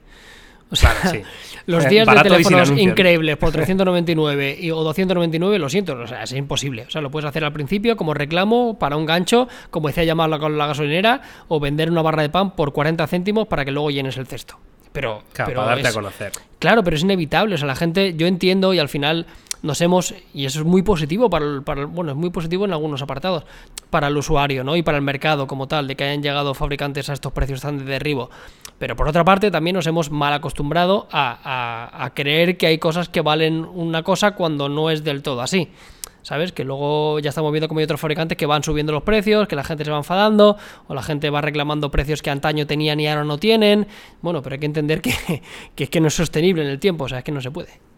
O 0.71 0.75
sea, 0.75 0.95
los 1.65 1.87
días 1.87 2.07
de 2.07 2.21
teléfonos 2.21 2.71
increíbles 2.71 3.37
por 3.37 3.51
399 3.53 4.57
y, 4.59 4.71
o 4.71 4.83
299, 4.83 5.59
lo 5.59 5.69
siento, 5.69 5.93
o 5.93 6.07
sea, 6.07 6.23
es 6.23 6.31
imposible. 6.31 6.83
O 6.87 6.89
sea, 6.89 7.01
lo 7.01 7.11
puedes 7.11 7.27
hacer 7.27 7.43
al 7.43 7.53
principio 7.53 7.97
como 7.97 8.13
reclamo 8.13 8.79
para 8.79 8.95
un 8.95 9.05
gancho, 9.05 9.47
como 9.69 9.89
decía 9.89 10.03
llamarlo 10.03 10.39
con 10.39 10.57
la 10.57 10.67
gasolinera, 10.67 11.21
o 11.49 11.59
vender 11.59 11.91
una 11.91 12.01
barra 12.01 12.21
de 12.21 12.29
pan 12.29 12.55
por 12.55 12.71
40 12.71 13.05
céntimos 13.07 13.47
para 13.47 13.65
que 13.65 13.71
luego 13.71 13.91
llenes 13.91 14.17
el 14.17 14.27
cesto. 14.27 14.57
Pero, 14.93 15.23
claro, 15.33 15.53
para 15.53 15.67
darte 15.67 15.87
a 15.87 15.93
conocer. 15.93 16.31
Claro, 16.59 16.83
pero 16.83 16.97
es 16.97 17.03
inevitable. 17.03 17.55
O 17.55 17.57
sea, 17.57 17.67
la 17.67 17.75
gente, 17.75 18.13
yo 18.15 18.27
entiendo 18.27 18.73
y 18.73 18.79
al 18.79 18.89
final 18.89 19.25
nos 19.61 19.81
hemos, 19.81 20.13
y 20.33 20.45
eso 20.45 20.59
es 20.59 20.65
muy 20.65 20.81
positivo 20.81 21.29
para 21.29 21.45
el, 21.45 21.63
para 21.63 21.85
bueno, 21.85 22.11
es 22.11 22.17
muy 22.17 22.29
positivo 22.29 22.65
en 22.65 22.73
algunos 22.73 23.01
apartados, 23.01 23.45
para 23.89 24.07
el 24.07 24.17
usuario, 24.17 24.63
¿no? 24.63 24.75
Y 24.75 24.83
para 24.83 24.97
el 24.97 25.03
mercado 25.03 25.47
como 25.47 25.67
tal, 25.67 25.87
de 25.87 25.95
que 25.95 26.03
hayan 26.03 26.23
llegado 26.23 26.53
fabricantes 26.53 27.09
a 27.09 27.13
estos 27.13 27.31
precios 27.31 27.61
tan 27.61 27.77
de 27.77 27.85
derribo. 27.85 28.29
Pero 28.79 28.95
por 28.95 29.07
otra 29.07 29.23
parte, 29.23 29.51
también 29.51 29.75
nos 29.75 29.85
hemos 29.85 30.09
mal 30.09 30.33
acostumbrado 30.33 31.07
a, 31.11 32.03
a 32.03 32.13
creer 32.13 32.57
que 32.57 32.67
hay 32.67 32.79
cosas 32.79 33.09
que 33.09 33.21
valen 33.21 33.63
una 33.63 34.03
cosa 34.03 34.31
cuando 34.31 34.69
no 34.69 34.89
es 34.89 35.03
del 35.03 35.21
todo 35.21 35.41
así. 35.41 35.69
¿sabes? 36.23 36.51
Que 36.51 36.63
luego 36.63 37.19
ya 37.19 37.29
estamos 37.29 37.51
viendo 37.51 37.67
como 37.67 37.79
hay 37.79 37.85
otros 37.85 37.99
fabricantes 37.99 38.37
que 38.37 38.45
van 38.45 38.63
subiendo 38.63 38.93
los 38.93 39.03
precios, 39.03 39.47
que 39.47 39.55
la 39.55 39.63
gente 39.63 39.85
se 39.85 39.91
va 39.91 39.97
enfadando, 39.97 40.57
o 40.87 40.93
la 40.93 41.03
gente 41.03 41.29
va 41.29 41.41
reclamando 41.41 41.89
precios 41.91 42.21
que 42.21 42.29
antaño 42.29 42.67
tenían 42.67 42.99
y 42.99 43.07
ahora 43.07 43.23
no 43.23 43.37
tienen. 43.37 43.87
Bueno, 44.21 44.41
pero 44.41 44.53
hay 44.53 44.59
que 44.59 44.65
entender 44.65 45.01
que, 45.01 45.13
que 45.75 45.83
es 45.85 45.89
que 45.89 45.99
no 45.99 46.07
es 46.07 46.13
sostenible 46.13 46.63
en 46.63 46.69
el 46.69 46.79
tiempo, 46.79 47.05
o 47.05 47.09
sea, 47.09 47.19
es 47.19 47.23
que 47.23 47.31
no 47.31 47.41
se 47.41 47.51
puede. 47.51 47.90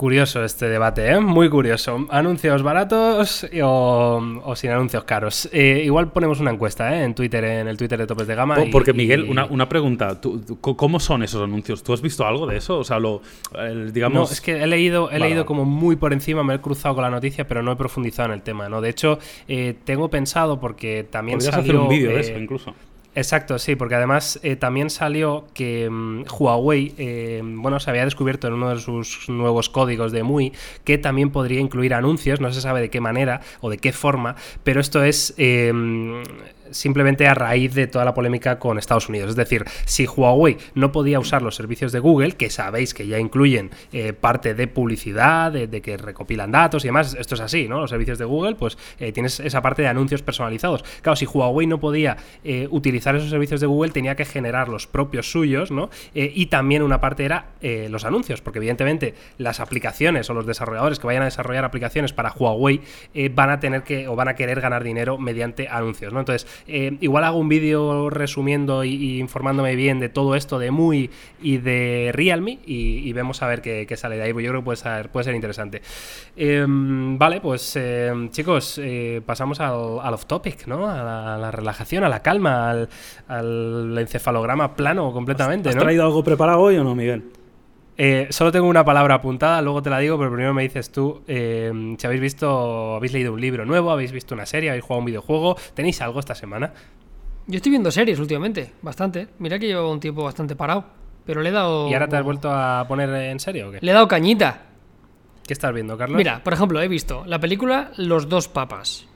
Curioso 0.00 0.42
este 0.42 0.70
debate, 0.70 1.10
¿eh? 1.10 1.20
Muy 1.20 1.50
curioso. 1.50 2.06
¿Anuncios 2.08 2.62
baratos 2.62 3.46
o, 3.62 4.54
sin 4.56 4.70
anuncios 4.70 5.04
caros? 5.04 5.46
Eh, 5.52 5.82
igual 5.84 6.10
ponemos 6.10 6.40
una 6.40 6.50
encuesta 6.50 6.96
¿eh? 6.96 7.04
en 7.04 7.14
Twitter, 7.14 7.44
en 7.44 7.68
el 7.68 7.76
Twitter 7.76 7.98
de 7.98 8.06
Topes 8.06 8.26
de 8.26 8.34
Gama. 8.34 8.56
Porque, 8.72 8.94
Miguel, 8.94 9.24
una, 9.28 9.68
pregunta. 9.68 10.18
¿Cómo 10.62 11.00
son 11.00 11.22
esos 11.22 11.42
anuncios? 11.42 11.82
¿Tú 11.82 11.92
has 11.92 12.00
visto 12.00 12.26
algo 12.26 12.46
de 12.46 12.56
eso? 12.56 12.78
O 12.78 12.84
sea, 12.84 12.98
lo, 12.98 13.20
digamos... 13.92 14.30
No, 14.30 14.32
es 14.32 14.40
que 14.40 14.62
he 14.62 14.66
leído, 14.66 15.10
he 15.10 15.18
leído 15.18 15.44
como 15.44 15.66
muy 15.66 15.96
por 15.96 16.14
encima, 16.14 16.42
me 16.42 16.54
he 16.54 16.60
cruzado 16.62 16.94
con 16.94 17.02
la 17.02 17.10
noticia, 17.10 17.46
pero 17.46 17.62
no 17.62 17.70
he 17.70 17.76
profundizado 17.76 18.30
en 18.30 18.36
el 18.36 18.42
tema, 18.42 18.70
¿no? 18.70 18.80
De 18.80 18.88
hecho, 18.88 19.18
eh, 19.48 19.74
tengo 19.84 20.08
pensado, 20.08 20.60
porque 20.60 21.06
también 21.10 21.36
Podrías 21.36 21.58
hacer 21.58 21.76
un 21.76 21.90
vídeo 21.90 22.12
de 22.12 22.20
eso, 22.20 22.38
incluso. 22.38 22.74
Exacto, 23.14 23.58
sí, 23.58 23.74
porque 23.74 23.96
además 23.96 24.38
eh, 24.44 24.54
también 24.54 24.88
salió 24.88 25.46
que 25.52 25.90
mm, 25.90 26.26
Huawei, 26.30 26.94
eh, 26.96 27.42
bueno, 27.42 27.80
se 27.80 27.90
había 27.90 28.04
descubierto 28.04 28.46
en 28.46 28.54
uno 28.54 28.70
de 28.70 28.78
sus 28.80 29.28
nuevos 29.28 29.68
códigos 29.68 30.12
de 30.12 30.22
MUI 30.22 30.52
que 30.84 30.96
también 30.96 31.30
podría 31.30 31.58
incluir 31.58 31.92
anuncios, 31.92 32.40
no 32.40 32.52
se 32.52 32.60
sabe 32.60 32.80
de 32.80 32.88
qué 32.88 33.00
manera 33.00 33.40
o 33.60 33.68
de 33.68 33.78
qué 33.78 33.92
forma, 33.92 34.36
pero 34.62 34.80
esto 34.80 35.02
es 35.02 35.34
eh, 35.38 35.72
simplemente 36.70 37.26
a 37.26 37.34
raíz 37.34 37.74
de 37.74 37.86
toda 37.86 38.04
la 38.04 38.14
polémica 38.14 38.58
con 38.58 38.78
Estados 38.78 39.08
Unidos. 39.08 39.30
Es 39.30 39.36
decir, 39.36 39.64
si 39.84 40.06
Huawei 40.06 40.56
no 40.74 40.92
podía 40.92 41.18
usar 41.18 41.42
los 41.42 41.54
servicios 41.54 41.92
de 41.92 41.98
Google, 41.98 42.32
que 42.32 42.50
sabéis 42.50 42.94
que 42.94 43.06
ya 43.06 43.18
incluyen 43.18 43.70
eh, 43.92 44.12
parte 44.12 44.54
de 44.54 44.66
publicidad, 44.66 45.52
de, 45.52 45.68
que 45.80 45.96
recopilan 45.96 46.50
datos 46.50 46.84
y 46.84 46.88
demás, 46.88 47.16
esto 47.18 47.34
es 47.34 47.40
así, 47.40 47.68
¿no? 47.68 47.80
Los 47.80 47.90
servicios 47.90 48.18
de 48.18 48.24
Google, 48.24 48.56
pues 48.56 48.78
eh, 48.98 49.12
tienes 49.12 49.40
esa 49.40 49.62
parte 49.62 49.82
de 49.82 49.88
anuncios 49.88 50.22
personalizados. 50.22 50.84
Claro, 51.02 51.16
si 51.16 51.26
Huawei 51.26 51.66
no 51.66 51.80
podía 51.80 52.16
eh, 52.44 52.68
utilizar 52.70 53.16
esos 53.16 53.30
servicios 53.30 53.60
de 53.60 53.66
Google, 53.66 53.92
tenía 53.92 54.16
que 54.16 54.24
generar 54.24 54.68
los 54.68 54.86
propios 54.86 55.30
suyos, 55.30 55.70
¿no? 55.70 55.90
y 56.14 56.46
también 56.46 56.82
una 56.82 57.00
parte 57.00 57.24
era 57.24 57.50
los 57.88 58.04
anuncios, 58.04 58.40
porque 58.40 58.58
evidentemente 58.58 59.14
las 59.38 59.60
aplicaciones 59.60 60.28
o 60.30 60.34
los 60.34 60.46
desarrolladores 60.46 60.98
que 60.98 61.06
vayan 61.06 61.22
a 61.22 61.26
desarrollar 61.26 61.64
aplicaciones 61.64 62.12
para 62.12 62.32
Huawei 62.32 62.80
van 63.32 63.50
a 63.50 63.60
tener 63.60 63.82
que 63.82 64.08
o 64.08 64.16
van 64.16 64.28
a 64.28 64.34
querer 64.34 64.60
ganar 64.60 64.84
dinero 64.84 65.18
mediante 65.18 65.68
anuncios, 65.68 66.12
¿no? 66.12 66.20
Entonces, 66.20 66.46
eh, 66.66 66.96
igual 67.00 67.24
hago 67.24 67.38
un 67.38 67.48
vídeo 67.48 68.10
resumiendo 68.10 68.84
y, 68.84 69.18
informándome 69.18 69.74
bien 69.76 70.00
de 70.00 70.08
todo 70.08 70.34
esto 70.34 70.58
de 70.58 70.70
MUI 70.70 71.10
y 71.42 71.58
de 71.58 72.10
Realme 72.12 72.58
y, 72.66 73.12
vemos 73.12 73.42
a 73.42 73.48
ver 73.48 73.62
qué, 73.62 73.96
sale 73.96 74.16
de 74.16 74.22
ahí. 74.22 74.32
Pues 74.32 74.44
yo 74.44 74.50
creo 74.50 74.60
que 74.60 74.64
puede 74.64 74.76
ser, 74.76 75.10
puede 75.10 75.24
ser 75.24 75.34
interesante. 75.34 75.82
Em, 76.36 77.18
vale, 77.18 77.40
pues 77.40 77.76
em, 77.76 78.30
chicos, 78.30 78.80
eh, 78.82 79.20
pasamos 79.24 79.60
al, 79.60 79.72
off 79.74 80.26
topic, 80.26 80.66
¿no? 80.66 80.88
A 80.88 81.36
la, 81.38 81.50
relajación, 81.50 82.04
a 82.04 82.08
la 82.08 82.22
calma, 82.22 82.86
al, 83.28 83.98
encefalograma 83.98 84.74
plano 84.74 85.12
completamente. 85.12 85.68
¿Has, 85.68 85.76
¿no? 85.76 85.82
traído 85.82 86.04
algo 86.04 86.22
preparado 86.22 86.60
hoy 86.60 86.76
o 86.76 86.84
no, 86.84 86.94
Miguel? 86.94 87.39
Eh, 88.02 88.28
solo 88.30 88.50
tengo 88.50 88.66
una 88.66 88.82
palabra 88.82 89.16
apuntada, 89.16 89.60
luego 89.60 89.82
te 89.82 89.90
la 89.90 89.98
digo, 89.98 90.16
pero 90.16 90.30
primero 90.30 90.54
me 90.54 90.62
dices 90.62 90.90
tú 90.90 91.20
eh, 91.28 91.70
si 91.98 92.06
habéis 92.06 92.22
visto, 92.22 92.94
habéis 92.94 93.12
leído 93.12 93.34
un 93.34 93.38
libro 93.42 93.66
nuevo, 93.66 93.90
habéis 93.90 94.10
visto 94.10 94.34
una 94.34 94.46
serie, 94.46 94.70
habéis 94.70 94.84
jugado 94.84 95.00
un 95.00 95.04
videojuego, 95.04 95.54
¿tenéis 95.74 96.00
algo 96.00 96.18
esta 96.18 96.34
semana? 96.34 96.72
Yo 97.46 97.56
estoy 97.56 97.68
viendo 97.68 97.90
series 97.90 98.18
últimamente, 98.18 98.72
bastante. 98.80 99.28
Mira 99.38 99.58
que 99.58 99.66
llevo 99.66 99.92
un 99.92 100.00
tiempo 100.00 100.24
bastante 100.24 100.56
parado, 100.56 100.86
pero 101.26 101.42
le 101.42 101.50
he 101.50 101.52
dado... 101.52 101.90
¿Y 101.90 101.92
ahora 101.92 102.08
te 102.08 102.16
has 102.16 102.24
vuelto 102.24 102.50
a 102.50 102.86
poner 102.88 103.10
en 103.10 103.38
serio 103.38 103.68
o 103.68 103.72
qué? 103.72 103.80
Le 103.82 103.90
he 103.90 103.94
dado 103.94 104.08
cañita. 104.08 104.62
¿Qué 105.46 105.52
estás 105.52 105.74
viendo, 105.74 105.98
Carlos? 105.98 106.16
Mira, 106.16 106.42
por 106.42 106.54
ejemplo, 106.54 106.80
he 106.80 106.88
visto 106.88 107.24
la 107.26 107.38
película 107.38 107.92
Los 107.98 108.30
dos 108.30 108.48
papas. 108.48 109.06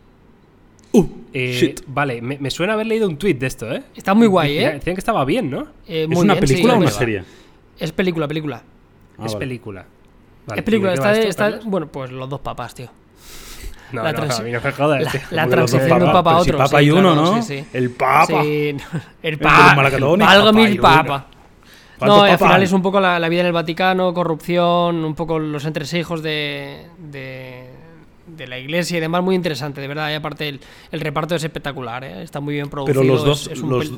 Uh, 0.93 1.07
eh, 1.33 1.75
vale, 1.87 2.21
me, 2.21 2.51
suena 2.51 2.75
haber 2.75 2.89
leído 2.89 3.09
un 3.09 3.17
tweet 3.17 3.37
de 3.37 3.47
esto, 3.47 3.73
¿eh? 3.73 3.83
Está 3.97 4.13
muy 4.13 4.27
guay, 4.27 4.59
¿eh? 4.59 4.73
Decían 4.75 4.95
que 4.95 5.01
estaba 5.01 5.25
bien, 5.25 5.49
¿no? 5.49 5.69
¿Es 5.87 6.07
una 6.19 6.37
película 6.37 6.75
o 6.75 6.77
una 6.77 6.91
serie? 6.91 7.25
Es 7.79 7.91
película, 7.91 8.29
película. 8.29 8.63
Ah, 9.19 9.27
es 9.27 9.35
película. 9.37 9.85
es 10.55 10.63
película, 10.63 10.95
está, 10.95 11.61
bueno, 11.65 11.87
pues 11.89 12.11
los 12.11 12.29
dos 12.29 12.41
papás, 12.41 12.75
tío. 12.75 12.89
No, 13.93 14.03
la, 14.03 14.13
no, 14.13 14.23
a 14.23 14.41
mí 14.41 14.51
no 14.51 14.61
me 14.61 14.73
jodas, 14.73 15.15
la, 15.31 15.45
la 15.45 15.49
transición 15.49 15.99
de 16.01 16.05
un 16.05 16.13
papa 16.13 16.33
a 16.33 16.39
otro. 16.39 16.59
Si 16.59 16.59
papa 16.59 16.79
sí, 16.81 16.87
y 16.87 16.91
uno, 16.91 17.13
claro, 17.13 17.15
¿no? 17.15 17.43
Sí, 17.43 17.61
sí. 17.61 17.69
El 17.73 17.91
papa. 17.91 18.43
Sí, 18.43 18.77
el 19.23 19.39
papa. 19.39 19.75
Valga 20.17 20.53
mi 20.53 20.75
papa. 20.77 21.27
No, 22.01 22.23
al 22.23 22.39
final 22.39 22.63
es 22.63 22.73
un 22.73 22.83
poco 22.83 23.01
la, 23.01 23.19
la, 23.19 23.29
vida 23.29 23.41
en 23.41 23.47
el 23.47 23.53
Vaticano, 23.53 24.13
corrupción, 24.13 25.05
un 25.05 25.15
poco 25.15 25.39
los 25.39 25.65
entresijos 25.65 26.23
de, 26.23 26.87
de, 26.99 27.71
de, 28.27 28.47
la 28.47 28.59
iglesia 28.59 28.99
y 28.99 29.01
demás, 29.01 29.23
muy 29.23 29.35
interesante, 29.35 29.81
de 29.81 29.89
verdad. 29.89 30.11
Y 30.11 30.15
aparte 30.15 30.49
el, 30.49 30.61
el 30.91 31.01
reparto 31.01 31.35
es 31.35 31.45
espectacular, 31.45 32.05
¿eh? 32.05 32.23
está 32.23 32.41
muy 32.41 32.55
bien 32.55 32.69
producido. 32.69 33.01
Pero 33.01 33.15
los 33.15 33.25
dos, 33.25 33.47
es, 33.47 33.53
es 33.53 33.59
los, 33.61 33.93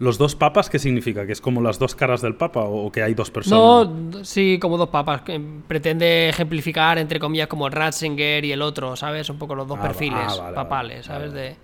¿Los 0.00 0.18
dos 0.18 0.34
papas 0.34 0.68
qué 0.70 0.78
significa? 0.78 1.26
¿Que 1.26 1.32
es 1.32 1.40
como 1.40 1.60
las 1.60 1.78
dos 1.78 1.94
caras 1.94 2.22
del 2.22 2.34
papa 2.34 2.62
o 2.64 2.90
que 2.90 3.02
hay 3.02 3.14
dos 3.14 3.30
personas? 3.30 3.86
No, 3.88 4.24
sí, 4.24 4.58
como 4.60 4.76
dos 4.78 4.88
papas. 4.88 5.20
Que 5.22 5.40
pretende 5.68 6.30
ejemplificar, 6.30 6.98
entre 6.98 7.20
comillas, 7.20 7.48
como 7.48 7.68
Ratzinger 7.68 8.44
y 8.44 8.52
el 8.52 8.62
otro, 8.62 8.96
¿sabes? 8.96 9.28
Un 9.30 9.38
poco 9.38 9.54
los 9.54 9.68
dos 9.68 9.78
Ah, 9.78 9.82
perfiles 9.82 10.26
ah, 10.32 10.36
vale, 10.42 10.54
papales, 10.54 11.06
vale, 11.08 11.28
¿sabes? 11.28 11.32
vale. 11.34 11.56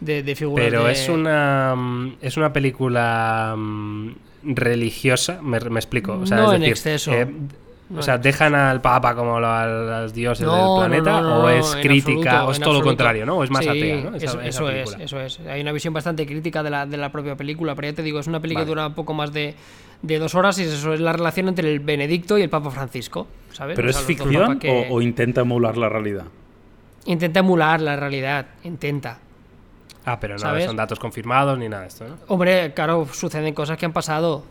De, 0.00 0.14
de, 0.14 0.22
de 0.22 0.34
figuras 0.34 0.64
Pero 0.64 0.84
de- 0.86 0.92
es 0.92 1.08
una 1.08 1.76
es 2.22 2.36
una 2.36 2.52
película 2.52 3.54
mm, 3.56 4.10
religiosa, 4.44 5.40
me, 5.42 5.60
me 5.60 5.78
explico. 5.78 6.18
O 6.22 6.26
sea, 6.26 6.38
No 6.38 6.44
es 6.44 6.52
en 6.52 6.60
decir, 6.60 6.72
exceso. 6.72 7.12
eh, 7.12 7.26
No 7.90 8.00
o 8.00 8.02
sea, 8.02 8.18
dejan 8.18 8.54
al 8.54 8.82
Papa 8.82 9.14
como 9.14 9.40
lo- 9.40 9.46
a 9.50 9.66
los 9.66 10.12
dioses 10.12 10.46
No, 10.46 10.54
del 10.54 10.86
planeta, 10.88 11.22
no, 11.22 11.28
no, 11.28 11.44
o 11.44 11.48
es 11.48 11.74
crítica, 11.76 12.40
absoluto, 12.42 12.46
o 12.48 12.50
es 12.52 12.60
todo 12.60 12.74
lo 12.74 12.82
contrario, 12.82 13.24
¿no? 13.24 13.38
O 13.38 13.44
es 13.44 13.50
más 13.50 13.64
Sí, 13.64 13.70
atea, 13.70 13.96
¿no? 14.10 14.16
Esa- 14.16 14.26
eso, 14.26 14.40
esa 14.40 14.48
eso 14.48 14.70
es, 14.70 14.96
eso 15.00 15.20
es. 15.20 15.40
Hay 15.48 15.62
una 15.62 15.72
visión 15.72 15.94
bastante 15.94 16.26
crítica 16.26 16.62
de 16.62 16.68
la, 16.68 16.84
de 16.84 16.98
la 16.98 17.10
propia 17.10 17.34
película, 17.36 17.74
pero 17.74 17.88
ya 17.88 17.94
te 17.94 18.02
digo, 18.02 18.20
es 18.20 18.26
una 18.26 18.40
película 18.40 18.64
Vale. 18.64 18.66
que 18.74 18.80
dura 18.80 18.94
poco 18.94 19.14
más 19.14 19.32
de, 19.32 19.54
de 20.02 20.18
dos 20.18 20.34
horas 20.34 20.58
y 20.58 20.64
eso 20.64 20.92
es 20.92 21.00
la 21.00 21.14
relación 21.14 21.48
entre 21.48 21.72
el 21.72 21.80
Benedicto 21.80 22.36
y 22.36 22.42
el 22.42 22.50
Papa 22.50 22.70
Francisco, 22.70 23.26
¿sabes? 23.52 23.74
¿Pero 23.74 23.88
O 23.88 23.90
es 23.90 23.96
sea, 23.96 24.04
ficción 24.06 24.58
que 24.58 24.86
o, 24.90 24.94
o 24.96 25.00
intenta 25.00 25.40
emular 25.40 25.78
la 25.78 25.88
realidad? 25.88 26.24
Intenta 27.06 27.40
emular 27.40 27.80
la 27.80 27.96
realidad, 27.96 28.46
intenta. 28.64 29.18
Ah, 30.04 30.18
pero 30.20 30.34
no 30.34 30.40
¿Sabes? 30.40 30.64
son 30.66 30.76
datos 30.76 30.98
confirmados 30.98 31.58
ni 31.58 31.68
nada 31.70 31.82
de 31.82 31.88
esto, 31.88 32.06
¿no? 32.06 32.16
Hombre, 32.28 32.72
claro, 32.74 33.06
suceden 33.12 33.54
cosas 33.54 33.78
que 33.78 33.86
han 33.86 33.92
pasado. 33.94 34.44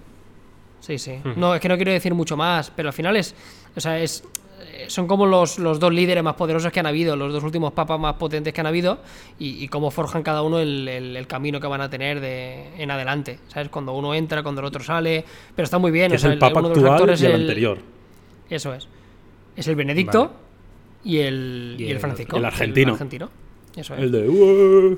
Sí, 0.88 0.97
sí. 0.97 1.19
No, 1.36 1.54
es 1.54 1.60
que 1.60 1.67
no 1.67 1.76
quiero 1.76 1.91
decir 1.91 2.13
mucho 2.13 2.38
más, 2.38 2.71
pero 2.73 2.88
al 2.89 2.93
final 2.93 3.17
es. 3.17 3.36
O 3.76 3.82
sea, 3.82 4.00
es. 4.00 4.23
eh, 4.71 4.86
Son 4.88 5.06
como 5.06 5.26
los, 5.26 5.60
los 5.60 5.82
dos 5.82 5.91
líderes 5.93 6.23
más 6.23 6.36
poderosos 6.36 6.71
que 6.71 6.80
han 6.80 6.86
habido, 6.88 7.17
los 7.17 7.34
dos 7.34 7.43
últimos 7.43 7.73
papas 7.73 8.00
más 8.00 8.13
potentes 8.15 8.54
que 8.54 8.62
han 8.62 8.67
habido, 8.67 9.00
y, 9.38 9.62
y 9.63 9.67
cómo 9.67 9.91
forjan 9.91 10.23
cada 10.23 10.41
uno 10.43 10.60
el, 10.60 10.88
el- 10.88 11.17
el 11.17 11.28
camino 11.28 11.60
que 11.60 11.67
van 11.67 11.82
a 11.82 11.89
tener 11.89 12.21
de, 12.21 12.69
en 12.82 12.89
adelante. 12.89 13.38
¿Sabes? 13.50 13.67
Cuando 13.67 13.91
uno 13.91 14.15
entra, 14.15 14.41
cuando 14.43 14.62
el 14.62 14.67
otro 14.67 14.82
sale. 14.82 15.26
Pero 15.56 15.65
está 15.65 15.78
muy 15.78 15.91
bien. 15.91 16.12
O 16.13 16.15
es 16.15 16.21
sea, 16.21 16.32
el 16.32 16.39
papa 16.39 16.60
uno 16.62 16.69
de 16.69 16.76
los 16.82 16.89
actual 16.91 17.10
y 17.19 17.26
el 17.26 17.32
el- 17.34 17.41
anterior. 17.41 17.78
Eso 18.50 18.73
es. 18.73 18.88
Es 19.58 19.67
el 19.67 19.76
Benedicto 19.76 20.19
Vale. 20.23 20.34
y, 21.04 21.17
el- 21.17 21.97
Francisco. 22.00 22.38
el 22.38 22.45
argentino. 22.45 22.93
argentino. 22.93 23.30
Eso 23.76 23.93
es. 23.93 24.00
El 24.02 24.12
de... 24.13 24.97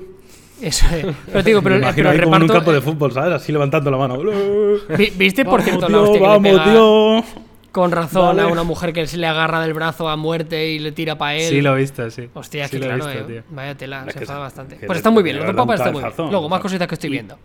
Eso 0.60 0.86
es. 0.94 1.06
Pero 1.26 1.42
te 1.42 1.50
digo, 1.50 1.62
pero, 1.62 1.76
Me 1.76 1.82
imagino 1.82 1.94
pero 1.96 2.10
el 2.10 2.16
ahí 2.20 2.24
como 2.24 2.36
en 2.36 2.42
un 2.42 2.48
reparto- 2.48 2.52
campo 2.54 2.72
de 2.72 2.80
fútbol, 2.80 3.12
¿sabes? 3.12 3.32
Así 3.34 3.52
levantando 3.52 3.90
la 3.90 3.96
mano. 3.96 4.18
¿Viste, 5.16 5.44
por 5.44 5.60
Vamos, 5.60 5.64
cierto, 5.64 5.88
la 5.88 5.88
tío, 5.88 6.02
hostia 6.02 6.12
que 6.18 6.20
le 6.20 6.26
vamos, 6.28 6.50
pega 6.50 6.64
tío. 6.64 7.24
con 7.72 7.90
razón 7.92 8.36
Vale. 8.36 8.42
a 8.42 8.46
una 8.52 8.62
mujer 8.64 8.92
que 8.92 9.06
se 9.06 9.16
le 9.16 9.26
agarra 9.26 9.60
del 9.62 9.72
brazo 9.74 10.08
a 10.08 10.16
muerte 10.16 10.68
y 10.68 10.78
le 10.78 10.92
tira 10.92 11.16
para 11.16 11.34
él? 11.36 11.48
Sí, 11.48 11.60
lo 11.62 11.74
he 11.76 11.80
visto, 11.80 12.10
sí. 12.10 12.28
Hostia, 12.34 12.66
Sí 12.68 12.72
que 12.72 12.78
lo 12.78 12.84
he 12.84 12.88
claro, 12.98 13.06
visto, 13.06 13.20
eh. 13.20 13.32
tío. 13.32 13.42
Vaya 13.50 13.74
tela, 13.76 14.04
Es 14.06 14.12
se 14.12 14.18
que 14.18 14.24
enfada 14.24 14.40
bastante. 14.40 14.76
que 14.76 14.86
Pues 14.86 14.98
está 14.98 15.10
muy 15.10 15.22
bien, 15.22 15.36
los 15.36 15.44
dos 15.46 15.52
un 15.52 15.56
papas 15.56 15.80
está 15.80 15.90
muy 15.92 16.00
bien. 16.00 16.02
cabezazo, 16.10 16.30
Luego, 16.30 16.48
más 16.48 16.60
cositas 16.60 16.86
que 16.88 16.94
estoy 16.94 17.10
viendo. 17.10 17.38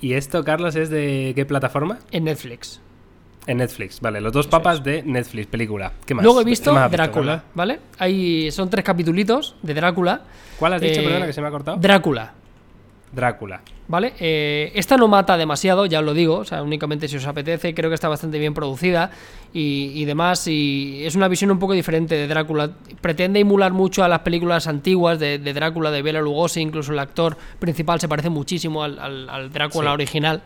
¿Y 0.00 0.14
esto, 0.14 0.44
Carlos, 0.44 0.76
es 0.76 0.90
de 0.90 1.32
qué 1.34 1.44
plataforma? 1.46 1.98
En 2.10 2.24
Netflix. 2.24 2.80
En 3.46 3.58
Netflix, 3.58 4.00
vale. 4.00 4.20
Los 4.20 4.32
dos 4.32 4.46
papas 4.46 4.82
de 4.82 5.02
Netflix, 5.02 5.46
película. 5.48 5.92
¿Qué 6.06 6.14
más? 6.14 6.24
Luego 6.24 6.40
he 6.40 6.44
¿Qué 6.44 6.50
visto 6.50 6.72
Drácula? 6.72 7.44
¿vale? 7.54 7.78
Hay, 7.98 8.50
son 8.50 8.70
tres 8.70 8.84
capitulitos 8.84 9.56
de 9.62 9.74
Drácula. 9.74 10.22
¿Cuál 10.58 10.74
has 10.74 10.80
dicho, 10.80 11.00
Eh, 11.00 11.04
perdona, 11.04 11.26
que 11.26 11.32
se 11.32 11.40
me 11.42 11.48
ha 11.48 11.50
cortado? 11.50 11.76
Drácula. 11.76 12.32
Drácula. 13.12 13.60
¿Vale? 13.86 14.14
Eh, 14.18 14.72
esta 14.74 14.96
no 14.96 15.06
mata 15.08 15.36
demasiado, 15.36 15.84
ya 15.86 16.00
os 16.00 16.04
lo 16.06 16.14
digo, 16.14 16.38
o 16.38 16.44
sea, 16.44 16.62
únicamente 16.62 17.06
si 17.06 17.16
os 17.16 17.26
apetece, 17.26 17.74
creo 17.74 17.90
que 17.90 17.94
está 17.94 18.08
bastante 18.08 18.38
bien 18.38 18.54
producida 18.54 19.10
y, 19.52 19.92
y 19.94 20.04
demás, 20.06 20.48
y 20.48 21.02
es 21.04 21.14
una 21.14 21.28
visión 21.28 21.50
un 21.50 21.58
poco 21.58 21.74
diferente 21.74 22.14
de 22.16 22.26
Drácula. 22.26 22.70
Pretende 23.02 23.40
emular 23.40 23.72
mucho 23.72 24.02
a 24.02 24.08
las 24.08 24.20
películas 24.20 24.66
antiguas 24.66 25.18
de, 25.20 25.38
de 25.38 25.52
Drácula, 25.52 25.90
de 25.90 26.00
Bela 26.02 26.22
Lugosi, 26.22 26.60
incluso 26.60 26.92
el 26.92 26.98
actor 26.98 27.36
principal 27.60 28.00
se 28.00 28.08
parece 28.08 28.30
muchísimo 28.30 28.82
al, 28.82 28.98
al- 28.98 29.28
al 29.28 29.52
Drácula 29.52 29.90
Sí. 29.90 29.94
original 29.94 30.42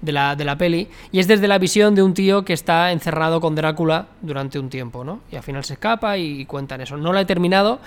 de 0.00 0.12
la, 0.12 0.36
de 0.36 0.44
la 0.44 0.56
peli, 0.56 0.88
y 1.12 1.18
es 1.18 1.26
desde 1.26 1.48
la 1.48 1.58
visión 1.58 1.94
de 1.94 2.02
un 2.02 2.14
tío 2.14 2.44
que 2.44 2.52
está 2.52 2.92
encerrado 2.92 3.40
con 3.40 3.54
Drácula 3.54 4.06
durante 4.22 4.58
un 4.58 4.68
tiempo, 4.68 5.04
¿no? 5.04 5.20
Y 5.32 5.36
al 5.36 5.42
final 5.42 5.64
se 5.64 5.74
escapa 5.74 6.16
y, 6.16 6.44
cuentan 6.46 6.80
eso. 6.80 6.96
No 6.96 7.12
la 7.12 7.20
he 7.22 7.24
terminado, 7.24 7.80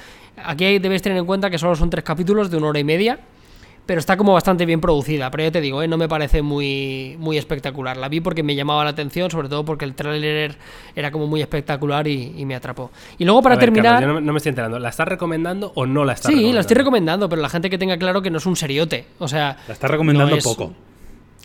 aquí 0.43 0.79
debéis 0.79 1.01
tener 1.01 1.17
en 1.17 1.25
cuenta 1.25 1.49
que 1.49 1.57
solo 1.57 1.75
son 1.75 1.89
tres 1.89 2.03
capítulos 2.03 2.51
de 2.51 2.57
una 2.57 2.67
hora 2.67 2.79
y 2.79 2.83
media, 2.83 3.19
pero 3.85 3.99
está 3.99 4.15
como 4.15 4.33
bastante 4.33 4.65
bien 4.65 4.79
producida. 4.79 5.31
Pero 5.31 5.43
ya 5.43 5.51
te 5.51 5.59
digo, 5.59 5.81
¿eh? 5.81 5.87
no 5.87 5.97
me 5.97 6.07
parece 6.07 6.41
muy, 6.41 7.15
muy 7.19 7.37
espectacular. 7.37 7.97
La 7.97 8.09
vi 8.09 8.21
porque 8.21 8.43
me 8.43 8.55
llamaba 8.55 8.83
la 8.83 8.91
atención, 8.91 9.31
sobre 9.31 9.49
todo 9.49 9.65
porque 9.65 9.85
el 9.85 9.95
tráiler 9.95 10.55
era 10.95 11.11
como 11.11 11.27
muy 11.27 11.41
espectacular 11.41 12.07
y, 12.07 12.33
y 12.37 12.45
me 12.45 12.55
atrapó. 12.55 12.91
Y 13.17 13.25
luego 13.25 13.41
para 13.41 13.55
ver, 13.55 13.65
terminar... 13.65 13.93
Carlos, 13.95 14.01
yo 14.01 14.07
no, 14.07 14.13
me- 14.19 14.25
no 14.27 14.33
me 14.33 14.37
estoy 14.37 14.49
enterando. 14.51 14.79
¿La 14.79 14.89
estás 14.89 15.07
recomendando 15.07 15.71
o 15.75 15.85
no 15.85 16.05
la 16.05 16.13
estás 16.13 16.27
Sí, 16.27 16.33
recomendando? 16.33 16.55
la 16.55 16.61
estoy 16.61 16.75
recomendando, 16.75 17.29
pero 17.29 17.41
la 17.41 17.49
gente 17.49 17.69
que 17.69 17.77
tenga 17.77 17.97
claro 17.97 18.21
que 18.21 18.29
no 18.29 18.37
es 18.37 18.45
un 18.45 18.55
seriote. 18.55 19.05
O 19.19 19.27
sea, 19.27 19.57
La 19.67 19.73
está 19.73 19.87
recomendando 19.87 20.29
no 20.31 20.37
es- 20.37 20.43
poco. 20.43 20.73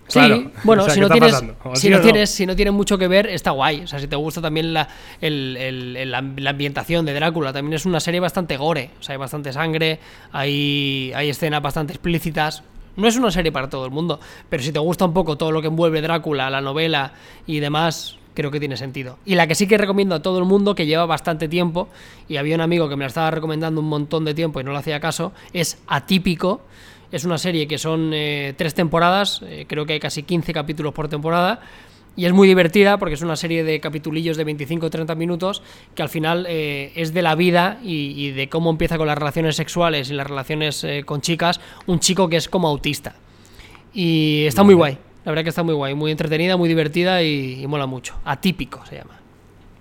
Sí, 0.08 0.20
Claro. 0.20 0.50
bueno, 0.62 0.82
O 0.82 0.84
sea, 0.86 0.94
si, 0.94 1.00
¿qué 1.00 1.06
no 1.06 1.12
tienes, 1.12 1.34
si, 1.74 1.90
no 1.90 1.96
o 1.96 1.98
no? 1.98 2.04
tienes, 2.04 2.30
si 2.30 2.46
no 2.46 2.54
tiene 2.54 2.70
mucho 2.70 2.96
que 2.96 3.08
ver, 3.08 3.26
está 3.26 3.50
guay. 3.50 3.80
O 3.82 3.86
sea, 3.88 3.98
si 3.98 4.06
te 4.06 4.14
gusta 4.14 4.40
también 4.40 4.72
la, 4.72 4.88
el- 5.20 5.56
el- 5.56 5.96
el- 5.96 6.10
la, 6.12 6.22
la 6.36 6.50
ambientación 6.50 7.04
de 7.04 7.12
Drácula, 7.12 7.52
también 7.52 7.74
es 7.74 7.86
una 7.86 7.98
serie 7.98 8.20
bastante 8.20 8.56
gore. 8.56 8.90
O 9.00 9.02
sea, 9.02 9.14
hay 9.14 9.18
bastante 9.18 9.52
sangre, 9.52 9.98
hay, 10.32 11.12
hay 11.14 11.28
escenas 11.30 11.60
bastante 11.62 11.92
explícitas. 11.92 12.62
No 12.96 13.08
es 13.08 13.16
una 13.16 13.30
serie 13.30 13.50
para 13.52 13.68
todo 13.68 13.84
el 13.84 13.90
mundo, 13.90 14.20
pero 14.48 14.62
si 14.62 14.72
te 14.72 14.78
gusta 14.78 15.04
un 15.04 15.12
poco 15.12 15.36
todo 15.36 15.50
lo 15.52 15.60
que 15.60 15.66
envuelve 15.68 16.00
Drácula, 16.00 16.48
la 16.50 16.60
novela 16.60 17.12
y 17.46 17.58
demás, 17.60 18.16
creo 18.32 18.50
que 18.50 18.60
tiene 18.60 18.76
sentido. 18.76 19.18
Y 19.26 19.34
la 19.34 19.46
que 19.46 19.54
sí 19.54 19.66
que 19.66 19.76
recomiendo 19.76 20.14
a 20.14 20.22
todo 20.22 20.38
el 20.38 20.44
mundo, 20.44 20.74
que 20.74 20.86
lleva 20.86 21.04
bastante 21.04 21.48
tiempo, 21.48 21.88
y 22.28 22.36
había 22.36 22.54
un 22.54 22.60
amigo 22.62 22.88
que 22.88 22.96
me 22.96 23.04
la 23.04 23.08
estaba 23.08 23.30
recomendando 23.32 23.80
un 23.80 23.88
montón 23.88 24.24
de 24.24 24.34
tiempo 24.34 24.60
y 24.60 24.64
no 24.64 24.72
le 24.72 24.78
hacía 24.78 25.00
caso, 25.00 25.32
es 25.52 25.78
Atípico. 25.88 26.62
Es 27.12 27.24
una 27.24 27.38
serie 27.38 27.66
que 27.68 27.78
son 27.78 28.12
eh, 28.12 28.54
tres 28.56 28.74
temporadas, 28.74 29.42
eh, 29.44 29.64
creo 29.68 29.86
que 29.86 29.94
hay 29.94 30.00
casi 30.00 30.22
15 30.22 30.52
capítulos 30.52 30.92
por 30.92 31.08
temporada. 31.08 31.60
Y 32.18 32.24
es 32.24 32.32
muy 32.32 32.48
divertida 32.48 32.96
porque 32.96 33.14
es 33.14 33.20
una 33.20 33.36
serie 33.36 33.62
de 33.62 33.78
capitulillos 33.78 34.38
de 34.38 34.44
25 34.44 34.86
o 34.86 34.90
30 34.90 35.14
minutos 35.16 35.62
que 35.94 36.02
al 36.02 36.08
final 36.08 36.46
eh, 36.48 36.92
es 36.96 37.12
de 37.12 37.20
la 37.20 37.34
vida 37.34 37.78
y, 37.82 38.14
y 38.16 38.30
de 38.30 38.48
cómo 38.48 38.70
empieza 38.70 38.96
con 38.96 39.06
las 39.06 39.18
relaciones 39.18 39.54
sexuales 39.56 40.08
y 40.08 40.14
las 40.14 40.26
relaciones 40.26 40.86
con 41.04 41.20
chicas 41.20 41.60
un 41.84 42.00
chico 42.00 42.30
que 42.30 42.36
es 42.36 42.48
como 42.48 42.68
autista. 42.68 43.16
Y 43.92 44.44
está 44.46 44.62
muy 44.62 44.74
guay, 44.74 44.96
la 45.26 45.32
verdad 45.32 45.42
que 45.42 45.50
está 45.50 45.62
muy 45.62 45.74
guay, 45.74 45.94
muy 45.94 46.10
entretenida, 46.10 46.56
muy 46.56 46.70
divertida 46.70 47.22
y, 47.22 47.62
y 47.62 47.66
mola 47.66 47.84
mucho. 47.84 48.14
Atípico 48.24 48.84
se 48.86 48.96
llama. 48.96 49.20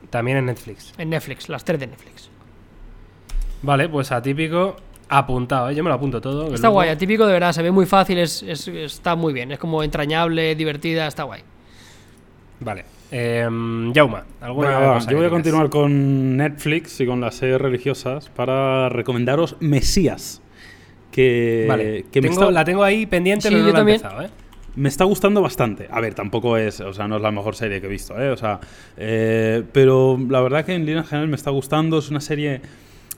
También 0.09 0.37
en 0.37 0.45
Netflix. 0.47 0.93
En 0.97 1.09
Netflix, 1.09 1.47
las 1.47 1.63
tres 1.63 1.79
de 1.79 1.87
Netflix. 1.87 2.29
Vale, 3.61 3.89
pues 3.89 4.11
atípico 4.11 4.75
apuntado, 5.09 5.69
¿eh? 5.69 5.75
yo 5.75 5.83
me 5.83 5.89
lo 5.89 5.95
apunto 5.95 6.19
todo. 6.21 6.45
Está 6.53 6.67
luego- 6.67 6.73
guay, 6.75 6.89
atípico 6.89 7.25
de 7.25 7.33
verdad, 7.33 7.51
se 7.51 7.61
ve 7.63 7.71
muy 7.71 7.85
fácil, 7.85 8.17
es, 8.17 8.43
es- 8.43 8.67
está 8.67 9.15
muy 9.15 9.33
bien, 9.33 9.51
es 9.51 9.59
como 9.59 9.83
entrañable, 9.83 10.55
divertida, 10.55 11.07
está 11.07 11.23
guay. 11.23 11.41
Vale. 12.59 12.85
Eh, 13.11 13.47
Jauma, 13.93 14.25
¿alguna 14.41 14.79
Venga, 14.79 14.93
cosa 14.95 15.11
yo 15.11 15.17
voy 15.17 15.23
que 15.25 15.27
a 15.27 15.29
continuar 15.29 15.69
con 15.69 16.37
Netflix 16.37 16.99
y 17.01 17.05
con 17.05 17.21
las 17.21 17.35
series 17.35 17.61
religiosas 17.61 18.29
para 18.29 18.89
recomendaros 18.89 19.57
Mesías. 19.59 20.41
Que, 21.11 21.65
Vale, 21.69 22.05
que 22.11 22.21
me, 22.21 22.27
tengo- 22.29 22.41
está, 22.41 22.51
la 22.51 22.65
tengo 22.65 22.83
ahí 22.83 23.05
pendiente, 23.05 23.47
Sí, 23.47 23.53
pero 23.53 23.61
no 23.63 23.67
yo 23.69 23.73
la 23.73 23.77
he 23.77 23.79
también. 23.79 23.95
empezado, 23.97 24.21
¿eh? 24.23 24.29
me 24.75 24.89
está 24.89 25.05
gustando 25.05 25.41
bastante. 25.41 25.87
A 25.89 26.01
ver, 26.01 26.13
tampoco 26.13 26.57
es, 26.57 26.81
o 26.81 26.91
sea, 26.91 27.07
no 27.07 27.15
es 27.15 27.21
la 27.21 27.31
mejor 27.31 27.55
serie 27.55 27.79
que 27.79 27.87
he 27.87 27.89
visto, 27.89 28.19
¿eh? 28.21 28.29
O 28.31 28.35
sea, 28.37 28.59
eh, 28.97 29.63
pero 29.71 30.19
la 30.29 30.41
verdad 30.41 30.65
que 30.65 30.73
en 30.73 30.85
línea 30.85 31.03
general 31.03 31.29
me 31.29 31.37
está 31.37 31.51
gustando. 31.51 31.99
Es 31.99 32.09
una 32.09 32.19
serie 32.19 32.59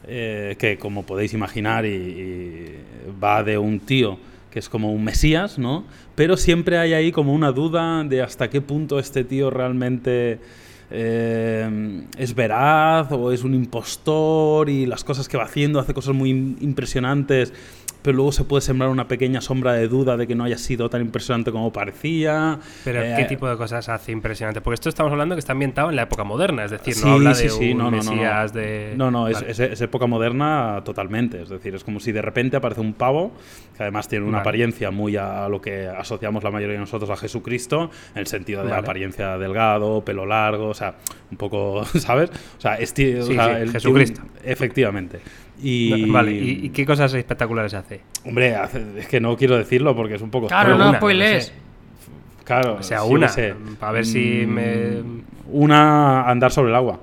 eh, 0.08 0.56
que, 0.58 0.78
como 0.78 1.04
podéis 1.04 1.34
imaginar, 1.34 1.86
y, 1.86 2.76
va 3.24 3.44
de 3.44 3.58
un 3.58 3.80
tío 3.80 4.18
que 4.52 4.60
es 4.60 4.70
como 4.70 4.92
un 4.92 5.04
mesías, 5.04 5.60
¿no? 5.60 5.84
Pero 6.16 6.38
siempre 6.38 6.78
hay 6.78 6.94
ahí 6.94 7.12
como 7.12 7.34
una 7.34 7.52
duda 7.52 8.04
de 8.04 8.22
hasta 8.22 8.50
qué 8.50 8.62
punto 8.62 8.98
este 8.98 9.24
tío 9.24 9.50
realmente 9.50 10.40
eh, 10.90 12.04
es 12.18 12.34
veraz 12.34 13.12
o 13.12 13.32
es 13.32 13.44
un 13.44 13.54
impostor 13.54 14.70
y 14.70 14.86
las 14.86 15.04
cosas 15.04 15.28
que 15.28 15.38
va 15.38 15.44
haciendo, 15.44 15.80
hace 15.80 15.94
cosas 15.94 16.16
muy 16.16 16.32
im- 16.32 16.56
impresionantes, 16.62 17.54
pero 18.08 18.16
luego 18.16 18.32
se 18.32 18.46
puede 18.46 18.62
sembrar 18.62 18.90
una 18.90 19.10
pequeña 19.10 19.42
sombra 19.42 19.74
de 19.74 19.90
duda 19.90 20.16
de 20.16 20.28
que 20.28 20.34
no 20.34 20.46
haya 20.46 20.58
sido 20.58 20.90
tan 20.90 21.02
impresionante 21.02 21.52
como 21.52 21.74
parecía. 21.74 22.58
Pero 22.86 23.02
Eh, 23.04 23.16
¿qué 23.18 23.26
tipo 23.26 23.50
de 23.50 23.58
cosas 23.58 23.90
hace 23.90 24.14
impresionante? 24.14 24.62
Porque 24.62 24.76
esto 24.76 24.88
estamos 24.88 25.12
hablando 25.12 25.36
que 25.36 25.40
está 25.40 25.52
ambientado 25.52 25.90
en 25.90 25.98
la 25.98 26.04
época 26.04 26.24
moderna, 26.24 26.64
es 26.64 26.72
decir, 26.72 26.94
Sí, 26.94 27.04
no 27.06 27.12
habla 27.16 27.34
sí, 27.36 27.44
de 27.44 27.50
sí, 27.50 27.72
un 27.74 27.78
no, 27.80 27.92
no, 27.92 27.98
no, 27.98 28.04
no. 28.04 28.12
mesías 28.14 28.54
de... 28.54 28.94
No, 28.96 29.12
no, 29.12 29.28
es, 29.28 29.34
Vale. 29.42 29.52
es- 29.52 29.60
es 29.60 29.82
época 29.82 30.08
moderna 30.08 30.82
totalmente. 30.86 31.42
Es 31.42 31.50
decir, 31.50 31.76
es 31.76 31.84
como 31.84 32.00
si 32.00 32.14
de 32.14 32.22
repente 32.22 32.56
aparece 32.56 32.80
un 32.80 32.94
pavo 32.94 33.34
que 33.76 33.84
además 33.84 34.08
tiene 34.08 34.24
una 34.24 34.38
Vale. 34.38 34.42
apariencia 34.50 34.90
muy 34.90 35.18
a 35.18 35.50
lo 35.50 35.60
que 35.60 35.88
asociamos 35.88 36.46
la 36.46 36.50
mayoría 36.52 36.76
de 36.76 36.80
nosotros 36.80 37.10
a 37.10 37.18
Jesucristo, 37.18 37.92
en 38.16 38.20
el 38.22 38.28
sentido 38.28 38.64
de 38.64 38.70
Vale. 38.70 38.80
apariencia 38.84 39.38
delgado, 39.38 40.00
pelo 40.06 40.26
largo, 40.26 40.70
o 40.70 40.74
sea, 40.74 40.96
un 41.30 41.36
poco, 41.38 41.84
¿sabes? 42.00 42.30
O 42.58 42.62
sea, 42.62 42.76
o 42.82 42.86
sí, 42.86 43.04
el- 43.38 43.72
Jesucristo. 43.72 44.22
efectivamente. 44.46 45.20
Y... 45.62 46.10
vale, 46.12 46.32
¿Y, 46.32 46.70
qué 46.70 46.86
cosas 46.86 47.14
espectaculares 47.14 47.74
hace? 47.74 48.02
Hombre, 48.26 48.56
es 48.98 49.08
que 49.08 49.20
no 49.20 49.36
quiero 49.36 49.58
decirlo 49.58 49.96
porque 49.96 50.16
es 50.16 50.22
un 50.22 50.30
poco... 50.30 50.48
Claro, 50.48 50.78
no 50.78 50.94
spoilers. 50.94 51.54
Claro, 52.44 52.78
o 52.80 52.84
sea, 52.84 53.04
una, 53.04 53.30
para 53.80 53.92
ver 53.92 54.06
si 54.06 54.46
mm, 54.46 54.50
me... 54.50 55.04
Una, 55.50 56.30
andar 56.30 56.52
sobre 56.52 56.70
el 56.70 56.76
agua. 56.76 57.00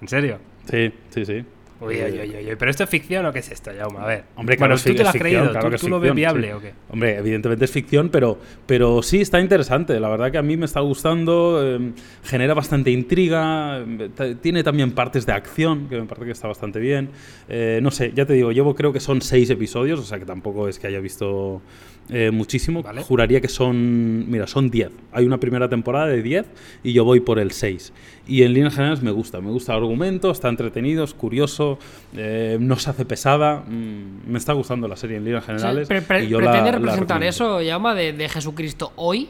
¿En 0.00 0.08
serio? 0.08 0.38
Sí, 0.70 0.92
sí, 1.10 1.24
sí. 1.24 1.44
Uy, 1.78 1.96
uy, 1.96 2.20
uy, 2.20 2.56
¿Pero 2.58 2.70
esto 2.70 2.84
es 2.84 2.90
ficción 2.90 3.26
o 3.26 3.32
qué 3.32 3.40
es 3.40 3.50
esto, 3.50 3.70
Jaume? 3.76 3.98
A 3.98 4.06
ver. 4.06 4.24
Hombre, 4.36 4.56
claro, 4.56 4.74
bueno, 4.74 4.82
¿tú 4.82 4.94
te 4.94 5.02
lo 5.02 5.08
has 5.10 5.16
creído? 5.16 5.50
Claro 5.50 5.76
¿Tú, 5.76 5.88
lo 5.88 6.00
ves 6.00 6.14
viable 6.14 6.54
o 6.54 6.60
qué? 6.60 6.72
Hombre, 6.88 7.18
evidentemente 7.18 7.66
es 7.66 7.70
ficción, 7.70 8.08
pero, 8.08 8.38
pero 8.66 9.02
sí 9.02 9.20
está 9.20 9.40
interesante. 9.40 10.00
La 10.00 10.08
verdad 10.08 10.32
que 10.32 10.38
a 10.38 10.42
mí 10.42 10.56
me 10.56 10.64
está 10.64 10.80
gustando. 10.80 11.62
Em, 11.62 11.92
genera 12.24 12.54
bastante 12.54 12.90
intriga. 12.90 13.78
Em, 13.78 14.10
tiene 14.40 14.62
también 14.62 14.92
partes 14.92 15.26
de 15.26 15.32
acción, 15.32 15.88
que 15.88 16.00
me 16.00 16.06
parece 16.06 16.26
que 16.26 16.32
está 16.32 16.48
bastante 16.48 16.80
bien. 16.80 17.10
Eh, 17.48 17.80
no 17.82 17.90
sé, 17.90 18.12
ya 18.14 18.24
te 18.24 18.32
digo, 18.32 18.52
llevo 18.52 18.74
creo 18.74 18.92
que 18.92 19.00
son 19.00 19.20
seis 19.20 19.50
episodios, 19.50 20.00
o 20.00 20.04
sea 20.04 20.18
que 20.18 20.24
tampoco 20.24 20.68
es 20.68 20.78
que 20.78 20.86
haya 20.86 21.00
visto 21.00 21.60
eh, 22.08 22.30
muchísimo. 22.30 22.82
Juraría 23.02 23.40
que 23.40 23.48
son, 23.48 24.30
mira, 24.30 24.46
son 24.46 24.70
10. 24.70 24.90
Hay 25.12 25.24
una 25.24 25.38
primera 25.38 25.68
temporada 25.68 26.06
de 26.06 26.22
10 26.22 26.46
y 26.84 26.92
yo 26.92 27.04
voy 27.04 27.20
por 27.20 27.38
el 27.38 27.52
6. 27.52 27.92
Y 28.26 28.42
en 28.42 28.52
líneas 28.52 28.74
generales 28.74 29.02
me 29.02 29.10
gusta, 29.10 29.40
me 29.40 29.50
gusta 29.50 29.72
el 29.72 29.78
argumento, 29.78 30.30
está 30.30 30.48
entretenido, 30.48 31.04
es 31.04 31.14
curioso, 31.14 31.78
eh, 32.16 32.58
no 32.60 32.76
se 32.76 32.90
hace 32.90 33.04
pesada. 33.04 33.64
Mm, 33.66 34.30
me 34.30 34.38
está 34.38 34.52
gustando 34.52 34.88
la 34.88 34.96
serie 34.96 35.16
en 35.16 35.24
líneas 35.24 35.44
generales. 35.44 35.88
¿Pretende 35.88 36.72
representar 36.72 37.22
eso, 37.24 37.60
llama, 37.60 37.94
de, 37.94 38.12
de 38.12 38.28
Jesucristo 38.28 38.92
hoy? 38.96 39.28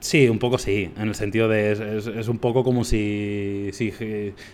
Sí, 0.00 0.28
un 0.28 0.38
poco 0.38 0.58
sí, 0.58 0.90
en 0.96 1.08
el 1.08 1.14
sentido 1.16 1.48
de 1.48 1.72
es, 1.98 2.28
un 2.28 2.38
poco 2.38 2.62
como 2.62 2.84
si, 2.84 3.70
si, 3.72 3.92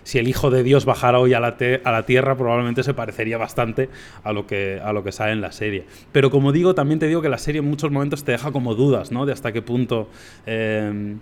si, 0.03 0.18
el 0.18 0.26
Hijo 0.26 0.51
de 0.51 0.62
Dios 0.62 0.86
bajara 0.86 1.18
hoy 1.18 1.34
a 1.34 1.40
la, 1.40 1.57
a 1.84 1.92
la 1.92 2.07
Tierra, 2.07 2.34
probablemente 2.34 2.82
se 2.82 2.95
parecería 2.95 3.36
bastante 3.36 3.90
a 4.22 4.32
lo, 4.32 4.47
que, 4.47 4.80
a 4.82 4.95
lo 4.95 5.05
que 5.05 5.12
sale 5.12 5.32
en 5.32 5.42
la 5.42 5.53
serie. 5.53 5.84
Pero 6.12 6.30
como 6.30 6.51
digo, 6.51 6.74
también 6.74 6.99
te 6.99 7.09
digo 7.09 7.20
que 7.20 7.28
la 7.28 7.36
serie 7.36 7.59
en 7.59 7.68
muchos 7.68 7.90
momentos 7.90 8.24
te 8.24 8.32
deja 8.32 8.53
como 8.53 8.74
dudas, 8.74 9.12
¿no? 9.12 9.26
De 9.26 9.32
hasta 9.32 9.53
qué 9.53 9.61
punto... 9.61 10.09
Eh, 10.47 11.16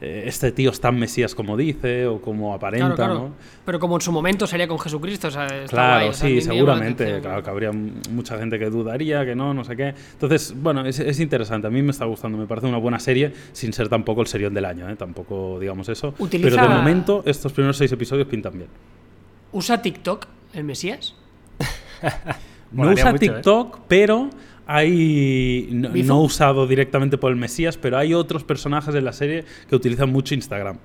eh, 0.00 0.24
este 0.26 0.52
tío 0.52 0.70
es 0.70 0.80
tan 0.80 0.96
mesías 0.96 1.34
como 1.34 1.56
dice 1.56 2.06
o 2.06 2.20
como 2.20 2.54
aparenta, 2.54 3.08
¿no? 3.08 3.32
Pero 3.64 3.80
como 3.80 3.96
en 3.96 4.00
su 4.00 4.12
momento 4.12 4.46
sería 4.46 4.68
con 4.68 4.78
Jesucristo, 4.78 5.28
Claro, 5.68 6.12
sí, 6.12 6.40
seguramente. 6.40 7.20
Claro, 7.20 7.42
que 7.42 7.50
habría 7.50 7.72
mucha 7.72 8.38
gente 8.38 8.58
que 8.58 8.70
dudaría, 8.70 9.24
que 9.24 9.34
no, 9.34 9.52
no 9.52 9.64
sé 9.64 9.76
qué. 9.76 9.94
Entonces, 10.12 10.54
bueno, 10.56 10.86
es, 10.86 11.20
interesante. 11.20 11.66
A 11.66 11.70
mí 11.70 11.82
me 11.82 11.90
está 11.90 12.04
gustando. 12.04 12.38
Me 12.38 12.46
parece 12.46 12.68
una 12.68 12.78
buena 12.78 13.00
serie 13.00 13.32
sin 13.52 13.72
ser 13.72 13.88
tampoco 13.88 14.20
el 14.20 14.28
serión 14.28 14.54
del 14.54 14.66
año, 14.66 14.88
¿eh? 14.88 14.94
Tampoco 14.96 15.58
digamos 15.58 15.88
eso. 15.88 16.14
Pero 16.30 16.56
de 16.56 16.68
momento, 16.68 17.22
estos 17.26 17.52
primeros 17.52 17.76
seis 17.76 17.90
episodios 17.90 18.28
pintan 18.28 18.52
bien. 18.52 18.68
¿Usa 19.50 19.82
TikTok 19.82 20.26
el 20.54 20.64
Mesías? 20.64 21.16
no 22.72 22.90
usa 22.90 23.10
¿eh? 23.10 23.18
TikTok, 23.18 23.80
pero 23.88 24.30
hay, 24.70 25.66
no, 25.72 26.20
usado 26.20 26.66
directamente 26.66 27.16
por 27.16 27.30
el 27.30 27.36
Mesías, 27.36 27.78
pero 27.78 27.96
hay 27.96 28.12
otros 28.12 28.44
personajes 28.44 28.94
en 28.94 29.02
la 29.02 29.14
serie 29.14 29.44
que 29.66 29.74
utilizan 29.74 30.10
mucho 30.10 30.34
Instagram. 30.34 30.76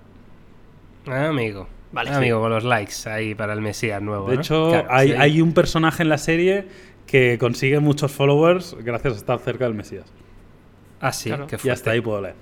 Ah, 1.06 1.28
amigo. 1.28 1.68
Vale, 1.92 2.10
amigo, 2.12 2.40
con 2.40 2.50
los 2.50 2.64
likes 2.64 3.08
ahí 3.08 3.36
para 3.36 3.52
el 3.52 3.60
Mesías 3.60 4.02
nuevo. 4.02 4.30
De 4.30 4.38
hecho, 4.38 4.72
hay, 4.90 5.12
hay, 5.12 5.42
un 5.42 5.54
personaje 5.54 6.02
en 6.02 6.10
la 6.10 6.18
serie 6.18 6.66
que 7.06 7.38
consigue 7.38 7.80
muchos 7.82 8.12
followers 8.12 8.76
gracias 8.80 9.16
a 9.16 9.18
estar 9.18 9.40
cerca 9.40 9.66
del 9.66 9.74
Mesías. 9.74 10.06
Ah, 11.02 11.12
sí, 11.12 11.32
que 11.50 11.58
Y 11.62 11.70
hasta 11.70 11.92
ahí 11.92 12.00
puedo 12.00 12.22
leer. 12.22 12.36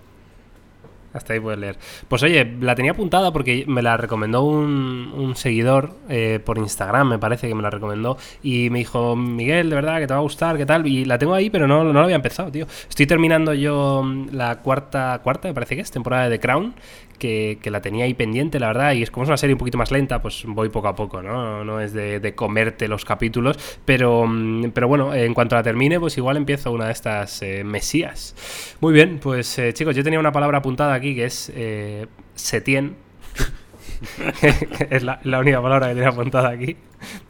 Hasta 1.13 1.33
ahí 1.33 1.39
puedes 1.39 1.59
leer. 1.59 1.77
Pues 2.07 2.23
oye, 2.23 2.57
la 2.59 2.75
tenía 2.75 2.91
apuntada 2.91 3.31
porque 3.31 3.65
me 3.67 3.81
la 3.81 3.97
recomendó 3.97 4.43
un, 4.43 5.33
seguidor 5.35 5.95
eh, 6.09 6.39
por 6.43 6.57
Instagram, 6.57 7.09
me 7.09 7.19
parece 7.19 7.47
que 7.47 7.55
me 7.55 7.61
la 7.61 7.69
recomendó. 7.69 8.17
Y 8.43 8.69
me 8.69 8.79
dijo, 8.79 9.15
Miguel, 9.15 9.69
de 9.69 9.75
verdad, 9.75 9.99
que 9.99 10.07
te 10.07 10.13
va 10.13 10.19
a 10.19 10.23
gustar, 10.23 10.57
¿qué 10.57 10.65
tal? 10.65 10.87
Y 10.87 11.05
la 11.05 11.17
tengo 11.17 11.33
ahí, 11.33 11.49
pero 11.49 11.67
no, 11.67 11.83
no 11.83 11.93
la 11.93 12.03
había 12.03 12.15
empezado, 12.15 12.51
tío. 12.51 12.65
Estoy 12.89 13.07
terminando 13.07 13.53
yo 13.53 14.03
mm, 14.03 14.29
la 14.31 14.61
cuarta, 14.61 15.19
cuarta, 15.23 15.47
me 15.47 15.53
parece 15.53 15.75
que 15.75 15.81
es, 15.81 15.91
temporada 15.91 16.29
de 16.29 16.37
The 16.37 16.39
Crown 16.39 16.73
que, 17.21 17.71
la 17.71 17.81
tenía 17.81 18.05
ahí 18.05 18.13
pendiente, 18.13 18.59
la 18.59 18.67
verdad, 18.67 18.93
y 18.93 19.03
es 19.03 19.11
como 19.11 19.23
es 19.23 19.29
una 19.29 19.37
serie 19.37 19.53
un 19.53 19.59
poquito 19.59 19.77
más 19.77 19.91
lenta, 19.91 20.21
pues 20.21 20.43
voy 20.47 20.69
poco 20.69 20.87
a 20.87 20.95
poco, 20.95 21.21
¿no? 21.21 21.63
No 21.63 21.79
es 21.79 21.93
de, 21.93 22.33
comerte 22.35 22.87
los 22.87 23.05
capítulos, 23.05 23.57
pero, 23.85 24.25
mm, 24.27 24.71
pero 24.73 24.87
bueno, 24.87 25.13
en 25.13 25.33
cuanto 25.33 25.55
la 25.55 25.63
termine, 25.63 25.99
pues 25.99 26.17
igual 26.17 26.37
empiezo 26.37 26.71
una 26.71 26.87
de 26.87 26.91
estas 26.93 27.41
eh, 27.43 27.63
mesías. 27.63 28.75
Muy 28.81 28.93
bien, 28.93 29.19
pues 29.21 29.57
eh, 29.59 29.73
chicos, 29.73 29.95
yo 29.95 30.03
tenía 30.03 30.19
una 30.19 30.31
palabra 30.31 30.57
apuntada 30.57 30.93
aquí 30.93 31.15
que 31.15 31.25
es 31.25 31.51
eh, 31.55 32.07
Setien 32.33 32.95
es 34.89 35.03
la, 35.03 35.39
única 35.39 35.61
palabra 35.61 35.89
que 35.89 35.95
tenía 35.95 36.09
apuntada 36.09 36.49
aquí. 36.49 36.75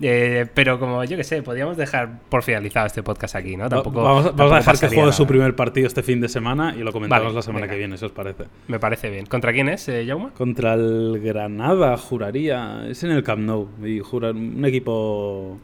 Eh, 0.02 0.46
pero 0.54 0.80
como 0.80 1.04
yo 1.04 1.18
que 1.18 1.24
sé, 1.24 1.42
podríamos 1.44 1.78
dejar 1.78 2.20
por 2.30 2.44
finalizado 2.44 2.88
este 2.88 3.04
podcast 3.04 3.36
aquí, 3.36 3.56
¿no? 3.56 3.70
Tampoco, 3.70 4.02
vamos, 4.02 4.26
a 4.26 4.56
dejar 4.56 4.80
que 4.80 4.88
juegue 4.88 5.12
su 5.14 5.26
primer 5.26 5.56
partido 5.56 5.88
este 5.88 6.04
fin 6.04 6.20
de 6.22 6.30
semana 6.30 6.76
y 6.78 6.80
lo 6.80 6.92
comentamos 6.92 7.34
la 7.34 7.42
semana 7.42 7.68
que 7.68 7.76
viene, 7.76 7.98
si 7.98 8.06
os 8.06 8.12
parece. 8.12 8.46
Me 8.68 8.80
parece 8.80 9.10
bien. 9.10 9.26
¿Contra 9.26 9.54
quién 9.54 9.70
es, 9.70 9.88
eh, 9.90 10.08
Contra 10.38 10.74
el 10.74 11.20
Granada, 11.24 11.98
juraría. 11.98 12.86
Es 12.88 13.04
en 13.04 13.12
el 13.12 13.24
Camp 13.24 13.42
Nou. 13.42 13.70
Y 13.84 14.00
jura, 14.00 14.32
un 14.32 14.64
equipo 14.66 15.58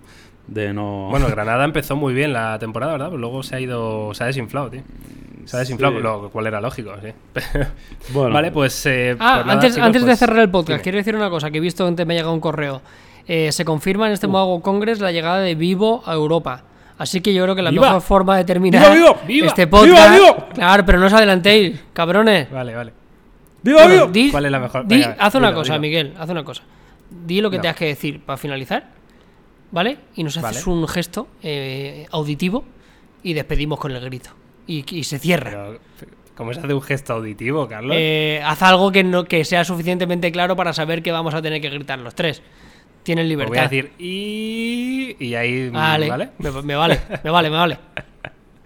de 0.47 0.73
no. 0.73 1.07
Bueno, 1.09 1.27
Granada 1.27 1.65
empezó 1.65 1.95
muy 1.95 2.13
bien 2.13 2.33
la 2.33 2.57
temporada, 2.59 2.93
¿verdad? 2.93 3.07
Pero 3.07 3.19
luego 3.19 3.43
se 3.43 3.55
ha 3.55 3.59
ido. 3.59 4.13
Se 4.13 4.23
ha 4.23 4.27
desinflado, 4.27 4.69
tío. 4.69 4.83
Se 5.47 5.55
ha 5.55 5.59
desinflado, 5.61 6.01
lo 6.01 6.29
cual 6.29 6.47
era 6.47 6.59
lógico, 6.59 6.93
sí. 7.01 7.41
bueno. 8.13 8.33
Vale, 8.33 8.51
pues. 8.51 8.85
Eh, 8.85 9.15
ah, 9.17 9.43
pues 9.45 9.53
antes, 9.53 9.77
antes 9.77 10.01
de 10.01 10.07
pues 10.07 10.19
cerrar 10.19 10.39
el 10.39 10.49
podcast, 10.49 10.83
quiero 10.83 10.97
decir 10.97 11.15
una 11.15 11.29
cosa 11.29 11.49
que 11.49 11.59
he 11.59 11.61
visto 11.61 11.87
antes 11.87 12.05
me 12.05 12.15
ha 12.15 12.17
llegado 12.17 12.33
un 12.33 12.41
correo. 12.41 12.81
Eh, 13.25 13.53
se 13.53 13.63
confirma 13.63 14.07
en 14.07 14.13
este 14.13 14.27
uh. 14.27 14.61
Congress 14.61 14.99
la 14.99 15.13
llegada 15.13 15.39
de 15.39 15.55
Vivo 15.55 16.03
a 16.05 16.13
Europa. 16.13 16.63
Así 16.97 17.21
que 17.21 17.33
yo 17.33 17.43
creo 17.43 17.55
que 17.55 17.61
la 17.61 17.71
mejor 17.71 18.01
forma 18.01 18.35
de 18.35 18.43
terminar 18.43 18.91
¡Viva, 19.25 19.47
este 19.47 19.67
podcast. 19.67 20.19
Claro, 20.53 20.85
pero 20.85 20.99
no 20.99 21.05
os 21.05 21.13
adelantéis, 21.13 21.79
cabrones. 21.93 22.51
Vale, 22.51 22.75
vale. 22.75 22.93
¡Viva, 23.63 23.87
viva! 23.87 24.31
¿Cuál 24.31 24.45
es 24.45 24.51
la 24.51 24.59
mejor? 24.59 24.85
haz 25.17 25.35
una 25.35 25.53
cosa, 25.53 25.79
Miguel, 25.79 26.13
haz 26.19 26.29
una 26.29 26.43
cosa. 26.43 26.63
Di 27.09 27.39
lo 27.39 27.49
que 27.49 27.59
tengas 27.59 27.77
que 27.77 27.85
decir 27.85 28.21
para 28.21 28.35
finalizar, 28.35 28.89
¿vale? 29.71 29.97
Y 30.15 30.25
nos 30.25 30.35
haces 30.35 30.67
un 30.67 30.85
gesto 30.89 31.29
eh, 31.41 32.05
auditivo 32.11 32.65
y 33.23 33.33
despedimos 33.33 33.79
con 33.79 33.93
el 33.93 34.01
grito 34.03 34.31
y, 34.67 35.03
se 35.03 35.19
cierra. 35.19 35.77
¿Cómo 36.35 36.53
se 36.53 36.59
hace 36.59 36.73
un 36.73 36.81
gesto 36.81 37.13
auditivo, 37.13 37.67
Carlos? 37.67 37.95
Eh, 37.97 38.41
haz 38.45 38.61
algo 38.61 38.91
que, 38.91 39.03
no, 39.03 39.25
que 39.25 39.43
sea 39.43 39.63
suficientemente 39.63 40.31
claro 40.31 40.55
para 40.55 40.71
saber 40.71 41.01
que 41.01 41.11
vamos 41.11 41.33
a 41.33 41.41
tener 41.41 41.61
que 41.61 41.69
gritar 41.69 41.97
los 41.97 42.13
tres. 42.13 42.43
Tienen 43.01 43.27
libertad. 43.27 43.49
voy 43.49 43.57
a 43.57 43.63
decir 43.63 43.91
y. 43.97 45.15
Y 45.19 45.33
ahí. 45.33 45.69
Vale. 45.69 46.09
¿vale? 46.09 46.29
Me, 46.37 46.51
me 46.61 46.75
vale, 46.75 46.99
me 47.23 47.29
vale, 47.31 47.49
me 47.49 47.55
vale. 47.55 47.79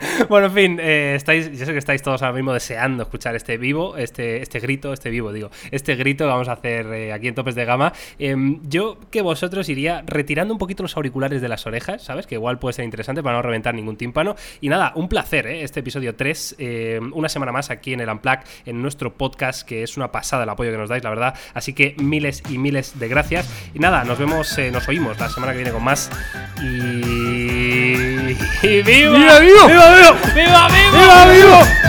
bueno, 0.29 0.47
en 0.47 0.53
fin, 0.53 0.79
eh, 0.81 1.13
estáis, 1.15 1.51
yo 1.51 1.65
sé 1.65 1.71
que 1.71 1.77
estáis 1.77 2.01
todos 2.01 2.21
ahora 2.21 2.35
mismo 2.35 2.53
deseando 2.53 3.03
escuchar 3.03 3.35
este 3.35 3.57
vivo, 3.57 3.97
este, 3.97 4.41
este 4.41 4.59
grito, 4.59 4.93
este 4.93 5.09
vivo, 5.09 5.31
digo, 5.31 5.51
este 5.69 5.95
grito 5.95 6.25
que 6.25 6.29
vamos 6.29 6.47
a 6.47 6.53
hacer 6.53 6.87
eh, 6.87 7.13
aquí 7.13 7.27
en 7.27 7.35
Topes 7.35 7.55
de 7.55 7.65
Gama. 7.65 7.93
Em, 8.17 8.59
yo 8.63 8.97
que 9.11 9.21
vosotros 9.21 9.69
iría 9.69 10.03
retirando 10.05 10.53
un 10.53 10.57
poquito 10.57 10.83
los 10.83 10.95
auriculares 10.95 11.41
de 11.41 11.49
las 11.49 11.65
orejas, 11.67 12.03
¿sabes? 12.03 12.27
Que 12.27 12.35
igual 12.35 12.59
puede 12.59 12.73
ser 12.73 12.85
interesante 12.85 13.21
para 13.21 13.35
no 13.35 13.41
reventar 13.41 13.75
ningún 13.75 13.97
tímpano. 13.97 14.35
Y 14.59 14.69
nada, 14.69 14.93
un 14.95 15.07
placer, 15.07 15.47
¿eh? 15.47 15.63
Este 15.63 15.81
episodio 15.81 16.15
3, 16.15 16.55
em, 16.57 17.11
una 17.13 17.29
semana 17.29 17.51
más 17.51 17.69
aquí 17.69 17.93
en 17.93 17.99
el 17.99 18.09
Unplug, 18.09 18.39
en 18.65 18.81
nuestro 18.81 19.13
podcast, 19.13 19.67
que 19.67 19.83
es 19.83 19.97
una 19.97 20.11
pasada 20.11 20.43
el 20.43 20.49
apoyo 20.49 20.71
que 20.71 20.77
nos 20.77 20.89
dais, 20.89 21.03
la 21.03 21.09
verdad. 21.09 21.35
Así 21.53 21.73
que 21.73 21.95
miles 22.01 22.43
y 22.49 22.57
miles 22.57 22.97
de 22.99 23.07
gracias. 23.07 23.49
Y 23.73 23.79
nada, 23.79 24.03
nos 24.03 24.17
vemos, 24.17 24.57
eh, 24.57 24.71
nos 24.71 24.87
oímos 24.87 25.19
la 25.19 25.29
semana 25.29 25.51
que 25.51 25.59
viene 25.59 25.71
con 25.71 25.83
más. 25.83 26.09
Y. 26.63 28.01
¡Y! 28.63 28.81
¡Viva, 28.83 29.39
viva! 29.39 29.67
¡Viva, 29.67 29.90
¡Viva, 30.33 30.67
¡Viva, 30.69 31.25
viva 31.25 31.81